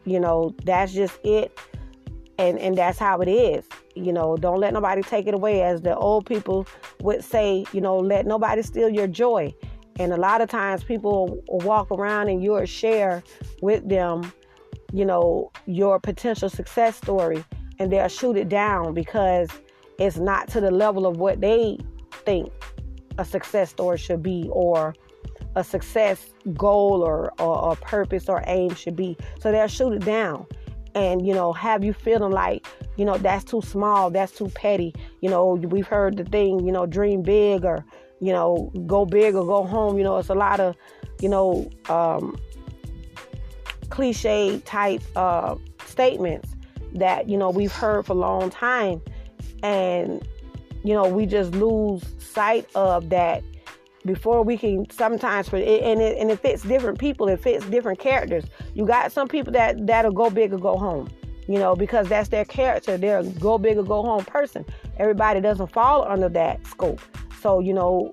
you 0.05 0.21
know, 0.21 0.55
that's 0.65 0.93
just 0.93 1.19
it. 1.25 1.59
And 2.39 2.59
and 2.59 2.77
that's 2.77 2.99
how 2.99 3.21
it 3.21 3.29
is. 3.29 3.65
You 3.95 4.13
know, 4.13 4.37
don't 4.37 4.61
let 4.61 4.73
nobody 4.73 5.03
take 5.03 5.27
it 5.27 5.35
away. 5.35 5.63
As 5.63 5.83
the 5.83 5.97
old 5.97 6.27
people 6.27 6.67
would 7.01 7.25
say, 7.25 7.65
you 7.73 7.81
know, 7.81 7.97
let 7.99 8.27
nobody 8.27 8.63
steal 8.63 8.89
your 8.89 9.07
joy. 9.07 9.53
And 9.99 10.13
a 10.13 10.17
lot 10.17 10.41
of 10.41 10.49
times 10.49 10.85
people 10.85 11.43
walk 11.49 11.91
around 11.91 12.29
and 12.29 12.43
you'll 12.43 12.65
share 12.67 13.25
with 13.61 13.89
them 13.89 14.33
you 14.93 15.05
know, 15.05 15.51
your 15.67 16.01
potential 16.01 16.49
success 16.49 16.97
story 16.97 17.45
and 17.79 17.93
they'll 17.93 18.09
shoot 18.09 18.37
it 18.37 18.49
down 18.49 18.95
because 18.95 19.49
it's 19.99 20.17
not 20.17 20.49
to 20.49 20.61
the 20.61 20.71
level 20.71 21.07
of 21.07 21.19
what 21.19 21.41
they 21.41 21.79
think 22.25 22.53
a 23.19 23.25
success 23.25 23.71
story 23.71 23.99
should 23.99 24.23
be 24.23 24.49
or 24.51 24.95
a 25.55 25.65
success 25.65 26.31
goal 26.55 27.03
or, 27.03 27.33
or, 27.39 27.59
or 27.59 27.77
purpose 27.77 28.29
or 28.29 28.43
aim 28.47 28.75
should 28.75 28.97
be. 28.97 29.17
So 29.41 29.51
they'll 29.51 29.67
shoot 29.67 29.93
it 29.93 30.05
down 30.05 30.47
and, 30.95 31.27
you 31.27 31.35
know, 31.35 31.53
have 31.53 31.85
you 31.85 31.93
feeling 31.93 32.33
like, 32.33 32.67
you 32.97 33.05
know, 33.05 33.19
that's 33.19 33.45
too 33.45 33.63
small, 33.63 34.11
that's 34.11 34.33
too 34.33 34.49
petty. 34.49 34.95
You 35.21 35.31
know, 35.31 35.55
we've 35.55 35.87
heard 35.87 36.17
the 36.17 36.25
thing, 36.25 36.65
you 36.67 36.73
know, 36.73 36.87
dream 36.87 37.23
big 37.23 37.65
or, 37.65 37.85
you 38.21 38.33
know, 38.33 38.73
go 38.87 39.05
big 39.05 39.35
or 39.35 39.45
go 39.47 39.65
home. 39.65 39.99
You 39.99 40.05
know, 40.05 40.19
it's 40.19 40.29
a 40.29 40.35
lot 40.35 40.61
of, 40.61 40.77
you 41.21 41.29
know, 41.29 41.69
um, 41.89 42.39
cliche 43.91 44.61
type 44.61 45.03
uh, 45.17 45.57
statements 45.87 46.55
that 46.95 47.29
you 47.29 47.37
know 47.37 47.51
we've 47.51 47.73
heard 47.73 48.07
for 48.07 48.13
a 48.13 48.17
long 48.17 48.51
time 48.51 49.01
and 49.63 50.27
you 50.85 50.95
know 50.95 51.09
we 51.09 51.27
just 51.27 51.53
lose 51.53 52.03
sight 52.19 52.67
of 52.75 53.09
that 53.11 53.43
before 54.09 54.43
we 54.43 54.59
can 54.59 54.89
sometimes 54.91 55.49
and 55.53 55.63
it, 55.63 56.19
and 56.19 56.31
it 56.31 56.41
fits 56.41 56.63
different 56.63 56.99
people 56.99 57.29
it 57.29 57.41
fits 57.41 57.65
different 57.67 57.99
characters 57.99 58.45
you 58.75 58.85
got 58.85 59.13
some 59.13 59.29
people 59.29 59.53
that 59.53 59.87
that'll 59.87 60.11
go 60.11 60.29
big 60.31 60.53
or 60.53 60.59
go 60.59 60.77
home 60.77 61.09
you 61.47 61.59
know 61.59 61.77
because 61.77 62.09
that's 62.09 62.31
their 62.31 62.45
character 62.45 62.97
they're 62.97 63.21
a 63.21 63.25
go 63.25 63.59
big 63.59 63.79
or 63.79 63.85
go 63.85 64.03
home 64.03 64.25
person 64.25 64.65
everybody 64.97 65.41
doesn't 65.41 65.69
fall 65.69 66.07
under 66.09 66.29
that 66.29 66.65
scope 66.67 67.01
so 67.41 67.61
you 67.61 67.73
know 67.73 68.11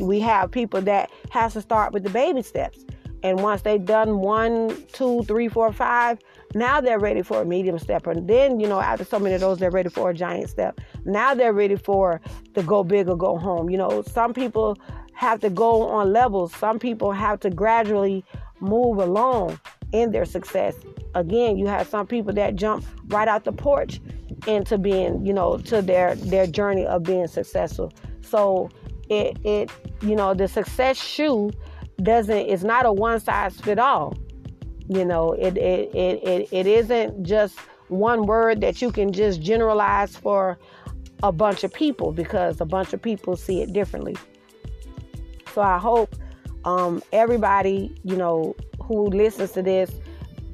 we 0.00 0.20
have 0.20 0.50
people 0.50 0.82
that 0.82 1.10
has 1.30 1.54
to 1.54 1.60
start 1.62 1.92
with 1.92 2.02
the 2.02 2.10
baby 2.10 2.42
steps 2.42 2.84
and 3.22 3.42
once 3.42 3.62
they've 3.62 3.84
done 3.84 4.20
one, 4.20 4.84
two, 4.92 5.22
three, 5.24 5.48
four, 5.48 5.72
five, 5.72 6.18
now 6.54 6.80
they're 6.80 7.00
ready 7.00 7.22
for 7.22 7.42
a 7.42 7.44
medium 7.44 7.78
step. 7.78 8.06
And 8.06 8.28
then, 8.28 8.60
you 8.60 8.68
know, 8.68 8.80
after 8.80 9.04
so 9.04 9.18
many 9.18 9.34
of 9.34 9.40
those, 9.40 9.58
they're 9.58 9.70
ready 9.70 9.88
for 9.88 10.10
a 10.10 10.14
giant 10.14 10.50
step. 10.50 10.80
Now 11.04 11.34
they're 11.34 11.52
ready 11.52 11.76
for 11.76 12.20
the 12.54 12.62
go 12.62 12.84
big 12.84 13.08
or 13.08 13.16
go 13.16 13.36
home. 13.36 13.70
You 13.70 13.78
know, 13.78 14.02
some 14.02 14.32
people 14.32 14.78
have 15.18 15.40
to 15.40 15.50
go 15.50 15.88
on 15.88 16.12
levels, 16.12 16.54
some 16.54 16.78
people 16.78 17.10
have 17.10 17.40
to 17.40 17.50
gradually 17.50 18.24
move 18.60 18.98
along 18.98 19.58
in 19.90 20.12
their 20.12 20.24
success. 20.24 20.76
Again, 21.16 21.58
you 21.58 21.66
have 21.66 21.88
some 21.88 22.06
people 22.06 22.32
that 22.34 22.54
jump 22.54 22.84
right 23.08 23.26
out 23.26 23.42
the 23.42 23.50
porch 23.50 24.00
into 24.46 24.78
being, 24.78 25.26
you 25.26 25.32
know, 25.32 25.58
to 25.58 25.82
their 25.82 26.14
their 26.14 26.46
journey 26.46 26.86
of 26.86 27.02
being 27.02 27.26
successful. 27.26 27.92
So 28.20 28.70
it 29.08 29.36
it 29.42 29.72
you 30.02 30.14
know 30.14 30.34
the 30.34 30.46
success 30.46 30.96
shoe 30.96 31.50
doesn't 32.00 32.36
it's 32.36 32.62
not 32.62 32.86
a 32.86 32.92
one 32.92 33.18
size 33.18 33.58
fit 33.58 33.78
all 33.78 34.16
you 34.88 35.04
know 35.04 35.32
it 35.32 35.56
it, 35.56 35.92
it 35.94 36.22
it 36.22 36.48
it 36.52 36.66
isn't 36.66 37.24
just 37.24 37.58
one 37.88 38.26
word 38.26 38.60
that 38.60 38.80
you 38.82 38.92
can 38.92 39.10
just 39.12 39.40
generalize 39.40 40.14
for 40.14 40.58
a 41.22 41.32
bunch 41.32 41.64
of 41.64 41.72
people 41.72 42.12
because 42.12 42.60
a 42.60 42.66
bunch 42.66 42.92
of 42.92 43.02
people 43.02 43.34
see 43.34 43.62
it 43.62 43.72
differently. 43.72 44.16
So 45.54 45.62
I 45.62 45.78
hope 45.78 46.14
um, 46.64 47.02
everybody, 47.12 47.94
you 48.04 48.16
know, 48.16 48.54
who 48.82 49.08
listens 49.08 49.52
to 49.52 49.62
this 49.62 49.90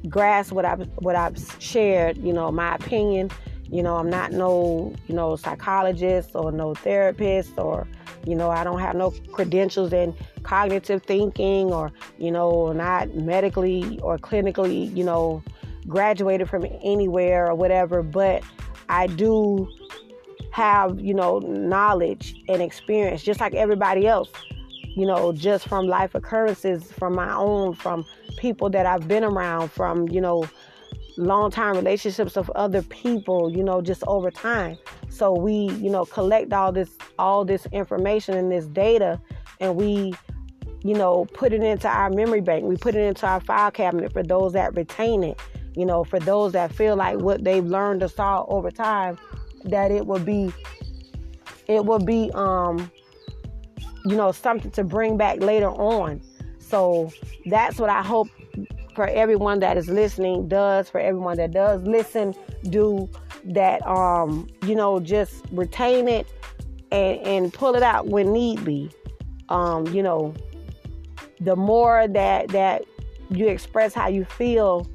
grasp 0.09 0.51
what 0.51 0.65
I've 0.65 0.87
what 0.97 1.15
I've 1.15 1.37
shared. 1.59 2.17
You 2.17 2.33
know, 2.33 2.51
my 2.51 2.75
opinion. 2.75 3.31
You 3.71 3.81
know, 3.81 3.95
I'm 3.95 4.09
not 4.09 4.31
no 4.31 4.93
you 5.07 5.15
know 5.15 5.35
psychologist 5.35 6.31
or 6.35 6.51
no 6.51 6.75
therapist 6.75 7.57
or 7.57 7.87
you 8.25 8.35
know 8.35 8.51
I 8.51 8.63
don't 8.63 8.79
have 8.79 8.95
no 8.95 9.11
credentials 9.31 9.91
in 9.91 10.15
cognitive 10.43 11.01
thinking 11.03 11.71
or 11.71 11.91
you 12.19 12.31
know 12.31 12.71
not 12.73 13.15
medically 13.15 13.99
or 14.01 14.19
clinically 14.19 14.95
you 14.95 15.03
know 15.03 15.43
graduated 15.87 16.47
from 16.47 16.65
anywhere 16.83 17.49
or 17.49 17.55
whatever. 17.55 18.03
But 18.03 18.43
I 18.87 19.07
do 19.07 19.67
have 20.51 20.99
you 20.99 21.15
know 21.15 21.39
knowledge 21.39 22.35
and 22.47 22.61
experience 22.61 23.23
just 23.23 23.39
like 23.39 23.55
everybody 23.55 24.05
else 24.07 24.29
you 24.95 25.05
know, 25.05 25.33
just 25.33 25.67
from 25.67 25.87
life 25.87 26.15
occurrences, 26.15 26.91
from 26.91 27.13
my 27.13 27.33
own, 27.33 27.75
from 27.75 28.05
people 28.37 28.69
that 28.69 28.85
I've 28.85 29.07
been 29.07 29.23
around, 29.23 29.71
from, 29.71 30.07
you 30.07 30.21
know, 30.21 30.47
long 31.17 31.51
time 31.51 31.75
relationships 31.75 32.37
of 32.37 32.49
other 32.51 32.81
people, 32.81 33.49
you 33.49 33.63
know, 33.63 33.81
just 33.81 34.03
over 34.07 34.31
time. 34.31 34.77
So 35.09 35.33
we, 35.33 35.53
you 35.53 35.89
know, 35.89 36.05
collect 36.05 36.51
all 36.53 36.71
this 36.71 36.89
all 37.19 37.45
this 37.45 37.65
information 37.71 38.35
and 38.35 38.51
this 38.51 38.65
data 38.67 39.19
and 39.59 39.75
we, 39.75 40.13
you 40.83 40.93
know, 40.93 41.25
put 41.33 41.53
it 41.53 41.61
into 41.61 41.87
our 41.87 42.09
memory 42.09 42.41
bank. 42.41 42.65
We 42.65 42.77
put 42.77 42.95
it 42.95 43.01
into 43.01 43.27
our 43.27 43.39
file 43.39 43.71
cabinet 43.71 44.13
for 44.13 44.23
those 44.23 44.53
that 44.53 44.75
retain 44.75 45.23
it. 45.23 45.39
You 45.75 45.85
know, 45.85 46.05
for 46.05 46.19
those 46.19 46.53
that 46.53 46.73
feel 46.73 46.95
like 46.95 47.19
what 47.19 47.43
they've 47.43 47.65
learned 47.65 48.01
or 48.01 48.07
saw 48.07 48.45
over 48.47 48.71
time, 48.71 49.17
that 49.65 49.91
it 49.91 50.05
will 50.05 50.19
be 50.19 50.53
it 51.67 51.85
will 51.85 51.99
be 51.99 52.31
um 52.33 52.91
you 54.05 54.15
know, 54.15 54.31
something 54.31 54.71
to 54.71 54.83
bring 54.83 55.17
back 55.17 55.39
later 55.39 55.69
on. 55.69 56.21
So 56.59 57.11
that's 57.45 57.79
what 57.79 57.89
I 57.89 58.01
hope 58.01 58.27
for 58.95 59.07
everyone 59.07 59.59
that 59.59 59.77
is 59.77 59.89
listening 59.89 60.47
does, 60.47 60.89
for 60.89 60.99
everyone 60.99 61.37
that 61.37 61.51
does 61.51 61.81
listen, 61.83 62.33
do 62.69 63.09
that 63.45 63.85
um, 63.85 64.47
you 64.65 64.75
know, 64.75 64.99
just 64.99 65.43
retain 65.51 66.07
it 66.07 66.27
and, 66.91 67.19
and 67.21 67.53
pull 67.53 67.75
it 67.75 67.83
out 67.83 68.07
when 68.07 68.31
need 68.31 68.63
be. 68.63 68.89
Um, 69.49 69.85
you 69.87 70.01
know, 70.01 70.33
the 71.39 71.55
more 71.55 72.07
that 72.07 72.47
that 72.49 72.85
you 73.29 73.47
express 73.47 73.93
how 73.93 74.07
you 74.07 74.23
feel, 74.25 74.89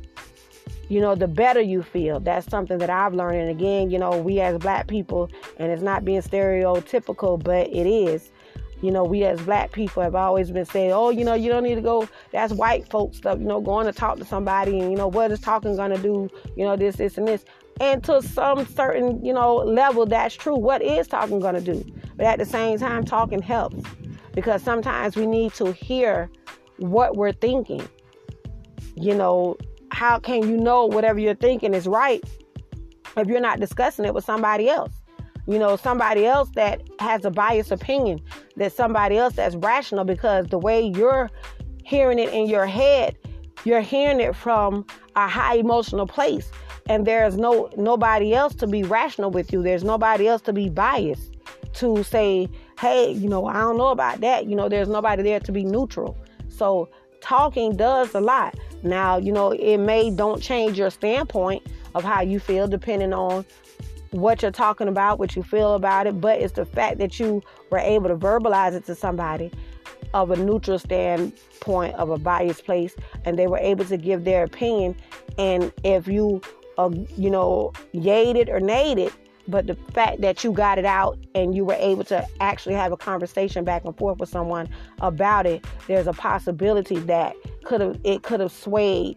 you 0.89 1.01
know, 1.01 1.15
the 1.15 1.29
better 1.29 1.61
you 1.61 1.83
feel. 1.83 2.19
That's 2.21 2.49
something 2.49 2.79
that 2.79 2.91
I've 2.91 3.15
learned. 3.15 3.41
And 3.41 3.51
again, 3.51 3.91
you 3.91 3.99
know, 3.99 4.19
we 4.19 4.41
as 4.41 4.59
black 4.59 4.89
people, 4.89 5.31
and 5.59 5.71
it's 5.71 5.83
not 5.83 6.05
being 6.05 6.23
stereotypical, 6.23 7.43
but 7.43 7.69
it 7.69 7.87
is 7.87 8.31
you 8.83 8.91
know, 8.91 9.05
we 9.05 9.25
as 9.25 9.41
black 9.43 9.73
people 9.73 10.03
have 10.03 10.15
always 10.15 10.51
been 10.51 10.65
saying, 10.65 10.93
oh, 10.93 11.11
you 11.11 11.25
know, 11.25 11.35
you 11.35 11.51
don't 11.51 11.63
need 11.63 11.75
to 11.75 11.81
go, 11.81 12.09
that's 12.33 12.53
white 12.53 12.89
folks 12.89 13.19
stuff, 13.19 13.39
you 13.39 13.45
know, 13.45 13.61
going 13.61 13.87
to 13.87 13.93
talk 13.93 14.19
to 14.19 14.25
somebody 14.25 14.81
and, 14.81 14.91
you 14.91 14.97
know, 14.97 15.09
what 15.09 15.31
is 15.31 15.41
talking 15.41 15.77
going 15.77 15.91
to 15.91 16.03
do, 16.03 16.29
you 16.57 16.65
know, 16.65 16.77
this, 16.77 16.97
this, 16.97 17.19
and 17.19 17.29
this. 17.29 17.45
And 17.81 18.05
to 18.05 18.21
some 18.21 18.67
certain, 18.67 19.25
you 19.25 19.33
know, 19.33 19.57
level, 19.57 20.05
that's 20.05 20.35
true. 20.35 20.55
What 20.57 20.83
is 20.83 21.09
talking 21.09 21.41
going 21.41 21.55
to 21.55 21.61
do? 21.61 21.85
But 22.17 22.27
at 22.27 22.39
the 22.39 22.45
same 22.45 22.79
time, 22.79 23.05
talking 23.05 23.41
helps 23.41 23.83
because 24.33 24.63
sometimes 24.63 25.17
we 25.17 25.27
need 25.27 25.55
to 25.55 25.73
hear 25.73 26.31
what 26.79 27.17
we're 27.17 27.33
thinking. 27.33 27.87
You 28.97 29.15
know, 29.15 29.57
how 29.93 30.19
can 30.19 30.43
you 30.49 30.57
know 30.57 30.87
whatever 30.87 31.19
you're 31.19 31.35
thinking 31.35 31.75
is 31.75 31.87
right 31.87 32.23
if 33.17 33.27
you're 33.27 33.41
not 33.41 33.61
discussing 33.61 34.05
it 34.05 34.13
with 34.13 34.25
somebody 34.25 34.69
else? 34.69 34.93
You 35.47 35.59
know, 35.59 35.77
somebody 35.77 36.27
else 36.27 36.49
that 36.55 36.83
has 36.99 37.25
a 37.25 37.31
biased 37.31 37.73
opinion, 37.73 38.21
that 38.57 38.73
somebody 38.73 39.17
else 39.17 39.35
that's 39.35 39.57
rational 39.57 40.05
because 40.05 40.47
the 40.47 40.59
way 40.59 40.81
you're 40.83 41.31
hearing 41.85 42.19
it 42.19 42.33
in 42.33 42.47
your 42.47 42.67
head, 42.67 43.17
you're 43.65 43.81
hearing 43.81 44.21
it 44.21 44.35
from 44.37 44.87
a 45.17 45.29
high 45.29 45.57
emotional 45.57 46.07
place. 46.07 46.51
And 46.89 47.07
there's 47.07 47.37
no 47.37 47.71
nobody 47.77 48.35
else 48.35 48.55
to 48.57 48.67
be 48.67 48.83
rational 48.83 49.31
with 49.31 49.53
you. 49.53 49.63
There's 49.63 49.85
nobody 49.85 50.27
else 50.27 50.43
to 50.43 50.53
be 50.53 50.69
biased 50.69 51.37
to 51.75 52.03
say, 52.03 52.49
hey, 52.79 53.13
you 53.13 53.29
know, 53.29 53.47
I 53.47 53.55
don't 53.55 53.77
know 53.77 53.89
about 53.89 54.21
that. 54.23 54.47
You 54.47 54.57
know, 54.57 54.69
there's 54.69 54.89
nobody 54.89 55.23
there 55.23 55.41
to 55.41 55.53
be 55.53 55.65
neutral. 55.65 56.17
So 56.49 56.89
talking 57.21 57.77
does 57.77 58.15
a 58.15 58.21
lot. 58.21 58.55
Now, 58.83 59.19
you 59.19 59.33
know, 59.33 59.53
it 59.53 59.79
may 59.79 60.11
don't 60.11 60.43
change 60.43 60.79
your 60.79 60.91
standpoint 60.91 61.67
of 61.95 62.03
how 62.05 62.23
you 62.23 62.41
feel 62.41 62.67
depending 62.67 63.13
on 63.13 63.45
what 64.11 64.43
you're 64.43 64.51
talking 64.51 64.89
about, 64.89 65.19
what 65.19 65.37
you 65.37 65.43
feel 65.43 65.75
about 65.75 66.07
it, 66.07 66.21
but 66.21 66.41
it's 66.41 66.55
the 66.55 66.67
fact 66.67 66.99
that 66.99 67.21
you 67.21 67.43
were 67.71 67.79
able 67.79 68.09
to 68.09 68.17
verbalize 68.17 68.75
it 68.75 68.85
to 68.87 68.95
somebody 68.95 69.51
of 70.15 70.31
a 70.31 70.37
neutral 70.37 70.79
standpoint 70.79 71.95
of 71.95 72.11
a 72.11 72.19
biased 72.19 72.65
place 72.65 72.97
and 73.25 73.39
they 73.39 73.47
were 73.47 73.59
able 73.59 73.85
to 73.85 73.97
give 73.97 74.25
their 74.25 74.45
opinion. 74.45 74.97
And 75.39 75.73
if 75.85 76.09
you 76.09 76.41
uh, 76.79 76.91
you 77.17 77.31
know 77.31 77.73
yayed 77.93 78.37
it 78.37 78.49
or 78.49 78.61
nayed 78.61 78.99
it 78.99 79.13
but 79.49 79.67
the 79.67 79.75
fact 79.93 80.21
that 80.21 80.45
you 80.45 80.53
got 80.53 80.79
it 80.79 80.85
out 80.85 81.19
and 81.35 81.55
you 81.55 81.65
were 81.65 81.75
able 81.75 82.05
to 82.05 82.25
actually 82.41 82.75
have 82.75 82.93
a 82.93 82.97
conversation 82.97 83.65
back 83.65 83.85
and 83.85 83.97
forth 83.99 84.19
with 84.19 84.29
someone 84.29 84.69
about 85.01 85.47
it 85.47 85.65
there's 85.89 86.07
a 86.07 86.13
possibility 86.13 86.99
that 86.99 87.35
could 87.65 87.81
have 87.81 87.99
it 88.05 88.23
could 88.23 88.41
have 88.41 88.53
swayed 88.53 89.17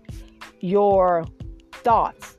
your 0.59 1.25
thoughts 1.71 2.35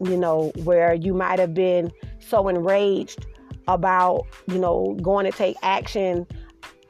you 0.00 0.16
know, 0.16 0.52
where 0.64 0.94
you 0.94 1.14
might 1.14 1.38
have 1.38 1.54
been 1.54 1.92
so 2.18 2.48
enraged 2.48 3.26
about, 3.68 4.26
you 4.46 4.58
know, 4.58 4.96
going 5.02 5.30
to 5.30 5.36
take 5.36 5.56
action, 5.62 6.26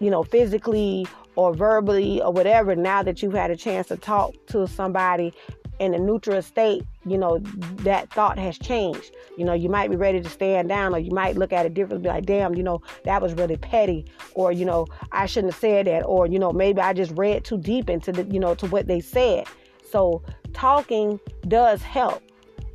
you 0.01 0.11
know, 0.11 0.23
physically 0.23 1.07
or 1.37 1.55
verbally 1.55 2.23
or 2.23 2.33
whatever, 2.33 2.75
now 2.77 3.03
that 3.03 3.23
you've 3.23 3.35
had 3.35 3.51
a 3.51 3.57
chance 3.57 3.89
to 3.89 3.97
talk 3.97 4.35
to 4.47 4.67
somebody 4.67 5.33
in 5.81 5.93
a 5.93 5.99
neutral 5.99 6.41
state, 6.41 6.85
you 7.05 7.19
know, 7.19 7.39
that 7.79 8.09
thought 8.13 8.39
has 8.39 8.57
changed. 8.59 9.11
You 9.37 9.45
know, 9.45 9.53
you 9.53 9.69
might 9.69 9.91
be 9.91 9.97
ready 9.97 10.21
to 10.21 10.29
stand 10.29 10.69
down 10.69 10.95
or 10.95 11.01
you 11.01 11.11
might 11.11 11.37
look 11.37 11.53
at 11.53 11.67
it 11.67 11.75
differently, 11.75 12.05
be 12.05 12.09
like, 12.09 12.27
damn, 12.27 12.55
you 12.55 12.63
know, 12.63 12.81
that 13.05 13.21
was 13.21 13.35
really 13.35 13.57
petty. 13.57 14.07
Or, 14.35 14.53
you 14.53 14.65
know, 14.65 14.87
I 15.11 15.27
shouldn't 15.27 15.53
have 15.53 15.61
said 15.61 15.87
that. 15.87 16.03
Or, 16.03 16.29
you 16.29 16.39
know, 16.39 16.53
maybe 16.53 16.81
I 16.81 16.93
just 16.93 17.13
read 17.17 17.45
too 17.45 17.59
deep 17.59 17.91
into 17.91 18.13
the, 18.13 18.25
you 18.25 18.39
know, 18.39 18.55
to 18.55 18.67
what 18.67 18.87
they 18.87 19.01
said. 19.01 19.47
So 19.91 20.23
talking 20.53 21.19
does 21.49 21.83
help 21.83 22.23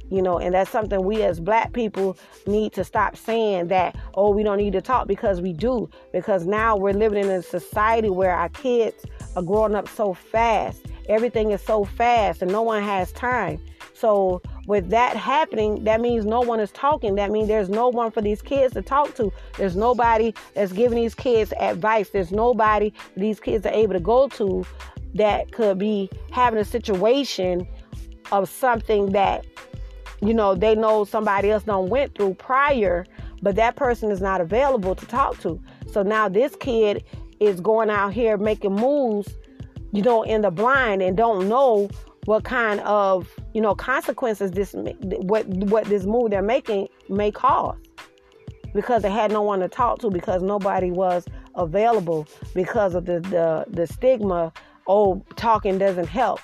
you 0.09 0.21
know 0.21 0.39
and 0.39 0.53
that's 0.53 0.71
something 0.71 1.03
we 1.03 1.23
as 1.23 1.39
black 1.39 1.73
people 1.73 2.17
need 2.47 2.73
to 2.73 2.83
stop 2.83 3.15
saying 3.15 3.67
that 3.67 3.95
oh 4.15 4.31
we 4.31 4.43
don't 4.43 4.57
need 4.57 4.73
to 4.73 4.81
talk 4.81 5.07
because 5.07 5.41
we 5.41 5.53
do. 5.53 5.89
Because 6.11 6.45
now 6.45 6.75
we're 6.77 6.93
living 6.93 7.23
in 7.23 7.29
a 7.29 7.41
society 7.41 8.09
where 8.09 8.33
our 8.33 8.49
kids 8.49 9.05
are 9.35 9.43
growing 9.43 9.75
up 9.75 9.87
so 9.87 10.13
fast. 10.13 10.81
Everything 11.07 11.51
is 11.51 11.61
so 11.61 11.83
fast 11.85 12.41
and 12.41 12.51
no 12.51 12.61
one 12.61 12.83
has 12.83 13.11
time. 13.11 13.59
So 13.93 14.41
with 14.67 14.89
that 14.91 15.17
happening 15.17 15.83
that 15.83 15.99
means 15.99 16.25
no 16.25 16.39
one 16.41 16.59
is 16.59 16.71
talking. 16.71 17.15
That 17.15 17.31
means 17.31 17.47
there's 17.47 17.69
no 17.69 17.89
one 17.89 18.11
for 18.11 18.21
these 18.21 18.41
kids 18.41 18.73
to 18.75 18.81
talk 18.81 19.15
to. 19.15 19.31
There's 19.57 19.75
nobody 19.75 20.33
that's 20.53 20.71
giving 20.71 20.97
these 20.97 21.15
kids 21.15 21.53
advice. 21.59 22.09
There's 22.09 22.31
nobody 22.31 22.93
these 23.17 23.39
kids 23.39 23.65
are 23.65 23.73
able 23.73 23.93
to 23.93 23.99
go 23.99 24.27
to 24.29 24.65
that 25.15 25.51
could 25.51 25.79
be 25.79 26.09
having 26.31 26.59
a 26.59 26.65
situation 26.65 27.67
of 28.31 28.47
something 28.47 29.07
that 29.07 29.45
you 30.21 30.33
know, 30.33 30.55
they 30.55 30.75
know 30.75 31.05
somebody 31.05 31.51
else 31.51 31.63
done 31.63 31.89
went 31.89 32.15
through 32.15 32.33
prior, 32.35 33.05
but 33.41 33.55
that 33.55 33.75
person 33.75 34.11
is 34.11 34.21
not 34.21 34.41
available 34.41 34.95
to 34.95 35.05
talk 35.05 35.39
to. 35.39 35.61
So 35.91 36.03
now 36.03 36.27
this 36.27 36.55
kid 36.55 37.03
is 37.39 37.61
going 37.61 37.89
out 37.89 38.13
here 38.13 38.37
making 38.37 38.73
moves, 38.73 39.29
you 39.91 40.01
know, 40.01 40.23
in 40.23 40.41
the 40.41 40.51
blind 40.51 41.01
and 41.01 41.15
don't 41.15 41.47
know 41.47 41.89
what 42.25 42.43
kind 42.43 42.79
of, 42.81 43.27
you 43.53 43.61
know, 43.61 43.73
consequences 43.73 44.51
this 44.51 44.75
what 44.75 45.47
what 45.47 45.85
this 45.85 46.05
move 46.05 46.31
they're 46.31 46.41
making 46.41 46.87
may 47.07 47.31
cause. 47.31 47.77
Because 48.73 49.01
they 49.01 49.09
had 49.09 49.31
no 49.31 49.41
one 49.41 49.61
to 49.61 49.67
talk 49.67 49.99
to 49.99 50.11
because 50.11 50.43
nobody 50.43 50.91
was 50.91 51.25
available 51.55 52.27
because 52.53 52.93
of 52.93 53.05
the 53.05 53.19
the, 53.21 53.65
the 53.69 53.87
stigma, 53.87 54.51
oh, 54.85 55.23
talking 55.37 55.77
doesn't 55.77 56.07
help. 56.07 56.39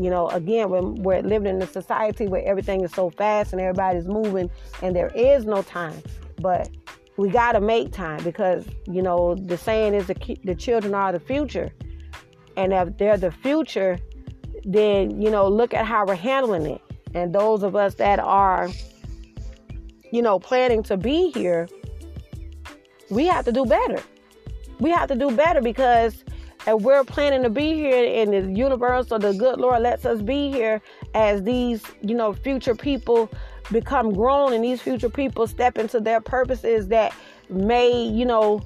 You 0.00 0.08
know, 0.08 0.28
again, 0.30 0.70
when 0.70 0.94
we're 1.02 1.20
living 1.20 1.56
in 1.56 1.60
a 1.60 1.66
society 1.66 2.26
where 2.26 2.42
everything 2.46 2.82
is 2.82 2.92
so 2.92 3.10
fast 3.10 3.52
and 3.52 3.60
everybody's 3.60 4.08
moving 4.08 4.50
and 4.80 4.96
there 4.96 5.12
is 5.14 5.44
no 5.44 5.60
time. 5.60 6.02
But 6.40 6.70
we 7.18 7.28
got 7.28 7.52
to 7.52 7.60
make 7.60 7.92
time 7.92 8.24
because, 8.24 8.64
you 8.86 9.02
know, 9.02 9.34
the 9.34 9.58
saying 9.58 9.92
is 9.92 10.06
the, 10.06 10.38
the 10.42 10.54
children 10.54 10.94
are 10.94 11.12
the 11.12 11.20
future. 11.20 11.70
And 12.56 12.72
if 12.72 12.96
they're 12.96 13.18
the 13.18 13.30
future, 13.30 13.98
then, 14.64 15.20
you 15.20 15.30
know, 15.30 15.46
look 15.46 15.74
at 15.74 15.84
how 15.84 16.06
we're 16.06 16.14
handling 16.14 16.64
it. 16.64 16.80
And 17.12 17.34
those 17.34 17.62
of 17.62 17.76
us 17.76 17.96
that 17.96 18.20
are, 18.20 18.70
you 20.10 20.22
know, 20.22 20.38
planning 20.38 20.82
to 20.84 20.96
be 20.96 21.30
here, 21.32 21.68
we 23.10 23.26
have 23.26 23.44
to 23.44 23.52
do 23.52 23.66
better. 23.66 24.02
We 24.78 24.90
have 24.92 25.08
to 25.08 25.14
do 25.14 25.30
better 25.30 25.60
because 25.60 26.24
and 26.66 26.82
we're 26.82 27.04
planning 27.04 27.42
to 27.42 27.50
be 27.50 27.74
here 27.74 28.04
in 28.04 28.30
the 28.30 28.52
universe 28.58 29.10
or 29.10 29.18
the 29.18 29.32
good 29.32 29.58
Lord 29.58 29.82
lets 29.82 30.04
us 30.04 30.20
be 30.20 30.50
here 30.50 30.80
as 31.14 31.42
these, 31.42 31.82
you 32.02 32.14
know, 32.14 32.32
future 32.32 32.74
people 32.74 33.30
become 33.72 34.12
grown 34.12 34.52
and 34.52 34.62
these 34.62 34.80
future 34.80 35.08
people 35.08 35.46
step 35.46 35.78
into 35.78 36.00
their 36.00 36.20
purposes 36.20 36.88
that 36.88 37.14
may, 37.48 38.02
you 38.02 38.24
know, 38.24 38.62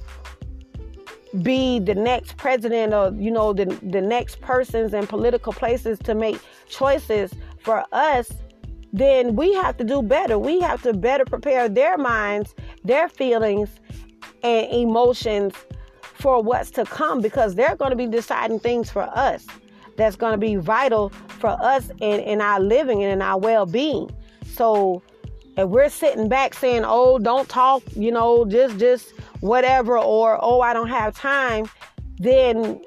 be 1.42 1.80
the 1.80 1.95
next 1.95 2.36
president 2.36 2.95
or 2.95 3.12
you 3.18 3.28
know 3.28 3.53
the 3.53 3.64
the 3.82 4.01
next 4.01 4.40
persons 4.40 4.95
in 4.95 5.05
political 5.05 5.53
places 5.53 5.99
to 5.99 6.14
make 6.14 6.38
choices 6.68 7.34
for 7.59 7.84
us 7.90 8.30
then 8.95 9.34
we 9.34 9.53
have 9.55 9.76
to 9.76 9.82
do 9.82 10.01
better. 10.03 10.38
We 10.38 10.61
have 10.61 10.80
to 10.82 10.92
better 10.92 11.24
prepare 11.24 11.68
their 11.68 11.99
minds 11.99 12.55
their 12.84 13.09
feelings 13.09 13.68
and 14.45 14.72
emotions 14.72 15.53
for 16.25 16.43
what's 16.43 16.70
to 16.70 16.87
come 16.87 17.20
because 17.20 17.55
they're 17.55 17.77
going 17.77 17.91
to 17.91 17.97
be 17.97 18.07
deciding 18.07 18.59
things 18.59 18.91
for 18.91 19.03
us 19.03 19.45
that's 19.97 20.16
going 20.16 20.33
to 20.33 20.39
be 20.39 20.57
vital 20.57 21.11
for 21.11 21.51
us 21.51 21.91
in, 22.01 22.18
in 22.20 22.41
our 22.41 22.61
living 22.61 23.03
and 23.03 23.12
in 23.12 23.20
our 23.20 23.39
well-being. 23.39 24.11
So 24.47 25.03
if 25.59 25.68
we're 25.68 25.91
sitting 25.91 26.31
back 26.31 26.55
saying 26.55 26.83
oh 26.87 27.18
don't 27.18 27.47
talk 27.51 27.83
you 27.95 28.11
know 28.11 28.47
just 28.47 28.79
just 28.79 29.12
whatever 29.41 29.99
or 29.99 30.39
oh 30.43 30.62
i 30.62 30.72
don't 30.72 30.89
have 30.89 31.14
time 31.14 31.70
then 32.18 32.81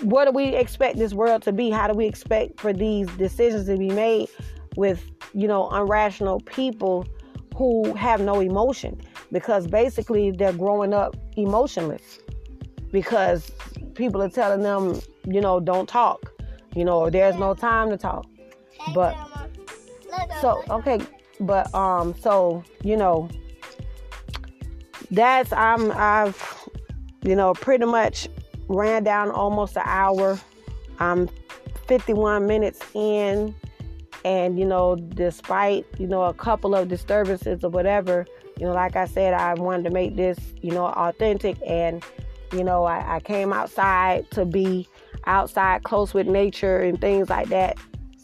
what 0.00 0.24
do 0.24 0.32
we 0.32 0.46
expect 0.56 0.96
this 0.98 1.12
world 1.12 1.42
to 1.42 1.52
be? 1.52 1.70
How 1.70 1.86
do 1.86 1.94
we 1.94 2.06
expect 2.06 2.58
for 2.58 2.72
these 2.72 3.06
decisions 3.18 3.66
to 3.66 3.76
be 3.76 3.90
made 3.90 4.28
with 4.76 5.04
you 5.34 5.46
know 5.46 5.68
unrational 5.68 6.44
people 6.46 7.06
who 7.54 7.94
have 7.94 8.20
no 8.20 8.40
emotion 8.40 9.00
because 9.30 9.66
basically 9.66 10.30
they're 10.30 10.52
growing 10.52 10.92
up 10.92 11.16
emotionless 11.36 12.18
because 12.90 13.50
people 13.94 14.22
are 14.22 14.28
telling 14.28 14.62
them, 14.62 15.00
you 15.26 15.40
know, 15.40 15.60
don't 15.60 15.88
talk, 15.88 16.32
you 16.74 16.84
know, 16.84 17.10
there's 17.10 17.36
no 17.36 17.54
time 17.54 17.90
to 17.90 17.96
talk. 17.96 18.26
But 18.94 19.16
so 20.40 20.62
okay, 20.70 21.00
but 21.40 21.72
um, 21.74 22.14
so 22.20 22.64
you 22.82 22.96
know, 22.96 23.28
that's 25.10 25.52
I'm 25.52 25.92
I've 25.92 26.68
you 27.22 27.34
know 27.34 27.54
pretty 27.54 27.86
much 27.86 28.28
ran 28.68 29.04
down 29.04 29.30
almost 29.30 29.76
an 29.76 29.82
hour. 29.86 30.38
I'm 30.98 31.28
51 31.86 32.46
minutes 32.46 32.80
in, 32.94 33.54
and 34.24 34.58
you 34.58 34.64
know, 34.64 34.96
despite 34.96 35.86
you 35.98 36.06
know 36.06 36.22
a 36.24 36.34
couple 36.34 36.74
of 36.74 36.88
disturbances 36.88 37.62
or 37.62 37.70
whatever, 37.70 38.26
you 38.58 38.66
know, 38.66 38.72
like 38.72 38.96
I 38.96 39.06
said, 39.06 39.34
I 39.34 39.54
wanted 39.54 39.84
to 39.84 39.90
make 39.90 40.16
this 40.16 40.38
you 40.62 40.72
know 40.72 40.86
authentic 40.86 41.56
and 41.66 42.04
you 42.54 42.64
know, 42.64 42.84
I, 42.84 43.16
I 43.16 43.20
came 43.20 43.52
outside 43.52 44.30
to 44.32 44.44
be 44.44 44.88
outside 45.26 45.82
close 45.82 46.14
with 46.14 46.26
nature 46.26 46.80
and 46.80 47.00
things 47.00 47.28
like 47.28 47.48
that. 47.48 47.76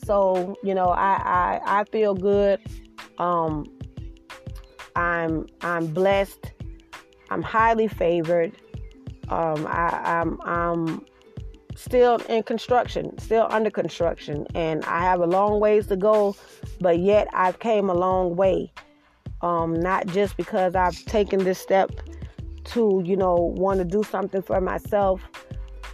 So, 0.05 0.57
you 0.63 0.75
know, 0.75 0.89
I, 0.89 1.61
I, 1.65 1.81
I 1.81 1.85
feel 1.85 2.15
good. 2.15 2.61
Um, 3.19 3.71
I'm 4.97 5.47
I'm 5.61 5.87
blessed. 5.89 6.53
I'm 7.31 7.43
highly 7.43 7.89
favored. 7.89 8.53
Um, 9.29 9.67
I, 9.67 10.21
I'm 10.21 10.41
I'm 10.43 11.07
still 11.81 12.17
in 12.29 12.43
construction, 12.43 13.17
still 13.19 13.47
under 13.51 13.71
construction, 13.71 14.47
and 14.55 14.85
I 14.85 15.01
have 15.01 15.21
a 15.21 15.27
long 15.27 15.61
ways 15.61 15.87
to 15.89 15.97
go, 15.97 16.37
but 16.81 16.99
yet 16.99 17.29
I've 17.33 17.59
came 17.59 17.89
a 17.89 17.95
long 17.95 18.37
way. 18.37 18.73
Um, 19.43 19.81
not 19.81 20.07
just 20.07 20.37
because 20.37 20.75
I've 20.75 21.03
taken 21.07 21.45
this 21.45 21.59
step 21.59 21.91
to, 22.65 23.03
you 23.07 23.17
know, 23.17 23.35
want 23.35 23.79
to 23.79 23.85
do 23.85 24.03
something 24.03 24.43
for 24.43 24.61
myself 24.61 25.27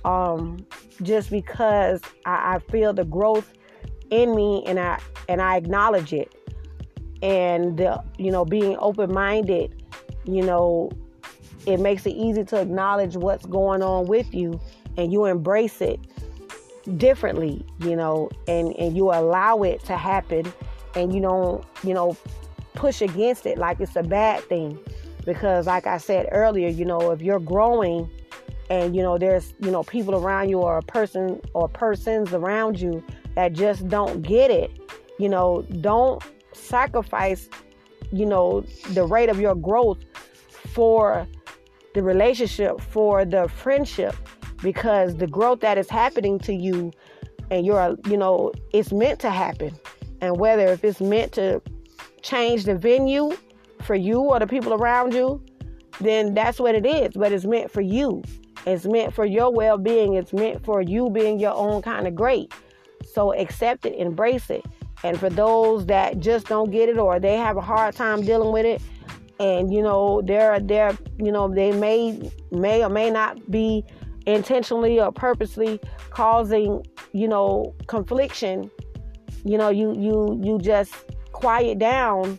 um, 0.05 0.59
just 1.03 1.30
because 1.30 2.01
I, 2.24 2.57
I 2.57 2.59
feel 2.70 2.93
the 2.93 3.05
growth 3.05 3.53
in 4.11 4.34
me 4.34 4.62
and 4.66 4.78
I 4.78 5.01
and 5.28 5.43
I 5.43 5.57
acknowledge 5.57 6.12
it. 6.12 6.32
And 7.22 7.78
the, 7.78 8.03
you 8.18 8.30
know, 8.30 8.45
being 8.45 8.76
open 8.78 9.12
minded, 9.12 9.82
you 10.24 10.43
know, 10.43 10.91
it 11.67 11.81
makes 11.81 12.07
it 12.07 12.11
easy 12.11 12.45
to 12.45 12.61
acknowledge 12.61 13.17
what's 13.17 13.47
going 13.47 13.83
on 13.83 14.07
with 14.07 14.35
you 14.35 14.61
and 14.97 15.13
you 15.13 15.25
embrace 15.25 15.81
it 15.81 16.01
differently, 16.97 17.65
you 17.81 17.97
know, 17.97 18.31
and, 18.47 18.75
and 18.79 18.97
you 18.97 19.11
allow 19.11 19.63
it 19.63 19.83
to 19.85 19.97
happen 19.97 20.53
and 20.95 21.15
you 21.15 21.21
don't, 21.21 21.65
you 21.83 21.95
know, 21.95 22.17
push 22.75 23.03
against 23.03 23.47
it 23.47 23.59
like 23.59 23.81
it's 23.81 23.97
a 23.97 24.03
bad 24.03 24.43
thing. 24.45 24.79
Because 25.25 25.67
like 25.67 25.87
I 25.87 25.99
said 25.99 26.29
earlier, 26.31 26.69
you 26.69 26.85
know, 26.85 27.11
if 27.11 27.21
you're 27.21 27.41
growing 27.41 28.09
and 28.71 28.97
you 28.97 29.03
know 29.03 29.19
there's, 29.19 29.55
you 29.61 29.71
know, 29.71 29.83
people 29.83 30.15
around 30.15 30.49
you 30.49 30.61
or 30.61 30.79
a 30.79 30.83
person 30.83 31.41
or 31.55 31.69
persons 31.69 32.33
around 32.33 32.81
you 32.81 33.03
that 33.35 33.53
just 33.53 33.89
don't 33.89 34.23
get 34.23 34.51
it, 34.51 34.71
you 35.19 35.29
know, 35.29 35.67
don't 35.81 36.23
sacrifice, 36.53 37.49
you 38.13 38.27
know, 38.27 38.61
the 38.91 39.05
rate 39.05 39.29
of 39.29 39.41
your 39.41 39.55
growth 39.55 39.99
for 40.49 41.27
the 41.97 42.03
relationship, 42.03 42.79
for 42.79 43.25
the 43.25 43.49
friendship 43.49 44.15
because 44.63 45.17
the 45.17 45.27
growth 45.27 45.61
that 45.61 45.79
is 45.79 45.89
happening 45.89 46.39
to 46.41 46.53
you 46.53 46.93
and 47.51 47.65
you're, 47.65 47.97
you 48.07 48.19
know, 48.19 48.53
it's 48.75 48.93
meant 48.93 49.19
to 49.21 49.31
happen. 49.31 49.75
And 50.21 50.37
whether 50.39 50.67
if 50.67 50.85
it's 50.85 51.01
meant 51.01 51.33
to 51.33 51.63
change 52.21 52.65
the 52.65 52.75
venue 52.75 53.35
for 53.81 53.95
you 53.95 54.21
or 54.21 54.39
the 54.39 54.47
people 54.47 54.75
around 54.75 55.15
you, 55.15 55.43
then 55.99 56.35
that's 56.35 56.61
what 56.61 56.75
it 56.75 56.85
is. 56.85 57.15
But 57.15 57.33
it's 57.33 57.47
meant 57.47 57.71
for 57.71 57.81
you. 57.81 58.23
It's 58.67 58.85
meant 58.85 59.15
for 59.15 59.25
your 59.25 59.51
well 59.51 59.79
being. 59.79 60.15
It's 60.15 60.35
meant 60.35 60.63
for 60.67 60.83
you 60.83 61.09
being 61.09 61.41
your 61.41 61.55
own 61.55 61.81
kind 61.81 62.07
of 62.07 62.15
great. 62.15 62.53
So 63.11 63.33
accept 63.33 63.87
it, 63.87 63.97
embrace 63.97 64.51
it. 64.51 64.67
And 65.03 65.19
for 65.19 65.31
those 65.31 65.87
that 65.87 66.19
just 66.19 66.47
don't 66.49 66.71
get 66.71 66.91
it 66.91 66.99
or 66.99 67.19
they 67.21 67.37
have 67.37 67.57
a 67.57 67.63
hard 67.63 67.95
time 67.95 68.21
dealing 68.21 68.53
with 68.53 68.67
it, 68.67 68.83
and 69.39 69.72
you 69.72 69.82
know 69.82 70.22
they're 70.24 70.59
they're 70.61 70.97
you 71.18 71.30
know 71.30 71.53
they 71.53 71.72
may 71.72 72.30
may 72.51 72.82
or 72.84 72.89
may 72.89 73.11
not 73.11 73.51
be 73.51 73.84
intentionally 74.26 75.01
or 75.01 75.12
purposely 75.12 75.80
causing 76.11 76.84
you 77.12 77.28
know 77.28 77.74
confliction 77.87 78.70
you 79.45 79.59
know 79.59 79.68
you 79.68 79.95
you 79.95 80.41
you 80.43 80.59
just 80.59 80.95
quiet 81.32 81.78
down 81.78 82.39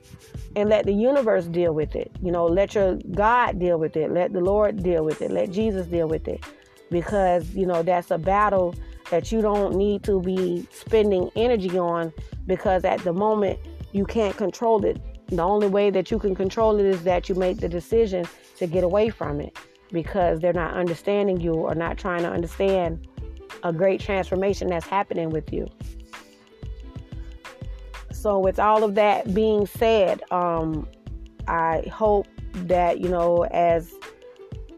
and 0.57 0.69
let 0.69 0.85
the 0.85 0.91
universe 0.91 1.45
deal 1.45 1.71
with 1.71 1.95
it. 1.95 2.11
You 2.19 2.31
know, 2.31 2.45
let 2.45 2.73
your 2.73 2.95
God 3.11 3.59
deal 3.59 3.77
with 3.77 3.95
it. 3.95 4.11
Let 4.11 4.33
the 4.33 4.41
Lord 4.41 4.81
deal 4.81 5.05
with 5.05 5.21
it. 5.21 5.29
Let 5.29 5.51
Jesus 5.51 5.85
deal 5.85 6.07
with 6.07 6.27
it. 6.27 6.43
Because, 6.89 7.47
you 7.53 7.67
know, 7.67 7.83
that's 7.83 8.09
a 8.09 8.17
battle 8.17 8.73
that 9.11 9.31
you 9.31 9.41
don't 9.41 9.75
need 9.75 10.03
to 10.05 10.19
be 10.19 10.67
spending 10.71 11.29
energy 11.35 11.77
on 11.77 12.11
because 12.47 12.85
at 12.85 12.99
the 13.01 13.13
moment 13.13 13.59
you 13.91 14.03
can't 14.03 14.35
control 14.35 14.83
it. 14.83 14.99
The 15.30 15.41
only 15.41 15.67
way 15.67 15.89
that 15.89 16.09
you 16.09 16.19
can 16.19 16.36
control 16.36 16.80
it 16.80 16.86
is 16.86 17.03
that 17.03 17.28
you 17.28 17.36
make 17.36 17.57
the 17.57 17.67
decision 17.67 18.25
to 18.57 18.67
get 18.67 18.84
away 18.84 19.09
from 19.09 19.41
it 19.41 19.57
because 19.91 20.39
they're 20.39 20.53
not 20.53 20.73
understanding 20.73 21.39
you 21.39 21.53
or 21.53 21.75
not 21.75 21.97
trying 21.97 22.21
to 22.21 22.30
understand 22.30 23.07
a 23.63 23.73
great 23.73 23.99
transformation 23.99 24.67
that's 24.67 24.88
happening 24.88 25.30
with 25.30 25.51
you. 25.51 25.67
So, 28.11 28.39
with 28.39 28.59
all 28.59 28.84
of 28.84 28.95
that 28.95 29.34
being 29.34 29.67
said, 29.67 30.21
um, 30.32 30.88
I 31.47 31.84
hope 31.91 32.28
that, 32.53 32.99
you 32.99 33.09
know, 33.09 33.45
as 33.51 33.93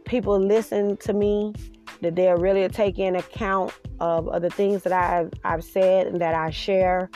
people 0.06 0.39
listen 0.39 0.97
to 0.97 1.14
me, 1.14 1.54
that 2.02 2.16
they're 2.16 2.38
really 2.38 2.68
taking 2.70 3.16
account 3.16 3.74
of, 4.00 4.28
of 4.30 4.41
the 4.41 4.50
things 4.50 4.84
that 4.84 4.93
I've, 4.93 5.32
I've 5.43 5.64
said 5.64 6.08
and 6.08 6.22
that 6.22 6.34
I 6.34 6.50
share 6.50 7.10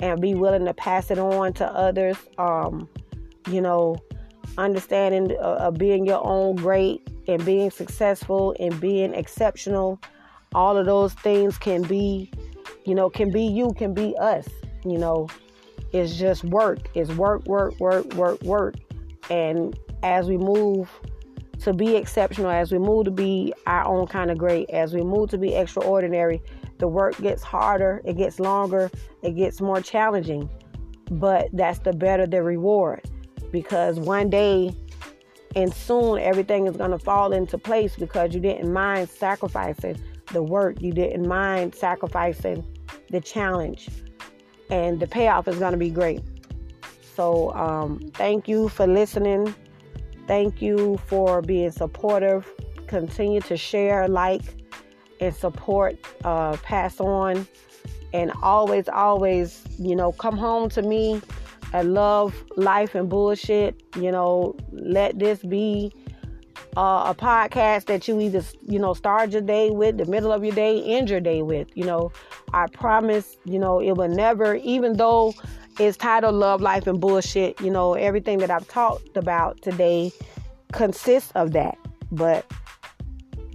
and 0.00 0.20
be 0.20 0.34
willing 0.34 0.64
to 0.64 0.74
pass 0.74 1.10
it 1.10 1.18
on 1.18 1.52
to 1.54 1.66
others. 1.66 2.16
Um, 2.38 2.88
you 3.48 3.60
know, 3.60 3.96
understanding 4.58 5.36
uh, 5.40 5.70
being 5.70 6.06
your 6.06 6.24
own 6.26 6.56
great 6.56 7.08
and 7.28 7.44
being 7.44 7.70
successful 7.70 8.54
and 8.58 8.78
being 8.80 9.14
exceptional. 9.14 10.00
All 10.54 10.76
of 10.76 10.86
those 10.86 11.12
things 11.14 11.58
can 11.58 11.82
be, 11.82 12.30
you 12.84 12.94
know, 12.94 13.10
can 13.10 13.30
be 13.30 13.42
you, 13.42 13.72
can 13.76 13.94
be 13.94 14.16
us, 14.18 14.48
you 14.84 14.98
know. 14.98 15.28
It's 15.92 16.16
just 16.16 16.44
work. 16.44 16.90
It's 16.94 17.10
work, 17.12 17.46
work, 17.46 17.78
work, 17.80 18.12
work, 18.14 18.42
work. 18.42 18.74
And 19.30 19.78
as 20.02 20.28
we 20.28 20.36
move 20.36 20.90
to 21.60 21.72
be 21.72 21.96
exceptional, 21.96 22.50
as 22.50 22.72
we 22.72 22.78
move 22.78 23.04
to 23.06 23.10
be 23.10 23.54
our 23.66 23.86
own 23.86 24.06
kind 24.06 24.30
of 24.30 24.38
great, 24.38 24.68
as 24.70 24.94
we 24.94 25.02
move 25.02 25.30
to 25.30 25.38
be 25.38 25.54
extraordinary, 25.54 26.42
the 26.78 26.88
work 26.88 27.16
gets 27.18 27.42
harder, 27.42 28.02
it 28.04 28.16
gets 28.16 28.38
longer, 28.38 28.90
it 29.22 29.36
gets 29.36 29.60
more 29.60 29.80
challenging. 29.80 30.48
But 31.10 31.48
that's 31.52 31.78
the 31.80 31.92
better 31.92 32.26
the 32.26 32.42
reward 32.42 33.02
because 33.52 33.98
one 33.98 34.28
day 34.28 34.74
and 35.54 35.72
soon 35.72 36.18
everything 36.18 36.66
is 36.66 36.76
going 36.76 36.90
to 36.90 36.98
fall 36.98 37.32
into 37.32 37.56
place 37.56 37.96
because 37.96 38.34
you 38.34 38.40
didn't 38.40 38.72
mind 38.72 39.08
sacrificing 39.08 39.96
the 40.32 40.42
work, 40.42 40.82
you 40.82 40.92
didn't 40.92 41.26
mind 41.26 41.74
sacrificing 41.74 42.64
the 43.10 43.20
challenge 43.20 43.88
and 44.70 45.00
the 45.00 45.06
payoff 45.06 45.48
is 45.48 45.58
going 45.58 45.72
to 45.72 45.78
be 45.78 45.90
great. 45.90 46.20
So, 47.14 47.54
um, 47.54 48.10
thank 48.14 48.48
you 48.48 48.68
for 48.68 48.86
listening. 48.86 49.54
Thank 50.26 50.60
you 50.60 50.98
for 51.06 51.40
being 51.40 51.70
supportive. 51.70 52.50
Continue 52.88 53.40
to 53.42 53.56
share, 53.56 54.08
like, 54.08 54.42
and 55.20 55.34
support, 55.34 55.98
uh, 56.24 56.56
pass 56.58 57.00
on. 57.00 57.46
And 58.12 58.32
always, 58.42 58.88
always, 58.88 59.62
you 59.78 59.94
know, 59.94 60.12
come 60.12 60.36
home 60.38 60.70
to 60.70 60.82
me 60.82 61.20
at 61.72 61.84
Love, 61.86 62.34
Life, 62.56 62.94
and 62.94 63.08
Bullshit. 63.08 63.82
You 63.96 64.10
know, 64.12 64.56
let 64.70 65.18
this 65.18 65.40
be 65.40 65.92
uh, 66.76 67.12
a 67.12 67.14
podcast 67.14 67.86
that 67.86 68.06
you 68.08 68.20
either, 68.20 68.42
you 68.66 68.78
know, 68.78 68.94
start 68.94 69.30
your 69.32 69.42
day 69.42 69.70
with, 69.70 69.98
the 69.98 70.06
middle 70.06 70.32
of 70.32 70.44
your 70.44 70.54
day, 70.54 70.82
end 70.84 71.10
your 71.10 71.20
day 71.20 71.42
with. 71.42 71.68
You 71.76 71.84
know, 71.84 72.12
I 72.54 72.68
promise, 72.68 73.36
you 73.44 73.58
know, 73.58 73.80
it 73.80 73.92
will 73.92 74.08
never, 74.08 74.54
even 74.56 74.96
though 74.96 75.34
it's 75.78 75.96
titled 75.96 76.36
Love, 76.36 76.62
Life, 76.62 76.86
and 76.86 77.00
Bullshit, 77.00 77.60
you 77.60 77.70
know, 77.70 77.94
everything 77.94 78.38
that 78.38 78.50
I've 78.50 78.68
talked 78.68 79.16
about 79.16 79.60
today 79.62 80.12
consists 80.72 81.32
of 81.34 81.52
that. 81.52 81.76
But, 82.12 82.50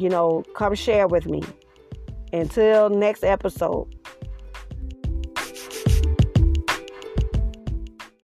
you 0.01 0.09
know, 0.09 0.43
come 0.55 0.73
share 0.73 1.07
with 1.07 1.27
me. 1.27 1.43
Until 2.33 2.89
next 2.89 3.23
episode. 3.23 4.00